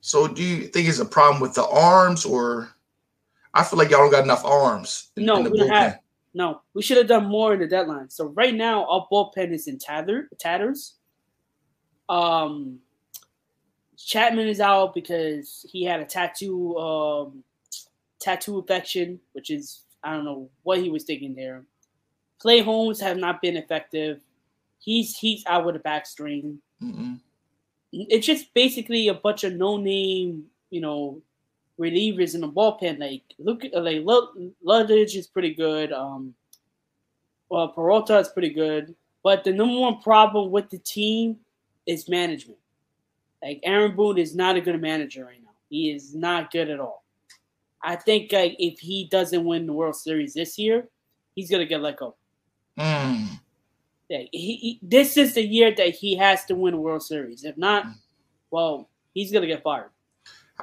So, 0.00 0.26
do 0.26 0.42
you 0.42 0.68
think 0.68 0.88
it's 0.88 1.00
a 1.00 1.04
problem 1.04 1.40
with 1.40 1.52
the 1.54 1.66
arms, 1.66 2.24
or 2.24 2.74
I 3.54 3.64
feel 3.64 3.78
like 3.78 3.90
y'all 3.90 4.00
don't 4.00 4.10
got 4.10 4.24
enough 4.24 4.44
arms? 4.44 5.10
In, 5.16 5.26
no, 5.26 5.36
in 5.36 5.50
we 5.50 5.58
don't 5.58 5.68
have. 5.68 5.98
No, 6.32 6.62
we 6.74 6.82
should 6.82 6.96
have 6.96 7.08
done 7.08 7.26
more 7.26 7.54
in 7.54 7.60
the 7.60 7.66
deadline. 7.66 8.08
So 8.08 8.26
right 8.28 8.54
now, 8.54 8.86
our 8.86 9.06
bullpen 9.10 9.52
is 9.52 9.66
in 9.66 9.78
tather, 9.78 10.26
tatters. 10.38 10.94
Um, 12.08 12.78
Chapman 13.96 14.46
is 14.48 14.60
out 14.60 14.94
because 14.94 15.66
he 15.68 15.84
had 15.84 16.00
a 16.00 16.04
tattoo 16.04 16.76
um, 16.78 17.44
tattoo 18.20 18.58
infection, 18.60 19.20
which 19.32 19.50
is 19.50 19.82
I 20.02 20.14
don't 20.14 20.24
know 20.24 20.48
what 20.62 20.78
he 20.78 20.90
was 20.90 21.04
thinking 21.04 21.34
there. 21.34 21.64
Clay 22.38 22.60
Holmes 22.60 23.00
have 23.00 23.18
not 23.18 23.42
been 23.42 23.56
effective. 23.56 24.20
He's 24.78 25.16
he's 25.16 25.44
out 25.46 25.66
with 25.66 25.76
a 25.76 25.80
back 25.80 26.06
strain. 26.06 26.60
Mm-hmm. 26.82 27.14
It's 27.92 28.26
just 28.26 28.54
basically 28.54 29.08
a 29.08 29.14
bunch 29.14 29.44
of 29.44 29.54
no 29.54 29.76
name, 29.76 30.44
you 30.70 30.80
know, 30.80 31.20
relievers 31.80 32.34
in 32.34 32.42
the 32.42 32.48
bullpen. 32.48 33.00
Like 33.00 33.22
look, 33.38 33.64
like 33.72 34.02
Ludwig 34.62 35.16
is 35.16 35.26
pretty 35.26 35.54
good. 35.54 35.92
Um, 35.92 36.34
well, 37.48 37.68
Peralta 37.68 38.18
is 38.18 38.28
pretty 38.28 38.50
good, 38.50 38.94
but 39.24 39.42
the 39.42 39.52
number 39.52 39.78
one 39.78 40.00
problem 40.00 40.50
with 40.50 40.70
the 40.70 40.78
team 40.78 41.38
is 41.86 42.08
management. 42.08 42.58
Like 43.42 43.60
Aaron 43.64 43.96
Boone 43.96 44.18
is 44.18 44.34
not 44.36 44.56
a 44.56 44.60
good 44.60 44.80
manager 44.80 45.24
right 45.24 45.42
now. 45.42 45.50
He 45.68 45.90
is 45.90 46.14
not 46.14 46.52
good 46.52 46.68
at 46.68 46.78
all. 46.78 47.02
I 47.82 47.96
think 47.96 48.34
uh, 48.34 48.48
if 48.58 48.78
he 48.78 49.08
doesn't 49.10 49.44
win 49.44 49.66
the 49.66 49.72
World 49.72 49.96
Series 49.96 50.34
this 50.34 50.58
year, 50.58 50.86
he's 51.34 51.50
gonna 51.50 51.64
get 51.64 51.80
let 51.80 51.96
go. 51.96 52.14
Mm. 52.78 53.40
Yeah, 54.08 54.24
he, 54.32 54.56
he, 54.56 54.80
this 54.82 55.16
is 55.16 55.34
the 55.34 55.42
year 55.42 55.74
that 55.74 55.94
he 55.94 56.16
has 56.16 56.44
to 56.46 56.54
win 56.54 56.74
a 56.74 56.80
World 56.80 57.02
Series. 57.02 57.44
If 57.44 57.56
not, 57.56 57.86
well, 58.50 58.90
he's 59.14 59.32
gonna 59.32 59.46
get 59.46 59.62
fired. 59.62 59.90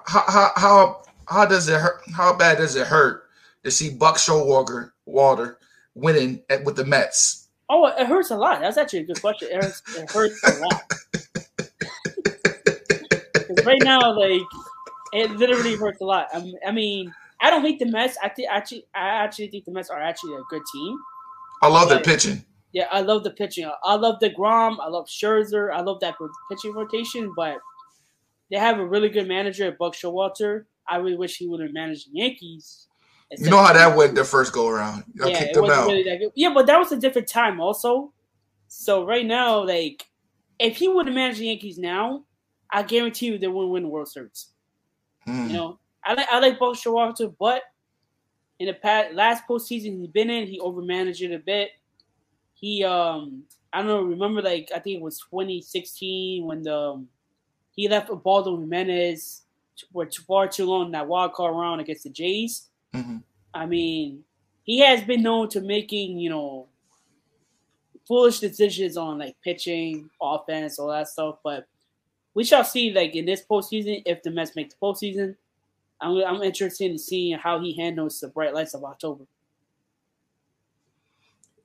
How 0.06 0.24
how 0.28 0.52
how, 0.56 1.04
how 1.28 1.46
does 1.46 1.68
it 1.68 1.80
hurt? 1.80 2.02
How 2.14 2.36
bad 2.36 2.58
does 2.58 2.76
it 2.76 2.88
hurt 2.88 3.30
to 3.64 3.72
see 3.72 3.90
Buck 3.90 4.18
Showalter 4.18 4.92
Water 5.06 5.58
winning 5.96 6.44
at, 6.50 6.64
with 6.64 6.76
the 6.76 6.86
Mets? 6.86 7.48
Oh, 7.70 7.86
it 7.88 8.08
hurts 8.08 8.32
a 8.32 8.38
lot. 8.38 8.62
That's 8.62 8.78
actually 8.78 9.00
a 9.00 9.04
good 9.04 9.20
question. 9.20 9.50
It 9.52 9.64
hurts, 9.64 9.82
it 9.98 10.10
hurts 10.10 10.42
a 10.44 10.60
lot. 10.62 10.84
right 13.66 13.82
now, 13.84 14.18
like 14.18 14.42
it 15.14 15.32
literally 15.32 15.76
hurts 15.76 16.02
a 16.02 16.06
lot. 16.06 16.28
I, 16.34 16.54
I 16.66 16.72
mean, 16.72 17.14
I 17.42 17.50
don't 17.50 17.62
hate 17.62 17.80
the 17.80 17.86
Mets. 17.86 18.18
I 18.24 18.30
think 18.30 18.50
actually, 18.50 18.86
I 18.96 19.08
actually 19.08 19.50
think 19.50 19.66
the 19.66 19.72
Mets 19.72 19.90
are 19.90 20.02
actually 20.02 20.36
a 20.36 20.42
good 20.50 20.64
team. 20.74 20.98
I 21.62 21.68
love 21.68 21.90
their 21.90 22.00
pitching. 22.00 22.44
Yeah, 22.74 22.88
I 22.92 23.02
love 23.02 23.24
the 23.24 23.32
pitching. 23.32 23.70
I 23.84 23.96
love 23.96 24.20
deGrom. 24.22 24.78
I 24.80 24.88
love 24.88 25.08
Scherzer. 25.08 25.74
I 25.74 25.82
love 25.82 26.00
that 26.02 26.16
pitching 26.50 26.74
rotation. 26.74 27.34
But 27.36 27.58
they 28.50 28.58
have 28.58 28.80
a 28.80 28.86
really 28.86 29.10
good 29.10 29.28
manager, 29.28 29.68
at 29.68 29.78
Buck 29.78 29.94
Showalter. 29.94 30.66
I 30.88 30.98
really 30.98 31.18
wish 31.18 31.38
he 31.38 31.48
would 31.48 31.60
have 31.60 31.74
managed 31.74 32.12
the 32.12 32.20
Yankees. 32.20 32.88
You 33.38 33.50
know 33.50 33.62
how 33.62 33.74
that 33.74 33.96
went 33.98 34.16
the 34.16 34.24
first 34.24 34.54
go 34.54 34.70
around. 34.70 35.04
I 35.22 35.28
yeah, 35.28 35.44
it 35.44 35.62
wasn't 35.62 35.88
really 35.88 36.04
good. 36.04 36.32
Yeah, 36.36 36.54
but 36.54 36.66
that 36.68 36.80
was 36.80 36.94
a 36.94 36.98
different 36.98 37.28
time 37.28 37.60
also. 37.60 38.14
So 38.70 39.06
right 39.06 39.26
now, 39.26 39.66
like, 39.66 40.06
if 40.60 40.78
he 40.78 40.88
would 40.88 41.08
have 41.08 41.16
managed 41.16 41.40
the 41.40 41.48
Yankees 41.48 41.78
now, 41.78 42.24
I 42.72 42.84
guarantee 42.84 43.28
you 43.28 43.38
they 43.38 43.48
wouldn't 43.48 43.72
win 43.72 43.84
the 43.84 43.90
World 43.90 44.08
Series. 44.08 44.48
Mm. 45.28 45.48
You 45.48 45.54
know, 45.54 45.80
I 46.06 46.14
like 46.14 46.28
I 46.32 46.40
like 46.40 46.60
Buck 46.60 46.76
Showalter, 46.76 47.34
but 47.38 47.64
in 48.60 48.68
the 48.68 48.74
past 48.74 49.14
last 49.14 49.44
postseason 49.48 50.00
he's 50.00 50.08
been 50.08 50.30
in, 50.30 50.48
he 50.48 50.60
overmanaged 50.60 51.22
it 51.22 51.34
a 51.34 51.40
bit. 51.40 51.72
He 52.54 52.84
um 52.84 53.44
I 53.74 53.80
don't 53.80 53.88
know, 53.88 54.02
remember 54.04 54.42
like 54.42 54.70
I 54.74 54.80
think 54.80 54.98
it 54.98 55.04
was 55.04 55.20
2016 55.20 56.46
when 56.46 56.64
the 56.64 56.78
um, 56.78 57.08
he 57.78 57.88
left 57.88 58.10
Ubaldo 58.10 58.60
Jimenez 58.60 59.44
for 59.94 60.10
far 60.28 60.48
too 60.48 60.66
long 60.66 60.88
in 60.88 60.92
that 60.92 61.08
wild 61.08 61.34
card 61.34 61.56
round 61.56 61.80
against 61.80 62.04
the 62.04 62.10
Jays. 62.10 62.68
Mm-hmm. 62.94 63.18
I 63.54 63.66
mean, 63.68 64.24
he 64.64 64.80
has 64.80 65.04
been 65.04 65.22
known 65.22 65.48
to 65.50 65.62
making, 65.62 66.18
you 66.18 66.32
know, 66.32 66.68
foolish 68.08 68.40
decisions 68.40 68.98
on 68.98 69.20
like 69.20 69.36
pitching, 69.44 70.10
offense, 70.20 70.80
all 70.80 70.90
that 70.90 71.08
stuff, 71.08 71.38
but 71.44 71.68
we 72.34 72.44
shall 72.44 72.64
see 72.64 72.92
like 72.92 73.16
in 73.16 73.26
this 73.26 73.44
postseason 73.50 74.02
if 74.06 74.24
the 74.24 74.32
Mets 74.32 74.56
make 74.56 74.72
the 74.72 74.76
postseason. 74.82 75.36
I'm, 76.02 76.18
I'm 76.24 76.42
interested 76.42 76.92
in 76.92 76.98
seeing 76.98 77.38
how 77.38 77.60
he 77.60 77.74
handles 77.74 78.20
the 78.20 78.28
bright 78.28 78.54
lights 78.54 78.74
of 78.74 78.84
October. 78.84 79.26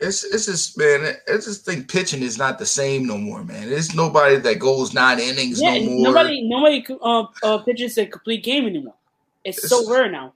It's 0.02 0.24
it's 0.24 0.46
just 0.46 0.76
man. 0.76 1.14
I 1.28 1.32
just 1.34 1.64
think 1.64 1.88
pitching 1.88 2.22
is 2.22 2.36
not 2.36 2.58
the 2.58 2.66
same 2.66 3.06
no 3.06 3.16
more, 3.16 3.44
man. 3.44 3.72
It's 3.72 3.94
nobody 3.94 4.36
that 4.36 4.58
goes 4.58 4.92
nine 4.92 5.20
innings 5.20 5.60
Yeah, 5.60 5.78
no 5.78 5.90
more. 5.90 6.02
nobody 6.02 6.42
nobody 6.42 6.84
uh, 7.00 7.26
uh, 7.44 7.58
pitches 7.58 7.96
a 7.98 8.06
complete 8.06 8.42
game 8.42 8.66
anymore. 8.66 8.94
It's, 9.44 9.68
so 9.68 9.88
rare 9.88 10.10
now. 10.10 10.34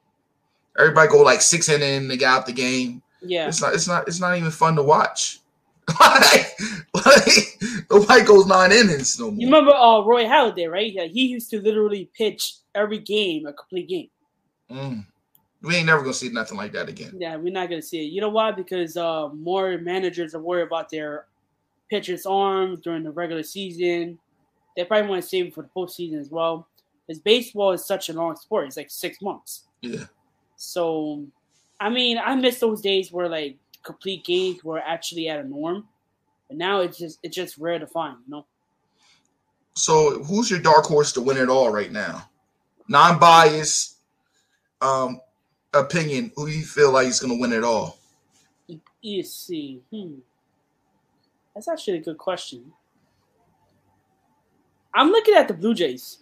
Everybody 0.79 1.09
go 1.09 1.23
like 1.23 1.43
six 1.43 1.69
inning, 1.69 1.97
and 2.03 2.11
they 2.11 2.17
got 2.17 2.41
out 2.41 2.47
the 2.47 2.53
game. 2.53 3.03
Yeah, 3.23 3.49
It's 3.49 3.61
not. 3.61 3.75
It's 3.75 3.89
not. 3.89 4.07
It's 4.07 4.21
not 4.21 4.37
even 4.37 4.51
fun 4.53 4.77
to 4.77 4.85
watch. 4.85 5.41
like, 6.01 6.59
like 6.95 7.59
nobody 7.91 8.25
goes 8.25 8.47
nine 8.47 8.73
innings 8.73 9.19
no 9.19 9.31
more. 9.31 9.41
you 9.41 9.47
remember 9.47 9.73
uh, 9.73 10.01
Roy 10.01 10.25
Halladay, 10.25 10.71
right? 10.71 10.93
Yeah, 10.93 11.05
he 11.05 11.27
used 11.27 11.51
to 11.51 11.61
literally 11.61 12.11
pitch 12.17 12.55
every 12.75 12.99
game 12.99 13.47
a 13.47 13.53
complete 13.53 13.89
game. 13.89 14.11
Mm. 14.71 15.07
We 15.67 15.75
ain't 15.75 15.87
never 15.87 16.03
gonna 16.03 16.15
see 16.15 16.29
nothing 16.29 16.57
like 16.57 16.71
that 16.73 16.89
again. 16.89 17.13
Yeah, 17.19 17.35
we're 17.35 17.53
not 17.53 17.69
gonna 17.69 17.83
see 17.83 18.07
it. 18.07 18.13
You 18.13 18.21
know 18.21 18.29
why? 18.29 18.53
Because 18.53 18.97
uh, 18.97 19.29
more 19.31 19.77
managers 19.79 20.33
are 20.35 20.41
worried 20.41 20.69
about 20.69 20.91
their 20.91 21.27
pitcher's 21.91 22.25
arm 22.25 22.81
during 22.83 23.03
the 23.03 23.11
regular 23.11 23.43
season. 23.43 24.19
They 24.77 24.85
probably 24.85 25.09
want 25.09 25.23
to 25.23 25.29
save 25.29 25.47
it 25.47 25.55
for 25.55 25.63
the 25.63 25.71
postseason 25.75 26.21
as 26.21 26.31
well. 26.31 26.69
Because 27.07 27.21
baseball 27.21 27.73
is 27.73 27.85
such 27.85 28.09
a 28.11 28.13
long 28.13 28.37
sport; 28.37 28.69
it's 28.69 28.77
like 28.77 28.91
six 28.91 29.21
months. 29.21 29.65
Yeah. 29.81 30.05
So, 30.55 31.27
I 31.81 31.91
mean, 31.91 32.17
I 32.19 32.37
miss 32.37 32.61
those 32.61 32.81
days 32.81 33.11
where 33.11 33.29
like 33.29 33.57
complete 33.83 34.25
games 34.25 34.63
were 34.63 34.79
actually 34.79 35.29
at 35.29 35.41
a 35.41 35.49
norm, 35.49 35.89
but 36.47 36.57
now 36.57 36.81
it's 36.81 36.99
just 36.99 37.19
it's 37.25 37.35
just 37.35 37.59
rare 37.59 37.81
to 37.81 37.89
find. 37.89 38.19
You 38.29 38.37
know, 38.37 38.47
So 39.75 40.23
who's 40.23 40.49
your 40.49 40.61
dark 40.61 40.85
horse 40.85 41.13
to 41.15 41.21
win 41.21 41.39
it 41.39 41.49
all 41.49 41.71
right 41.71 41.91
now? 41.91 42.31
Non-biased 42.87 43.95
um 44.81 45.21
opinion. 45.81 46.33
Who 46.37 46.47
you 46.47 46.65
feel 46.65 46.93
like 46.93 47.07
is 47.07 47.21
gonna 47.21 47.37
win 47.37 47.53
it 47.53 47.65
all? 47.65 47.99
you 49.07 49.23
see, 49.23 49.81
hmm, 49.93 50.15
that's 51.55 51.69
actually 51.69 51.99
a 51.99 52.01
good 52.01 52.19
question. 52.19 52.73
I'm 54.93 55.11
looking 55.11 55.35
at 55.35 55.47
the 55.47 55.55
Blue 55.55 55.75
Jays. 55.75 56.19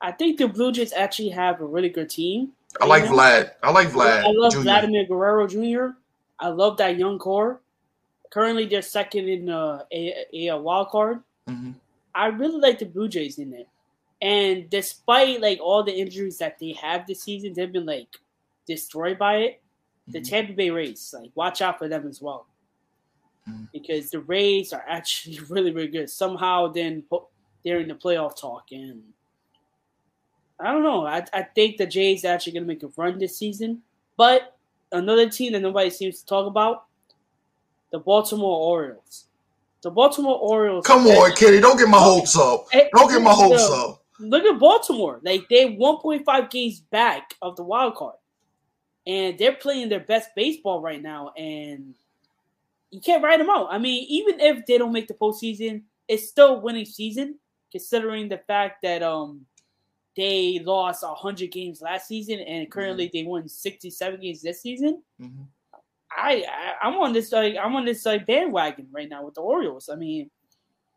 I 0.00 0.12
think 0.12 0.38
the 0.38 0.48
Blue 0.48 0.72
Jays 0.72 0.92
actually 0.92 1.28
have 1.30 1.60
a 1.60 1.64
really 1.64 1.90
good 1.90 2.10
team. 2.10 2.52
I 2.80 2.86
like. 2.86 3.04
Vlad. 3.04 3.52
I 3.62 3.70
like 3.70 3.88
Vlad. 3.88 4.24
I 4.24 4.30
love 4.30 4.52
Jr. 4.52 4.60
Vladimir 4.60 5.04
Guerrero 5.06 5.46
Jr. 5.46 5.96
I 6.38 6.48
love 6.48 6.76
that 6.78 6.98
young 6.98 7.18
core. 7.18 7.60
Currently, 8.30 8.66
they're 8.66 8.82
second 8.82 9.28
in 9.28 9.48
uh, 9.48 9.84
a, 9.92 10.48
a 10.48 10.58
wild 10.58 10.88
card. 10.88 11.22
Mhm. 11.48 11.74
I 12.14 12.26
really 12.26 12.60
like 12.60 12.78
the 12.78 12.86
Blue 12.86 13.08
Jays 13.08 13.38
in 13.38 13.52
it. 13.52 13.68
And 14.22 14.68
despite 14.70 15.40
like 15.40 15.60
all 15.60 15.82
the 15.82 15.92
injuries 15.96 16.38
that 16.38 16.58
they 16.58 16.72
have 16.72 17.06
this 17.06 17.22
season, 17.22 17.52
they've 17.52 17.72
been 17.72 17.86
like 17.86 18.08
destroyed 18.66 19.18
by 19.18 19.36
it. 19.36 19.62
The 20.08 20.20
Mhm. 20.20 20.28
Tampa 20.28 20.52
Bay 20.54 20.70
Rays, 20.70 21.14
like 21.18 21.30
watch 21.34 21.60
out 21.60 21.78
for 21.78 21.88
them 21.88 22.06
as 22.06 22.22
well, 22.22 22.46
Mhm. 23.48 23.68
because 23.72 24.10
the 24.10 24.20
Rays 24.20 24.72
are 24.72 24.84
actually 24.88 25.38
really 25.50 25.70
really 25.72 25.88
good. 25.88 26.08
Somehow, 26.08 26.68
then 26.68 27.04
they're 27.64 27.80
in 27.80 27.88
the 27.88 27.94
playoff 27.94 28.36
talk, 28.40 28.72
and 28.72 29.02
I 30.58 30.72
don't 30.72 30.82
know. 30.82 31.06
I 31.06 31.24
I 31.32 31.42
think 31.42 31.76
the 31.76 31.86
Jays 31.86 32.24
are 32.24 32.28
actually 32.32 32.52
gonna 32.52 32.66
make 32.66 32.82
a 32.82 32.88
run 32.96 33.18
this 33.18 33.36
season, 33.36 33.82
but 34.16 34.56
another 34.92 35.28
team 35.28 35.52
that 35.52 35.60
nobody 35.60 35.90
seems 35.90 36.20
to 36.20 36.26
talk 36.26 36.46
about, 36.46 36.86
the 37.90 37.98
Baltimore 37.98 38.58
Orioles. 38.60 39.26
The 39.82 39.90
Baltimore 39.90 40.38
Orioles. 40.38 40.86
Come 40.86 41.06
on, 41.06 41.32
Kenny. 41.36 41.60
Don't 41.60 41.76
get 41.76 41.88
my 41.88 41.98
hopes 41.98 42.36
up. 42.38 42.66
Don't 42.94 43.10
get 43.10 43.20
my 43.20 43.32
hopes 43.32 43.68
up. 43.70 44.02
Look 44.20 44.44
at 44.44 44.58
Baltimore. 44.58 45.20
Like 45.22 45.46
they're 45.48 45.68
1.5 45.68 46.50
games 46.50 46.80
back 46.80 47.34
of 47.42 47.56
the 47.56 47.62
wild 47.62 47.94
card. 47.96 48.16
And 49.06 49.38
they're 49.38 49.54
playing 49.54 49.88
their 49.88 50.00
best 50.00 50.30
baseball 50.34 50.80
right 50.80 51.00
now. 51.02 51.30
And 51.36 51.94
you 52.90 53.00
can't 53.00 53.22
write 53.22 53.38
them 53.38 53.50
out. 53.50 53.68
I 53.70 53.78
mean, 53.78 54.06
even 54.08 54.40
if 54.40 54.66
they 54.66 54.78
don't 54.78 54.92
make 54.92 55.06
the 55.08 55.14
postseason, 55.14 55.82
it's 56.08 56.28
still 56.28 56.56
a 56.56 56.58
winning 56.58 56.84
season, 56.84 57.38
considering 57.70 58.28
the 58.28 58.38
fact 58.38 58.82
that 58.82 59.02
um 59.02 59.44
they 60.16 60.60
lost 60.64 61.02
100 61.02 61.52
games 61.52 61.82
last 61.82 62.08
season 62.08 62.40
and 62.40 62.70
currently 62.70 63.10
they 63.12 63.22
won 63.24 63.46
67 63.48 64.20
games 64.20 64.40
this 64.40 64.62
season. 64.62 65.02
Mhm. 65.20 65.46
I, 66.16 66.44
I 66.48 66.86
I'm 66.86 66.94
on 66.94 67.12
this 67.12 67.32
like 67.32 67.56
I'm 67.62 67.76
on 67.76 67.84
this 67.84 68.06
like 68.06 68.24
bandwagon 68.26 68.88
right 68.90 69.08
now 69.08 69.24
with 69.24 69.34
the 69.34 69.42
Orioles. 69.42 69.90
I 69.90 69.96
mean, 69.96 70.30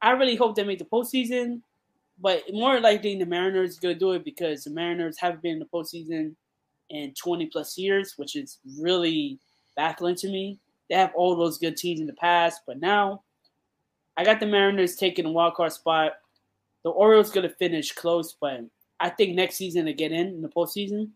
I 0.02 0.12
really 0.12 0.38
hope 0.38 0.56
they 0.56 0.64
make 0.64 0.80
the 0.80 0.86
postseason, 0.86 1.62
but 2.22 2.44
more 2.52 2.80
likely 2.80 3.18
the 3.18 3.26
Mariners 3.26 3.80
gonna 3.80 3.96
do 3.96 4.14
it 4.14 4.26
because 4.26 4.64
the 4.64 4.70
Mariners 4.70 5.18
haven't 5.20 5.42
been 5.42 5.54
in 5.54 5.60
the 5.60 5.66
postseason 5.66 6.36
in 6.90 7.14
20 7.14 7.46
plus 7.48 7.78
years, 7.78 8.14
which 8.18 8.36
is 8.36 8.60
really 8.80 9.40
baffling 9.76 10.16
to 10.16 10.28
me. 10.28 10.60
They 10.90 10.96
have 10.96 11.14
all 11.16 11.36
those 11.36 11.58
good 11.58 11.78
teams 11.78 12.00
in 12.00 12.08
the 12.08 12.14
past, 12.14 12.62
but 12.66 12.80
now 12.80 13.22
I 14.18 14.24
got 14.24 14.40
the 14.40 14.48
Mariners 14.48 14.96
taking 14.96 15.26
a 15.26 15.32
wild 15.32 15.54
card 15.54 15.72
spot. 15.72 16.14
The 16.84 16.90
Orioles 16.90 17.32
gonna 17.32 17.50
finish 17.50 17.92
close, 17.92 18.36
but 18.40 18.62
I 19.00 19.10
think 19.10 19.36
next 19.36 19.56
season 19.56 19.86
to 19.86 19.94
get 19.94 20.12
in 20.12 20.28
in 20.28 20.42
the 20.42 20.50
postseason. 20.50 21.10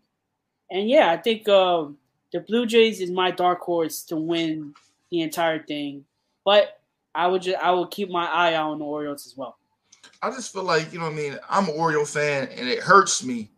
And 0.70 0.88
yeah, 0.88 1.10
I 1.10 1.16
think 1.16 1.48
uh, 1.48 1.86
the 2.32 2.40
Blue 2.40 2.66
Jays 2.66 3.00
is 3.00 3.10
my 3.10 3.30
dark 3.30 3.60
horse 3.60 4.02
to 4.04 4.16
win 4.16 4.74
the 5.10 5.20
entire 5.20 5.62
thing. 5.62 6.04
But 6.44 6.80
I 7.14 7.26
would 7.26 7.42
just 7.42 7.58
I 7.58 7.70
will 7.72 7.86
keep 7.86 8.10
my 8.10 8.26
eye 8.26 8.54
out 8.54 8.70
on 8.70 8.78
the 8.78 8.84
Orioles 8.84 9.26
as 9.26 9.36
well. 9.36 9.56
I 10.22 10.30
just 10.30 10.52
feel 10.52 10.64
like 10.64 10.92
you 10.92 10.98
know 10.98 11.06
what 11.06 11.12
I 11.12 11.16
mean. 11.16 11.38
I'm 11.48 11.68
an 11.68 11.74
Oriole 11.76 12.04
fan, 12.04 12.48
and 12.56 12.68
it 12.68 12.80
hurts 12.80 13.22
me 13.24 13.50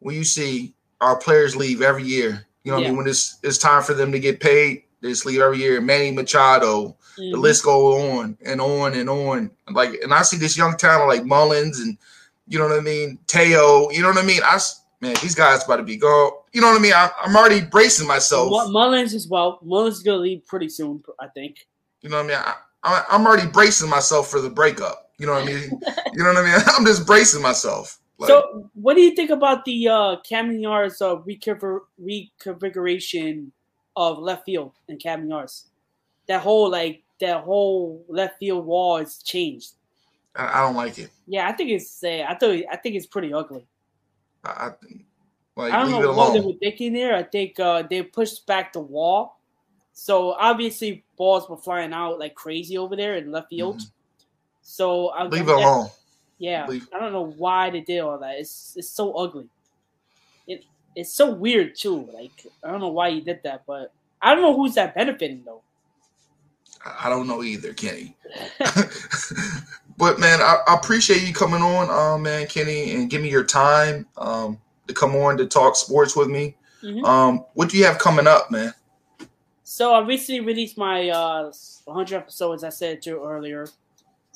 when 0.00 0.14
you 0.14 0.24
see 0.24 0.74
our 1.00 1.16
players 1.16 1.56
leave 1.56 1.82
every 1.82 2.04
year. 2.04 2.46
You 2.64 2.72
know 2.72 2.78
what 2.78 2.84
I 2.84 2.88
mean? 2.88 2.96
When 2.98 3.06
it's 3.06 3.38
it's 3.42 3.58
time 3.58 3.82
for 3.82 3.94
them 3.94 4.12
to 4.12 4.18
get 4.18 4.40
paid, 4.40 4.82
they 5.00 5.08
just 5.10 5.26
leave 5.26 5.40
every 5.40 5.58
year. 5.58 5.80
Manny 5.80 6.10
Machado, 6.10 6.96
the 7.16 7.22
Mhm. 7.22 7.40
list 7.40 7.64
go 7.64 8.10
on 8.18 8.36
and 8.44 8.60
on 8.60 8.94
and 8.94 9.08
on. 9.08 9.50
Like, 9.70 10.00
and 10.02 10.12
I 10.12 10.22
see 10.22 10.36
this 10.36 10.56
young 10.56 10.76
talent 10.76 11.08
like 11.08 11.24
Mullins 11.24 11.80
and 11.80 11.96
you 12.48 12.58
know 12.58 12.68
what 12.68 12.78
I 12.78 12.80
mean, 12.80 13.18
Teo. 13.26 13.90
You 13.90 14.02
know 14.02 14.08
what 14.08 14.18
I 14.18 14.22
mean? 14.26 14.40
I, 14.44 14.58
man, 15.00 15.16
these 15.20 15.34
guys 15.34 15.64
about 15.64 15.76
to 15.76 15.82
be 15.82 15.96
gone. 15.96 16.32
You 16.52 16.60
know 16.60 16.68
what 16.68 16.78
I 16.78 16.82
mean? 16.82 16.92
I, 16.92 17.10
I'm 17.22 17.34
already 17.36 17.60
bracing 17.60 18.06
myself. 18.06 18.50
Mu- 18.50 18.72
Mullins 18.72 19.14
as 19.14 19.26
well. 19.26 19.58
Mullins 19.62 19.96
is 19.96 20.02
gonna 20.02 20.18
leave 20.18 20.46
pretty 20.46 20.68
soon, 20.68 21.02
I 21.20 21.26
think. 21.28 21.66
You 22.02 22.08
know 22.10 22.18
what 22.18 22.24
I 22.26 22.28
mean? 22.28 22.36
I, 22.38 22.54
I, 22.84 23.04
I'm 23.10 23.26
already 23.26 23.48
bracing 23.48 23.90
myself 23.90 24.28
for 24.30 24.40
the 24.40 24.50
breakup. 24.50 25.05
You 25.18 25.26
know 25.26 25.32
what 25.32 25.44
I 25.44 25.46
mean? 25.46 25.80
you 26.12 26.22
know 26.22 26.32
what 26.32 26.36
I 26.36 26.42
mean? 26.42 26.62
I'm 26.66 26.84
just 26.84 27.06
bracing 27.06 27.42
myself. 27.42 27.98
Like, 28.18 28.28
so, 28.28 28.70
what 28.74 28.94
do 28.94 29.02
you 29.02 29.14
think 29.14 29.30
about 29.30 29.64
the 29.64 29.88
uh, 29.88 30.16
Camden 30.20 30.60
Yards 30.60 31.02
uh, 31.02 31.16
reconfig- 31.16 31.80
reconfiguration 32.00 33.50
of 33.94 34.18
left 34.18 34.44
field 34.46 34.72
and 34.88 35.00
Camden 35.00 35.28
Yards? 35.28 35.70
That 36.26 36.40
whole 36.40 36.70
like 36.70 37.02
that 37.20 37.44
whole 37.44 38.04
left 38.08 38.38
field 38.38 38.64
wall 38.64 38.98
is 38.98 39.22
changed. 39.22 39.74
I, 40.34 40.58
I 40.58 40.62
don't 40.62 40.76
like 40.76 40.98
it. 40.98 41.10
Yeah, 41.26 41.48
I 41.48 41.52
think 41.52 41.70
it's 41.70 42.02
uh, 42.02 42.24
I 42.28 42.34
thought 42.34 42.56
I 42.70 42.76
think 42.76 42.96
it's 42.96 43.06
pretty 43.06 43.32
ugly. 43.32 43.66
I, 44.44 44.50
I 44.50 44.72
like 45.56 45.72
I 45.72 45.82
don't 45.82 45.90
know 45.90 46.12
what 46.12 46.32
they 46.32 46.40
were 46.40 46.52
thinking 46.60 46.94
there. 46.94 47.14
I 47.14 47.22
think 47.22 47.60
uh, 47.60 47.82
they 47.88 48.02
pushed 48.02 48.46
back 48.46 48.72
the 48.72 48.80
wall, 48.80 49.40
so 49.92 50.32
obviously 50.32 51.04
balls 51.16 51.48
were 51.48 51.56
flying 51.56 51.92
out 51.92 52.18
like 52.18 52.34
crazy 52.34 52.78
over 52.78 52.96
there 52.96 53.16
in 53.16 53.30
left 53.30 53.50
field. 53.50 53.82
So 54.68 55.10
I 55.10 55.22
Mm-hmm. 55.22 55.32
Leave 55.32 55.48
it 55.48 55.54
alone. 55.54 55.88
Yeah, 56.38 56.66
Leave- 56.66 56.88
I 56.94 56.98
don't 56.98 57.12
know 57.12 57.32
why 57.38 57.70
they 57.70 57.80
did 57.80 58.00
all 58.00 58.18
that. 58.18 58.36
It's 58.38 58.74
it's 58.76 58.90
so 58.90 59.12
ugly. 59.12 59.48
It 60.46 60.64
it's 60.96 61.12
so 61.12 61.30
weird 61.30 61.76
too. 61.76 62.10
Like 62.12 62.32
I 62.64 62.70
don't 62.72 62.80
know 62.80 62.88
why 62.88 63.08
you 63.08 63.22
did 63.22 63.40
that, 63.44 63.62
but 63.66 63.92
I 64.20 64.34
don't 64.34 64.42
know 64.42 64.54
who's 64.56 64.74
that 64.74 64.94
benefiting 64.94 65.42
though. 65.46 65.62
I 66.84 67.08
don't 67.08 67.26
know 67.26 67.42
either, 67.42 67.72
Kenny. 67.72 68.16
but 69.96 70.18
man, 70.18 70.40
I, 70.42 70.58
I 70.68 70.74
appreciate 70.74 71.26
you 71.26 71.32
coming 71.32 71.62
on, 71.62 71.88
um, 71.90 72.22
man, 72.22 72.46
Kenny, 72.46 72.94
and 72.94 73.08
give 73.08 73.22
me 73.22 73.30
your 73.30 73.44
time 73.44 74.06
um, 74.18 74.58
to 74.88 74.94
come 74.94 75.14
on 75.16 75.36
to 75.38 75.46
talk 75.46 75.76
sports 75.76 76.14
with 76.16 76.28
me. 76.28 76.56
Mhm. 76.82 77.04
Um, 77.04 77.44
what 77.54 77.70
do 77.70 77.78
you 77.78 77.84
have 77.86 77.98
coming 77.98 78.26
up, 78.26 78.50
man? 78.50 78.74
So 79.64 79.94
I 79.94 80.00
recently 80.06 80.40
released 80.40 80.76
my 80.76 81.08
uh 81.08 81.50
100 81.84 82.16
episodes, 82.16 82.62
I 82.64 82.68
said 82.70 83.00
to 83.02 83.10
you 83.10 83.24
earlier. 83.24 83.68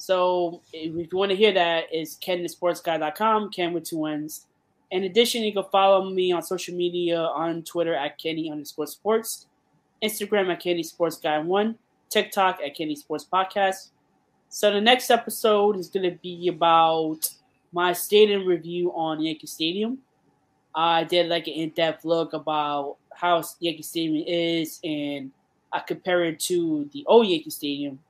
So 0.01 0.62
if 0.72 0.94
you 0.94 1.18
want 1.18 1.30
to 1.30 1.36
hear 1.36 1.53
that, 1.53 1.84
it's 1.92 2.16
KennyTheSportsGuy.com, 2.16 3.51
Ken 3.51 3.74
with 3.74 3.84
two 3.84 4.07
N's. 4.07 4.46
In 4.90 5.05
addition, 5.05 5.42
you 5.42 5.53
can 5.53 5.64
follow 5.70 6.09
me 6.09 6.32
on 6.32 6.42
social 6.42 6.74
media 6.74 7.20
on 7.20 7.62
Twitter 7.64 7.94
at 7.94 8.16
Kenny 8.16 8.51
underscore 8.51 8.86
sports, 8.86 9.46
Instagram 10.03 10.51
at 10.51 10.61
Kenny 10.61 10.82
Sports 10.82 11.18
Guy 11.18 11.38
One, 11.38 11.76
TikTok 12.09 12.61
at 12.64 12.74
Kenny 12.74 12.96
Sports 12.96 13.26
Podcast. 13.30 13.90
So 14.48 14.72
the 14.72 14.80
next 14.80 15.11
episode 15.11 15.76
is 15.76 15.88
going 15.88 16.11
to 16.11 16.16
be 16.22 16.48
about 16.48 17.28
my 17.70 17.92
stadium 17.92 18.46
review 18.46 18.92
on 18.92 19.20
Yankee 19.20 19.46
Stadium. 19.46 19.98
I 20.74 21.05
did 21.05 21.28
like 21.28 21.46
an 21.46 21.53
in-depth 21.53 22.07
look 22.07 22.32
about 22.32 22.96
how 23.14 23.42
Yankee 23.61 23.82
Stadium 23.82 24.24
is, 24.26 24.80
and 24.82 25.30
I 25.70 25.80
compare 25.80 26.24
it 26.24 26.40
to 26.40 26.88
the 26.94 27.05
old 27.07 27.26
Yankee 27.26 27.51
Stadium, 27.51 28.01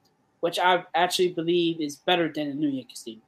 which 0.40 0.58
I 0.58 0.84
actually 0.94 1.32
believe 1.32 1.80
is 1.80 1.96
better 1.96 2.32
than 2.32 2.48
the 2.48 2.54
new 2.54 2.68
Yankee 2.68 2.94
Stadium. 2.94 3.22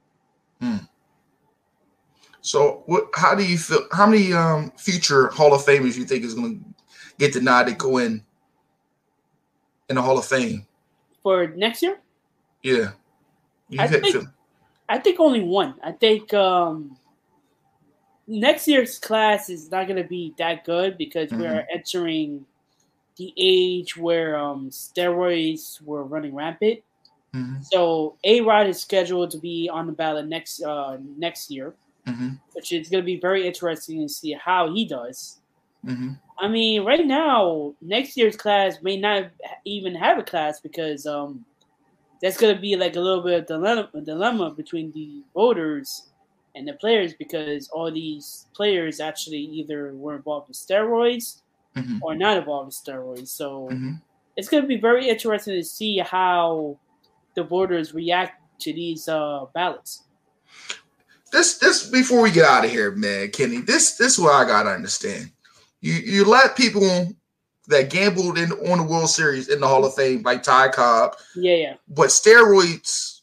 So, 2.40 2.82
what? 2.86 3.08
How 3.14 3.34
do 3.34 3.44
you 3.44 3.56
feel? 3.56 3.86
How 3.92 4.06
many 4.06 4.32
um, 4.32 4.72
future 4.76 5.28
Hall 5.28 5.54
of 5.54 5.64
Famers 5.64 5.96
you 5.96 6.04
think 6.04 6.24
is 6.24 6.34
going 6.34 6.58
to 6.58 6.84
get 7.18 7.32
denied 7.32 7.68
to 7.68 7.74
go 7.74 7.98
in? 7.98 8.24
in 9.92 9.96
the 9.96 10.02
Hall 10.02 10.18
of 10.18 10.24
Fame 10.24 10.66
for 11.22 11.48
next 11.48 11.82
year? 11.82 12.00
Yeah, 12.62 12.92
you 13.68 13.80
I 13.80 13.86
think, 13.86 14.16
I 14.88 14.98
think 14.98 15.20
only 15.20 15.42
one. 15.42 15.74
I 15.82 15.92
think 15.92 16.32
um, 16.34 16.96
next 18.26 18.66
year's 18.66 18.98
class 18.98 19.50
is 19.50 19.70
not 19.70 19.86
going 19.86 20.02
to 20.02 20.08
be 20.08 20.34
that 20.38 20.64
good 20.64 20.96
because 20.96 21.30
mm-hmm. 21.30 21.42
we're 21.42 21.66
entering 21.72 22.46
the 23.16 23.32
age 23.36 23.96
where 23.96 24.36
um, 24.36 24.70
steroids 24.70 25.80
were 25.82 26.04
running 26.04 26.34
rampant. 26.34 26.80
Mm-hmm. 27.35 27.62
So 27.62 28.16
A 28.24 28.41
Rod 28.43 28.66
is 28.66 28.80
scheduled 28.80 29.30
to 29.30 29.39
be 29.39 29.68
on 29.72 29.87
the 29.87 29.93
ballot 29.93 30.26
next 30.26 30.62
uh, 30.62 30.99
next 31.16 31.51
year, 31.51 31.74
mm-hmm. 32.07 32.30
which 32.53 32.72
is 32.72 32.89
going 32.89 33.03
to 33.03 33.07
be 33.07 33.18
very 33.18 33.47
interesting 33.47 34.01
to 34.03 34.09
see 34.09 34.33
how 34.33 34.72
he 34.72 34.85
does. 34.85 35.41
Mm-hmm. 35.87 36.12
I 36.39 36.49
mean, 36.49 36.85
right 36.85 37.07
now, 37.07 37.74
next 37.80 38.16
year's 38.16 38.37
class 38.37 38.83
may 38.83 38.97
not 38.97 39.30
even 39.64 39.95
have 39.95 40.18
a 40.18 40.22
class 40.22 40.61
because 40.61 41.07
um, 41.07 41.45
that's 42.20 42.37
going 42.37 42.55
to 42.55 42.61
be 42.61 42.76
like 42.76 42.97
a 42.97 43.01
little 43.01 43.22
bit 43.22 43.41
of 43.41 43.47
dilemma, 43.47 43.89
dilemma 44.05 44.51
between 44.51 44.93
the 44.93 45.22
voters 45.35 46.11
and 46.55 46.68
the 46.68 46.74
players 46.74 47.14
because 47.14 47.68
all 47.70 47.91
these 47.91 48.47
players 48.55 49.01
actually 49.01 49.39
either 49.39 49.95
were 49.95 50.16
involved 50.16 50.49
in 50.49 50.55
steroids 50.55 51.41
mm-hmm. 51.76 51.99
or 52.03 52.14
not 52.14 52.37
involved 52.37 52.66
in 52.66 52.95
steroids. 52.95 53.28
So 53.28 53.68
mm-hmm. 53.72 53.93
it's 54.37 54.49
going 54.49 54.62
to 54.62 54.68
be 54.68 54.78
very 54.78 55.09
interesting 55.09 55.55
to 55.55 55.64
see 55.64 55.99
how 55.99 56.78
the 57.35 57.45
voters 57.45 57.95
react 57.95 58.41
to 58.61 58.72
these 58.72 59.09
uh, 59.09 59.47
ballots. 59.55 60.05
This 61.30 61.59
this 61.59 61.89
before 61.89 62.20
we 62.20 62.30
get 62.30 62.45
out 62.45 62.64
of 62.64 62.70
here, 62.70 62.91
man, 62.93 63.30
Kenny. 63.30 63.59
This 63.59 63.97
this 63.97 64.14
is 64.14 64.18
what 64.18 64.35
I 64.35 64.45
gotta 64.45 64.70
understand. 64.70 65.33
You 65.80 65.95
you 65.95 66.24
let 66.24 66.57
people 66.57 67.12
that 67.68 67.91
gambled 67.91 68.39
in 68.39 68.53
on 68.53 68.78
the 68.78 68.85
World 68.85 69.09
Series 69.09 69.49
in 69.49 69.61
the 69.61 69.66
Hall 69.66 69.85
of 69.85 69.95
Fame 69.95 70.22
like 70.22 70.43
Ty 70.43 70.68
Cobb. 70.68 71.16
Yeah, 71.35 71.55
yeah. 71.55 71.74
But 71.89 72.09
steroids 72.09 73.22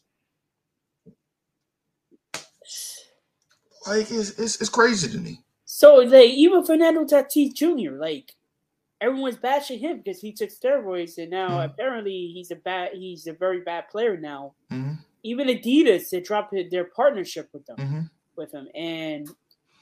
like 3.90 4.12
it's, 4.12 4.32
it's, 4.40 4.62
it's 4.62 4.70
crazy 4.70 5.10
to 5.10 5.18
me. 5.18 5.44
So 5.66 5.96
like 5.96 6.30
even 6.32 6.64
Fernando 6.64 7.04
Tatis 7.06 7.54
Jr. 7.54 7.92
like 7.92 8.36
everyone's 9.02 9.38
bashing 9.38 9.80
him 9.80 9.98
because 9.98 10.22
he 10.22 10.32
took 10.32 10.50
steroids, 10.50 11.18
and 11.18 11.32
now 11.32 11.50
mm-hmm. 11.50 11.72
apparently 11.72 12.32
he's 12.34 12.52
a 12.52 12.56
bad, 12.56 12.92
he's 12.94 13.28
a 13.28 13.34
very 13.34 13.62
bad 13.62 13.90
player 13.90 14.18
now. 14.18 14.54
Mm-hmm. 14.72 14.94
Even 15.24 15.48
Adidas, 15.48 16.10
they 16.10 16.22
dropped 16.22 16.56
their 16.72 16.86
partnership 16.86 17.50
with 17.54 17.66
them, 17.66 17.78
mm-hmm. 17.78 18.02
with 18.36 18.54
him, 18.54 18.68
and 18.74 19.30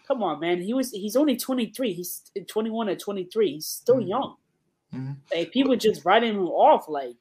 come 0.07 0.24
on, 0.24 0.39
man, 0.39 0.61
he 0.61 0.74
was 0.74 0.91
he's 0.91 1.15
only 1.15 1.38
twenty 1.38 1.68
three, 1.68 1.93
he's 1.93 2.24
twenty 2.47 2.70
one 2.70 2.89
or 2.89 2.95
twenty 2.95 3.26
three, 3.26 3.53
he's 3.53 3.68
still 3.68 3.97
mm-hmm. 3.97 4.07
young. 4.07 4.36
Mm-hmm. 4.93 5.13
Like 5.34 5.51
people 5.51 5.76
just 5.76 6.05
writing 6.05 6.36
him 6.36 6.47
off, 6.47 6.88
like 6.88 7.15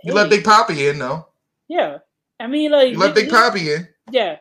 hey. 0.00 0.08
you 0.08 0.14
let 0.14 0.30
Big 0.30 0.44
Papi 0.44 0.90
in 0.90 0.98
though. 0.98 1.26
Yeah, 1.68 1.98
I 2.40 2.46
mean, 2.46 2.70
like 2.70 2.92
you 2.92 2.98
let 2.98 3.14
Big 3.14 3.28
Papi 3.28 3.76
in. 3.76 3.88
Yeah, 4.10 4.36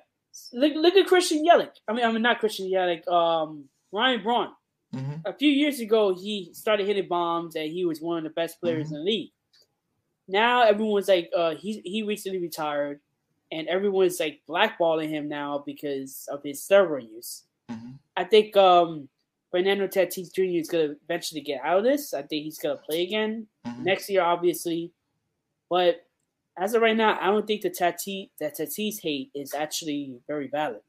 look 0.53 0.73
look 0.75 0.95
at 0.95 1.07
Christian 1.07 1.45
Yelich. 1.45 1.71
I 1.87 1.93
mean, 1.93 2.05
I 2.05 2.11
mean 2.11 2.21
not 2.21 2.39
Christian 2.39 2.67
Yelich. 2.67 3.07
Um, 3.07 3.65
Ryan 3.91 4.23
Braun. 4.23 4.49
Mm-hmm. 4.97 5.27
A 5.27 5.33
few 5.33 5.49
years 5.49 5.79
ago, 5.79 6.15
he 6.15 6.49
started 6.53 6.87
hitting 6.87 7.07
bombs, 7.07 7.55
and 7.55 7.71
he 7.71 7.85
was 7.85 8.01
one 8.01 8.17
of 8.17 8.23
the 8.23 8.29
best 8.31 8.59
players 8.59 8.87
mm-hmm. 8.87 8.95
in 8.95 8.99
the 8.99 9.05
league. 9.05 9.31
Now 10.27 10.63
everyone's 10.63 11.07
like, 11.07 11.29
uh, 11.35 11.55
he 11.55 11.81
he 11.85 12.03
recently 12.03 12.39
retired, 12.39 12.99
and 13.51 13.67
everyone's 13.67 14.19
like 14.19 14.41
blackballing 14.49 15.09
him 15.09 15.29
now 15.29 15.63
because 15.65 16.27
of 16.31 16.43
his 16.43 16.61
steroid 16.61 17.09
use. 17.09 17.43
Mm-hmm. 17.69 17.91
I 18.15 18.23
think 18.23 18.57
um, 18.57 19.07
Fernando 19.51 19.87
Tatis 19.87 20.33
Jr. 20.33 20.59
is 20.59 20.69
gonna 20.69 20.95
eventually 21.03 21.41
get 21.41 21.61
out 21.63 21.79
of 21.79 21.83
this. 21.83 22.13
I 22.13 22.23
think 22.23 22.43
he's 22.43 22.59
gonna 22.59 22.77
play 22.77 23.03
again 23.03 23.47
mm-hmm. 23.65 23.83
next 23.83 24.09
year, 24.09 24.21
obviously. 24.21 24.91
But 25.69 26.05
as 26.57 26.73
of 26.73 26.81
right 26.81 26.97
now, 26.97 27.17
I 27.21 27.27
don't 27.27 27.45
think 27.45 27.61
the 27.61 27.69
Tatis 27.69 28.29
that 28.39 28.57
Tatis 28.57 29.01
hate 29.01 29.31
is 29.35 29.53
actually 29.53 30.19
very 30.27 30.47
valid. 30.47 30.81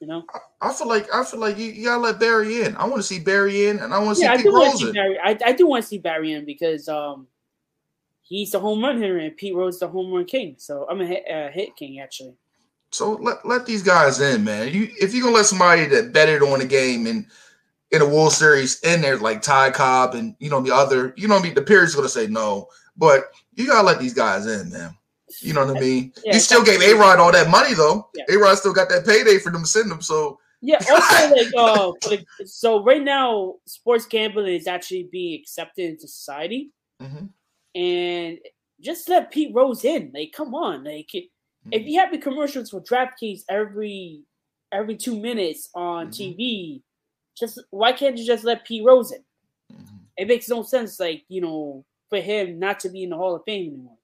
You 0.00 0.06
know, 0.06 0.24
I, 0.62 0.70
I, 0.70 0.72
feel 0.72 0.88
like 0.88 1.14
I 1.14 1.22
feel 1.24 1.40
like 1.40 1.58
you, 1.58 1.66
you, 1.66 1.84
gotta 1.84 2.00
let 2.00 2.18
Barry 2.18 2.62
in. 2.62 2.74
I 2.76 2.84
want 2.84 2.96
to 2.96 3.02
see 3.02 3.20
Barry 3.20 3.66
in, 3.66 3.80
and 3.80 3.92
I 3.92 3.98
want 3.98 4.16
to 4.16 4.24
yeah, 4.24 4.34
see 4.34 4.44
Pete 4.44 4.52
Rose. 4.52 4.78
See 4.78 4.92
Barry, 4.92 5.18
I, 5.22 5.38
I 5.44 5.52
do 5.52 5.66
want 5.66 5.84
to 5.84 5.88
see 5.88 5.98
Barry 5.98 6.32
in 6.32 6.46
because 6.46 6.88
um, 6.88 7.26
he's 8.22 8.52
the 8.52 8.60
home 8.60 8.82
run 8.82 8.96
hitter 8.96 9.18
and 9.18 9.36
Pete 9.36 9.54
Rose 9.54 9.78
the 9.78 9.88
home 9.88 10.10
run 10.10 10.24
king. 10.24 10.54
So 10.56 10.86
I'm 10.88 11.02
a 11.02 11.06
hit, 11.06 11.24
uh, 11.30 11.50
hit 11.50 11.76
king 11.76 12.00
actually. 12.00 12.34
So 12.92 13.12
let, 13.12 13.46
let 13.46 13.66
these 13.66 13.82
guys 13.82 14.20
in, 14.20 14.42
man. 14.42 14.72
You 14.72 14.88
if 14.98 15.12
you're 15.12 15.22
gonna 15.22 15.36
let 15.36 15.46
somebody 15.46 15.84
that 15.86 16.14
betted 16.14 16.42
on 16.42 16.60
the 16.60 16.66
game 16.66 17.06
and 17.06 17.26
in 17.90 18.00
a 18.00 18.06
World 18.06 18.32
Series 18.32 18.80
in 18.80 19.02
there 19.02 19.18
like 19.18 19.42
Ty 19.42 19.72
Cobb 19.72 20.14
and 20.14 20.34
you 20.38 20.48
know 20.48 20.62
the 20.62 20.74
other, 20.74 21.12
you 21.16 21.28
know 21.28 21.36
I 21.36 21.42
mean 21.42 21.54
the 21.54 21.62
Pierce 21.62 21.94
gonna 21.94 22.08
say 22.08 22.26
no, 22.26 22.68
but 22.96 23.24
you 23.54 23.66
gotta 23.66 23.86
let 23.86 23.98
these 23.98 24.14
guys 24.14 24.46
in, 24.46 24.70
man. 24.70 24.96
You 25.42 25.54
know 25.54 25.66
what 25.66 25.76
I 25.76 25.80
mean? 25.80 26.12
Yeah, 26.24 26.34
you 26.34 26.40
still 26.40 26.64
gave 26.64 26.82
A 26.82 26.94
Rod 26.94 27.18
all 27.18 27.32
that 27.32 27.48
money 27.48 27.74
though. 27.74 28.08
Yeah. 28.14 28.34
A 28.34 28.38
Rod 28.38 28.56
still 28.56 28.72
got 28.72 28.88
that 28.90 29.06
payday 29.06 29.38
for 29.38 29.50
them 29.50 29.62
to 29.62 29.68
send 29.68 29.90
them. 29.90 30.02
So 30.02 30.38
yeah. 30.60 30.78
Also, 30.90 31.34
like, 31.34 31.52
uh, 31.56 31.92
like, 32.08 32.26
so 32.44 32.84
right 32.84 33.02
now, 33.02 33.54
sports 33.66 34.06
gambling 34.06 34.54
is 34.54 34.66
actually 34.66 35.08
being 35.10 35.40
accepted 35.40 35.90
into 35.90 36.06
society, 36.06 36.70
mm-hmm. 37.00 37.26
and 37.80 38.38
just 38.80 39.08
let 39.08 39.30
Pete 39.30 39.54
Rose 39.54 39.84
in. 39.84 40.10
Like, 40.14 40.32
come 40.32 40.54
on, 40.54 40.84
like 40.84 41.08
mm-hmm. 41.14 41.72
if 41.72 41.86
you 41.86 41.98
have 41.98 42.12
the 42.12 42.18
commercials 42.18 42.70
for 42.70 42.82
DraftKings 42.82 43.42
every 43.48 44.22
every 44.72 44.96
two 44.96 45.18
minutes 45.18 45.70
on 45.74 46.08
mm-hmm. 46.08 46.40
TV, 46.40 46.82
just 47.38 47.60
why 47.70 47.92
can't 47.92 48.18
you 48.18 48.26
just 48.26 48.44
let 48.44 48.66
Pete 48.66 48.84
Rose 48.84 49.12
in? 49.12 49.24
Mm-hmm. 49.72 49.96
It 50.18 50.28
makes 50.28 50.48
no 50.48 50.62
sense, 50.62 51.00
like 51.00 51.24
you 51.28 51.40
know, 51.40 51.84
for 52.10 52.20
him 52.20 52.58
not 52.58 52.80
to 52.80 52.90
be 52.90 53.04
in 53.04 53.10
the 53.10 53.16
Hall 53.16 53.34
of 53.34 53.42
Fame 53.46 53.68
anymore. 53.68 53.96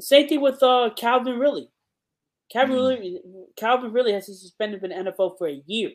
The 0.00 0.06
same 0.06 0.28
thing 0.28 0.40
with 0.40 0.62
uh, 0.62 0.88
Calvin 0.96 1.38
Ridley. 1.38 1.68
Calvin 2.50 2.76
mm-hmm. 2.76 2.86
Ridley, 2.86 3.20
Calvin 3.54 3.92
Ridley 3.92 4.14
has 4.14 4.26
been 4.26 4.34
suspended 4.34 4.80
from 4.80 4.88
the 4.88 4.94
NFL 4.96 5.36
for 5.36 5.46
a 5.46 5.62
year, 5.66 5.90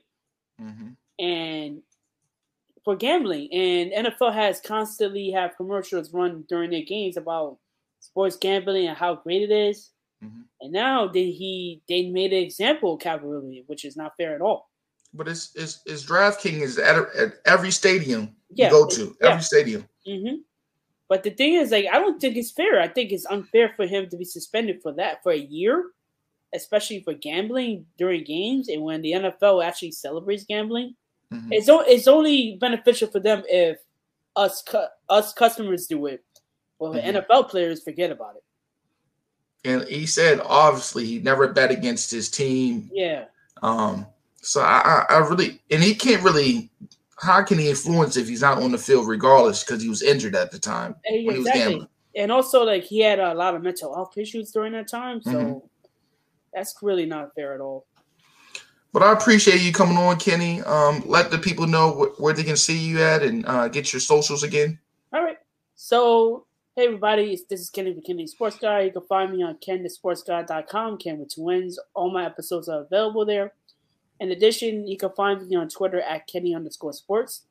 mm-hmm. 0.61 0.89
and 1.17 1.81
for 2.83 2.95
gambling. 2.95 3.51
And 3.51 4.05
NFL 4.05 4.31
has 4.31 4.61
constantly 4.61 5.31
have 5.31 5.57
commercials 5.57 6.13
run 6.13 6.45
during 6.47 6.69
their 6.69 6.83
games 6.83 7.17
about 7.17 7.57
sports 7.99 8.37
gambling 8.37 8.85
and 8.85 8.95
how 8.95 9.15
great 9.15 9.41
it 9.41 9.51
is. 9.51 9.89
Mm-hmm. 10.23 10.41
And 10.61 10.71
now 10.71 11.07
they 11.07 11.31
he 11.31 11.81
they 11.89 12.11
made 12.11 12.31
an 12.31 12.43
example 12.43 12.93
of 12.93 13.01
Calvin 13.01 13.29
Ridley, 13.29 13.63
which 13.65 13.85
is 13.85 13.97
not 13.97 14.13
fair 14.17 14.35
at 14.35 14.41
all. 14.41 14.69
But 15.15 15.27
it's 15.27 15.49
it's, 15.55 15.81
it's 15.87 16.05
DraftKings 16.05 16.61
is 16.61 16.77
at, 16.77 16.95
at 17.15 17.33
every 17.47 17.71
stadium 17.71 18.35
yeah, 18.51 18.67
you 18.67 18.71
go 18.71 18.85
to, 18.85 19.17
every 19.23 19.37
yeah. 19.37 19.39
stadium. 19.39 19.89
Mm-hmm. 20.07 20.35
But 21.07 21.23
the 21.23 21.29
thing 21.29 21.53
is, 21.53 21.71
like, 21.71 21.85
I 21.91 21.99
don't 21.99 22.19
think 22.19 22.35
it's 22.35 22.51
fair. 22.51 22.81
I 22.81 22.87
think 22.87 23.11
it's 23.11 23.27
unfair 23.27 23.73
for 23.75 23.85
him 23.85 24.09
to 24.09 24.17
be 24.17 24.25
suspended 24.25 24.81
for 24.81 24.91
that 24.93 25.21
for 25.21 25.31
a 25.31 25.37
year, 25.37 25.91
especially 26.53 27.03
for 27.03 27.13
gambling 27.13 27.85
during 27.97 28.23
games 28.23 28.69
and 28.69 28.81
when 28.81 29.01
the 29.01 29.11
NFL 29.11 29.63
actually 29.63 29.91
celebrates 29.91 30.45
gambling. 30.45 30.95
Mm-hmm. 31.31 31.53
It's 31.53 31.67
it's 31.69 32.07
only 32.07 32.57
beneficial 32.59 33.07
for 33.07 33.19
them 33.19 33.43
if 33.47 33.77
us 34.35 34.63
cu- 34.63 34.91
us 35.09 35.33
customers 35.33 35.87
do 35.87 36.05
it, 36.07 36.23
but 36.79 36.93
mm-hmm. 36.93 37.17
NFL 37.17 37.49
players 37.49 37.83
forget 37.83 38.11
about 38.11 38.35
it. 38.35 38.43
And 39.69 39.87
he 39.87 40.05
said, 40.05 40.39
obviously, 40.43 41.05
he 41.05 41.19
never 41.19 41.47
bet 41.47 41.71
against 41.71 42.11
his 42.11 42.29
team. 42.29 42.89
Yeah. 42.93 43.25
Um. 43.61 44.05
So 44.41 44.61
I, 44.61 45.05
I 45.09 45.17
really, 45.17 45.59
and 45.71 45.81
he 45.81 45.95
can't 45.95 46.21
really 46.21 46.69
how 47.17 47.43
can 47.43 47.57
he 47.57 47.69
influence 47.69 48.17
if 48.17 48.27
he's 48.27 48.41
not 48.41 48.61
on 48.61 48.71
the 48.71 48.77
field 48.77 49.07
regardless 49.07 49.63
because 49.63 49.81
he 49.81 49.89
was 49.89 50.01
injured 50.01 50.35
at 50.35 50.51
the 50.51 50.59
time 50.59 50.95
hey, 51.05 51.25
when 51.25 51.37
exactly. 51.37 51.61
he 51.61 51.65
was 51.65 51.71
gambling? 51.73 51.89
And 52.17 52.31
also, 52.31 52.63
like 52.63 52.83
he 52.83 52.99
had 52.99 53.19
a 53.19 53.33
lot 53.33 53.55
of 53.55 53.61
mental 53.61 53.93
health 53.93 54.17
issues 54.17 54.51
during 54.51 54.71
that 54.71 54.87
time, 54.87 55.21
so 55.21 55.31
mm-hmm. 55.31 55.57
that's 56.53 56.75
really 56.81 57.05
not 57.05 57.35
fair 57.35 57.53
at 57.53 57.61
all. 57.61 57.85
But 58.93 59.03
I 59.03 59.11
appreciate 59.11 59.61
you 59.61 59.73
coming 59.73 59.97
on, 59.97 60.17
Kenny. 60.17 60.61
Um, 60.61 61.03
let 61.05 61.29
the 61.29 61.37
people 61.37 61.67
know 61.67 61.91
wh- 61.91 62.21
where 62.21 62.33
they 62.33 62.45
can 62.45 62.55
see 62.55 62.77
you 62.77 63.01
at 63.01 63.23
and 63.23 63.45
uh, 63.45 63.67
get 63.67 63.91
your 63.91 63.99
socials 63.99 64.43
again. 64.43 64.79
All 65.11 65.21
right. 65.21 65.37
So, 65.75 66.45
hey 66.77 66.85
everybody, 66.85 67.37
this 67.49 67.59
is 67.59 67.69
Kenny 67.69 67.91
the 67.91 68.01
Kenny 68.01 68.25
Sports 68.27 68.57
Guy. 68.57 68.83
You 68.83 68.93
can 68.93 69.01
find 69.01 69.33
me 69.33 69.43
on 69.43 69.57
kenthesportsguy.com. 69.57 70.97
Ken 70.99 71.19
with 71.19 71.35
twins. 71.35 71.77
All 71.93 72.09
my 72.09 72.25
episodes 72.25 72.69
are 72.69 72.83
available 72.83 73.25
there. 73.25 73.51
In 74.19 74.31
addition, 74.31 74.87
you 74.87 74.97
can 74.97 75.11
find 75.11 75.45
me 75.47 75.55
on 75.55 75.69
Twitter 75.69 76.01
at 76.01 76.27
Kenny 76.27 76.55
underscore 76.55 76.93
sports, 76.93 77.43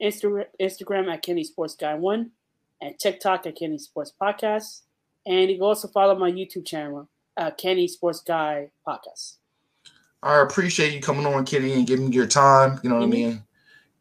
Insta- 0.00 0.46
Instagram 0.60 1.12
at 1.12 1.22
Kenny 1.22 1.44
Sports 1.44 1.74
Guy 1.74 1.94
One, 1.94 2.30
and 2.80 2.98
TikTok 2.98 3.46
at 3.46 3.56
Kenny 3.56 3.78
Sports 3.78 4.12
Podcast. 4.20 4.82
And 5.26 5.50
you 5.50 5.56
can 5.56 5.64
also 5.64 5.88
follow 5.88 6.16
my 6.16 6.30
YouTube 6.30 6.66
channel, 6.66 7.08
uh, 7.36 7.50
Kenny 7.52 7.88
Sports 7.88 8.20
Guy 8.20 8.70
Podcast. 8.86 9.36
I 10.22 10.40
appreciate 10.40 10.94
you 10.94 11.00
coming 11.00 11.26
on, 11.26 11.44
Kenny, 11.44 11.72
and 11.72 11.86
giving 11.86 12.12
your 12.12 12.26
time. 12.26 12.80
You 12.82 12.90
know 12.90 12.96
what 12.96 13.08
mm-hmm. 13.08 13.12
I 13.12 13.28
mean? 13.30 13.42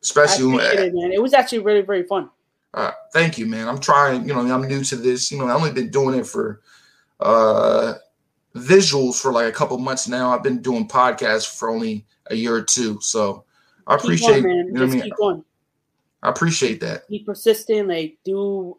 Especially 0.02 0.60
I 0.60 0.72
it, 0.74 0.94
man. 0.94 1.12
It 1.12 1.22
was 1.22 1.34
actually 1.34 1.60
really, 1.60 1.82
very 1.82 2.04
fun. 2.04 2.30
Uh, 2.74 2.92
thank 3.12 3.38
you, 3.38 3.46
man. 3.46 3.68
I'm 3.68 3.80
trying. 3.80 4.28
You 4.28 4.34
know, 4.34 4.40
I'm 4.40 4.68
new 4.68 4.84
to 4.84 4.96
this. 4.96 5.32
You 5.32 5.38
know, 5.38 5.48
I've 5.48 5.58
only 5.58 5.72
been 5.72 5.90
doing 5.90 6.20
it 6.20 6.28
for 6.28 6.62
uh 7.20 7.94
visuals 8.56 9.22
for 9.22 9.32
like 9.32 9.48
a 9.48 9.52
couple 9.52 9.78
months 9.78 10.08
now. 10.08 10.32
I've 10.32 10.44
been 10.44 10.62
doing 10.62 10.88
podcasts 10.88 11.58
for 11.58 11.70
only 11.70 12.06
a 12.28 12.36
year 12.36 12.56
or 12.56 12.64
two, 12.64 13.00
so 13.02 13.46
I 13.88 13.96
appreciate. 13.96 14.46
On. 14.46 14.50
You 14.50 14.72
know 14.72 14.86
Just 14.86 14.92
I 14.92 14.96
mean? 14.96 15.04
keep 15.04 15.20
on. 15.20 15.46
I 16.22 16.30
appreciate 16.30 16.80
that. 16.82 17.08
Be 17.10 17.20
persistent. 17.20 17.88
Like 17.90 18.18
do 18.24 18.78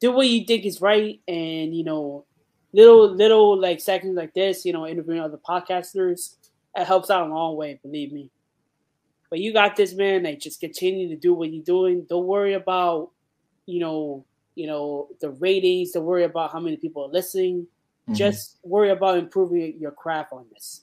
do 0.00 0.12
what 0.12 0.28
you 0.28 0.44
think 0.44 0.64
is 0.64 0.80
right, 0.80 1.20
and 1.28 1.74
you 1.74 1.84
know, 1.84 2.24
little 2.72 3.14
little 3.14 3.58
like 3.58 3.80
segments 3.80 4.16
like 4.16 4.34
this, 4.34 4.64
you 4.64 4.72
know, 4.72 4.86
interviewing 4.86 5.20
other 5.20 5.38
podcasters, 5.38 6.36
it 6.76 6.86
helps 6.86 7.10
out 7.10 7.28
a 7.28 7.32
long 7.32 7.56
way. 7.56 7.78
Believe 7.82 8.12
me. 8.12 8.30
But 9.30 9.38
you 9.38 9.54
got 9.54 9.76
this, 9.76 9.94
man. 9.94 10.24
Like, 10.24 10.40
just 10.40 10.60
continue 10.60 11.08
to 11.08 11.16
do 11.16 11.32
what 11.32 11.50
you're 11.50 11.64
doing. 11.64 12.04
Don't 12.06 12.26
worry 12.26 12.52
about, 12.52 13.12
you 13.64 13.80
know, 13.80 14.26
you 14.56 14.66
know 14.66 15.08
the 15.22 15.30
ratings. 15.30 15.92
Don't 15.92 16.04
worry 16.04 16.24
about 16.24 16.52
how 16.52 16.60
many 16.60 16.76
people 16.76 17.04
are 17.04 17.08
listening. 17.08 17.66
Mm-hmm. 18.02 18.14
Just 18.14 18.58
worry 18.64 18.90
about 18.90 19.18
improving 19.18 19.76
your 19.78 19.92
craft 19.92 20.32
on 20.32 20.46
this. 20.52 20.82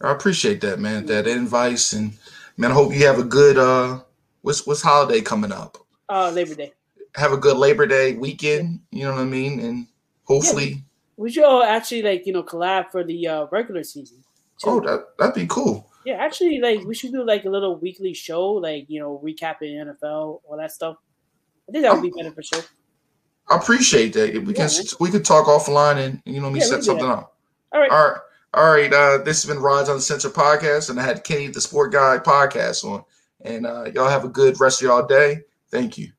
I 0.00 0.12
appreciate 0.12 0.60
that, 0.62 0.78
man. 0.78 1.06
That 1.06 1.26
advice, 1.26 1.92
and 1.92 2.16
man, 2.56 2.70
I 2.70 2.74
hope 2.74 2.94
you 2.94 3.06
have 3.06 3.18
a 3.18 3.24
good 3.24 3.58
uh, 3.58 4.00
what's 4.42 4.66
what's 4.66 4.82
holiday 4.82 5.20
coming 5.20 5.52
up? 5.52 5.76
Uh, 6.08 6.30
Labor 6.30 6.54
Day. 6.54 6.72
Have 7.16 7.32
a 7.32 7.36
good 7.36 7.56
Labor 7.56 7.86
Day 7.86 8.14
weekend. 8.14 8.80
You 8.90 9.04
know 9.04 9.12
what 9.12 9.20
I 9.20 9.24
mean, 9.24 9.60
and 9.60 9.86
hopefully. 10.24 10.68
Yeah, 10.68 10.76
we 11.16 11.30
should 11.30 11.44
all 11.44 11.62
actually 11.62 12.02
like 12.02 12.26
you 12.26 12.32
know 12.32 12.42
collab 12.42 12.90
for 12.90 13.04
the 13.04 13.26
uh, 13.26 13.46
regular 13.50 13.82
season. 13.82 14.18
Too. 14.62 14.70
Oh, 14.70 14.80
that 14.80 15.18
that'd 15.18 15.34
be 15.34 15.46
cool. 15.46 15.90
Yeah, 16.06 16.14
actually, 16.14 16.60
like 16.60 16.84
we 16.84 16.94
should 16.94 17.12
do 17.12 17.24
like 17.24 17.44
a 17.44 17.50
little 17.50 17.76
weekly 17.76 18.14
show, 18.14 18.52
like 18.52 18.86
you 18.88 19.00
know, 19.00 19.20
recapping 19.22 19.74
NFL, 19.84 20.40
all 20.44 20.56
that 20.56 20.72
stuff. 20.72 20.96
I 21.68 21.72
think 21.72 21.82
that 21.82 21.92
would 21.92 22.02
be 22.02 22.12
beneficial. 22.16 22.62
I 23.50 23.56
appreciate 23.56 24.12
that. 24.14 24.34
We 24.44 24.52
can 24.52 24.66
man. 24.66 24.84
we 25.00 25.10
could 25.10 25.24
talk 25.24 25.46
offline 25.46 25.96
and 25.96 26.22
you 26.24 26.40
know 26.40 26.50
me 26.50 26.60
yeah, 26.60 26.66
set 26.66 26.84
something 26.84 27.06
up. 27.06 27.34
All 27.72 27.80
right. 27.80 27.90
All 27.90 28.08
right. 28.08 28.20
All 28.54 28.70
right. 28.72 28.92
Uh, 28.92 29.18
this 29.18 29.42
has 29.42 29.52
been 29.52 29.62
Rods 29.62 29.88
Uncensored 29.88 30.34
podcast, 30.34 30.90
and 30.90 30.98
I 30.98 31.04
had 31.04 31.24
Kenny 31.24 31.48
the 31.48 31.60
Sport 31.60 31.92
Guy 31.92 32.18
podcast 32.18 32.84
on. 32.84 33.04
And 33.42 33.66
uh, 33.66 33.84
y'all 33.94 34.08
have 34.08 34.24
a 34.24 34.28
good 34.28 34.58
rest 34.60 34.82
of 34.82 34.86
y'all 34.86 35.06
day. 35.06 35.42
Thank 35.70 35.96
you. 35.96 36.10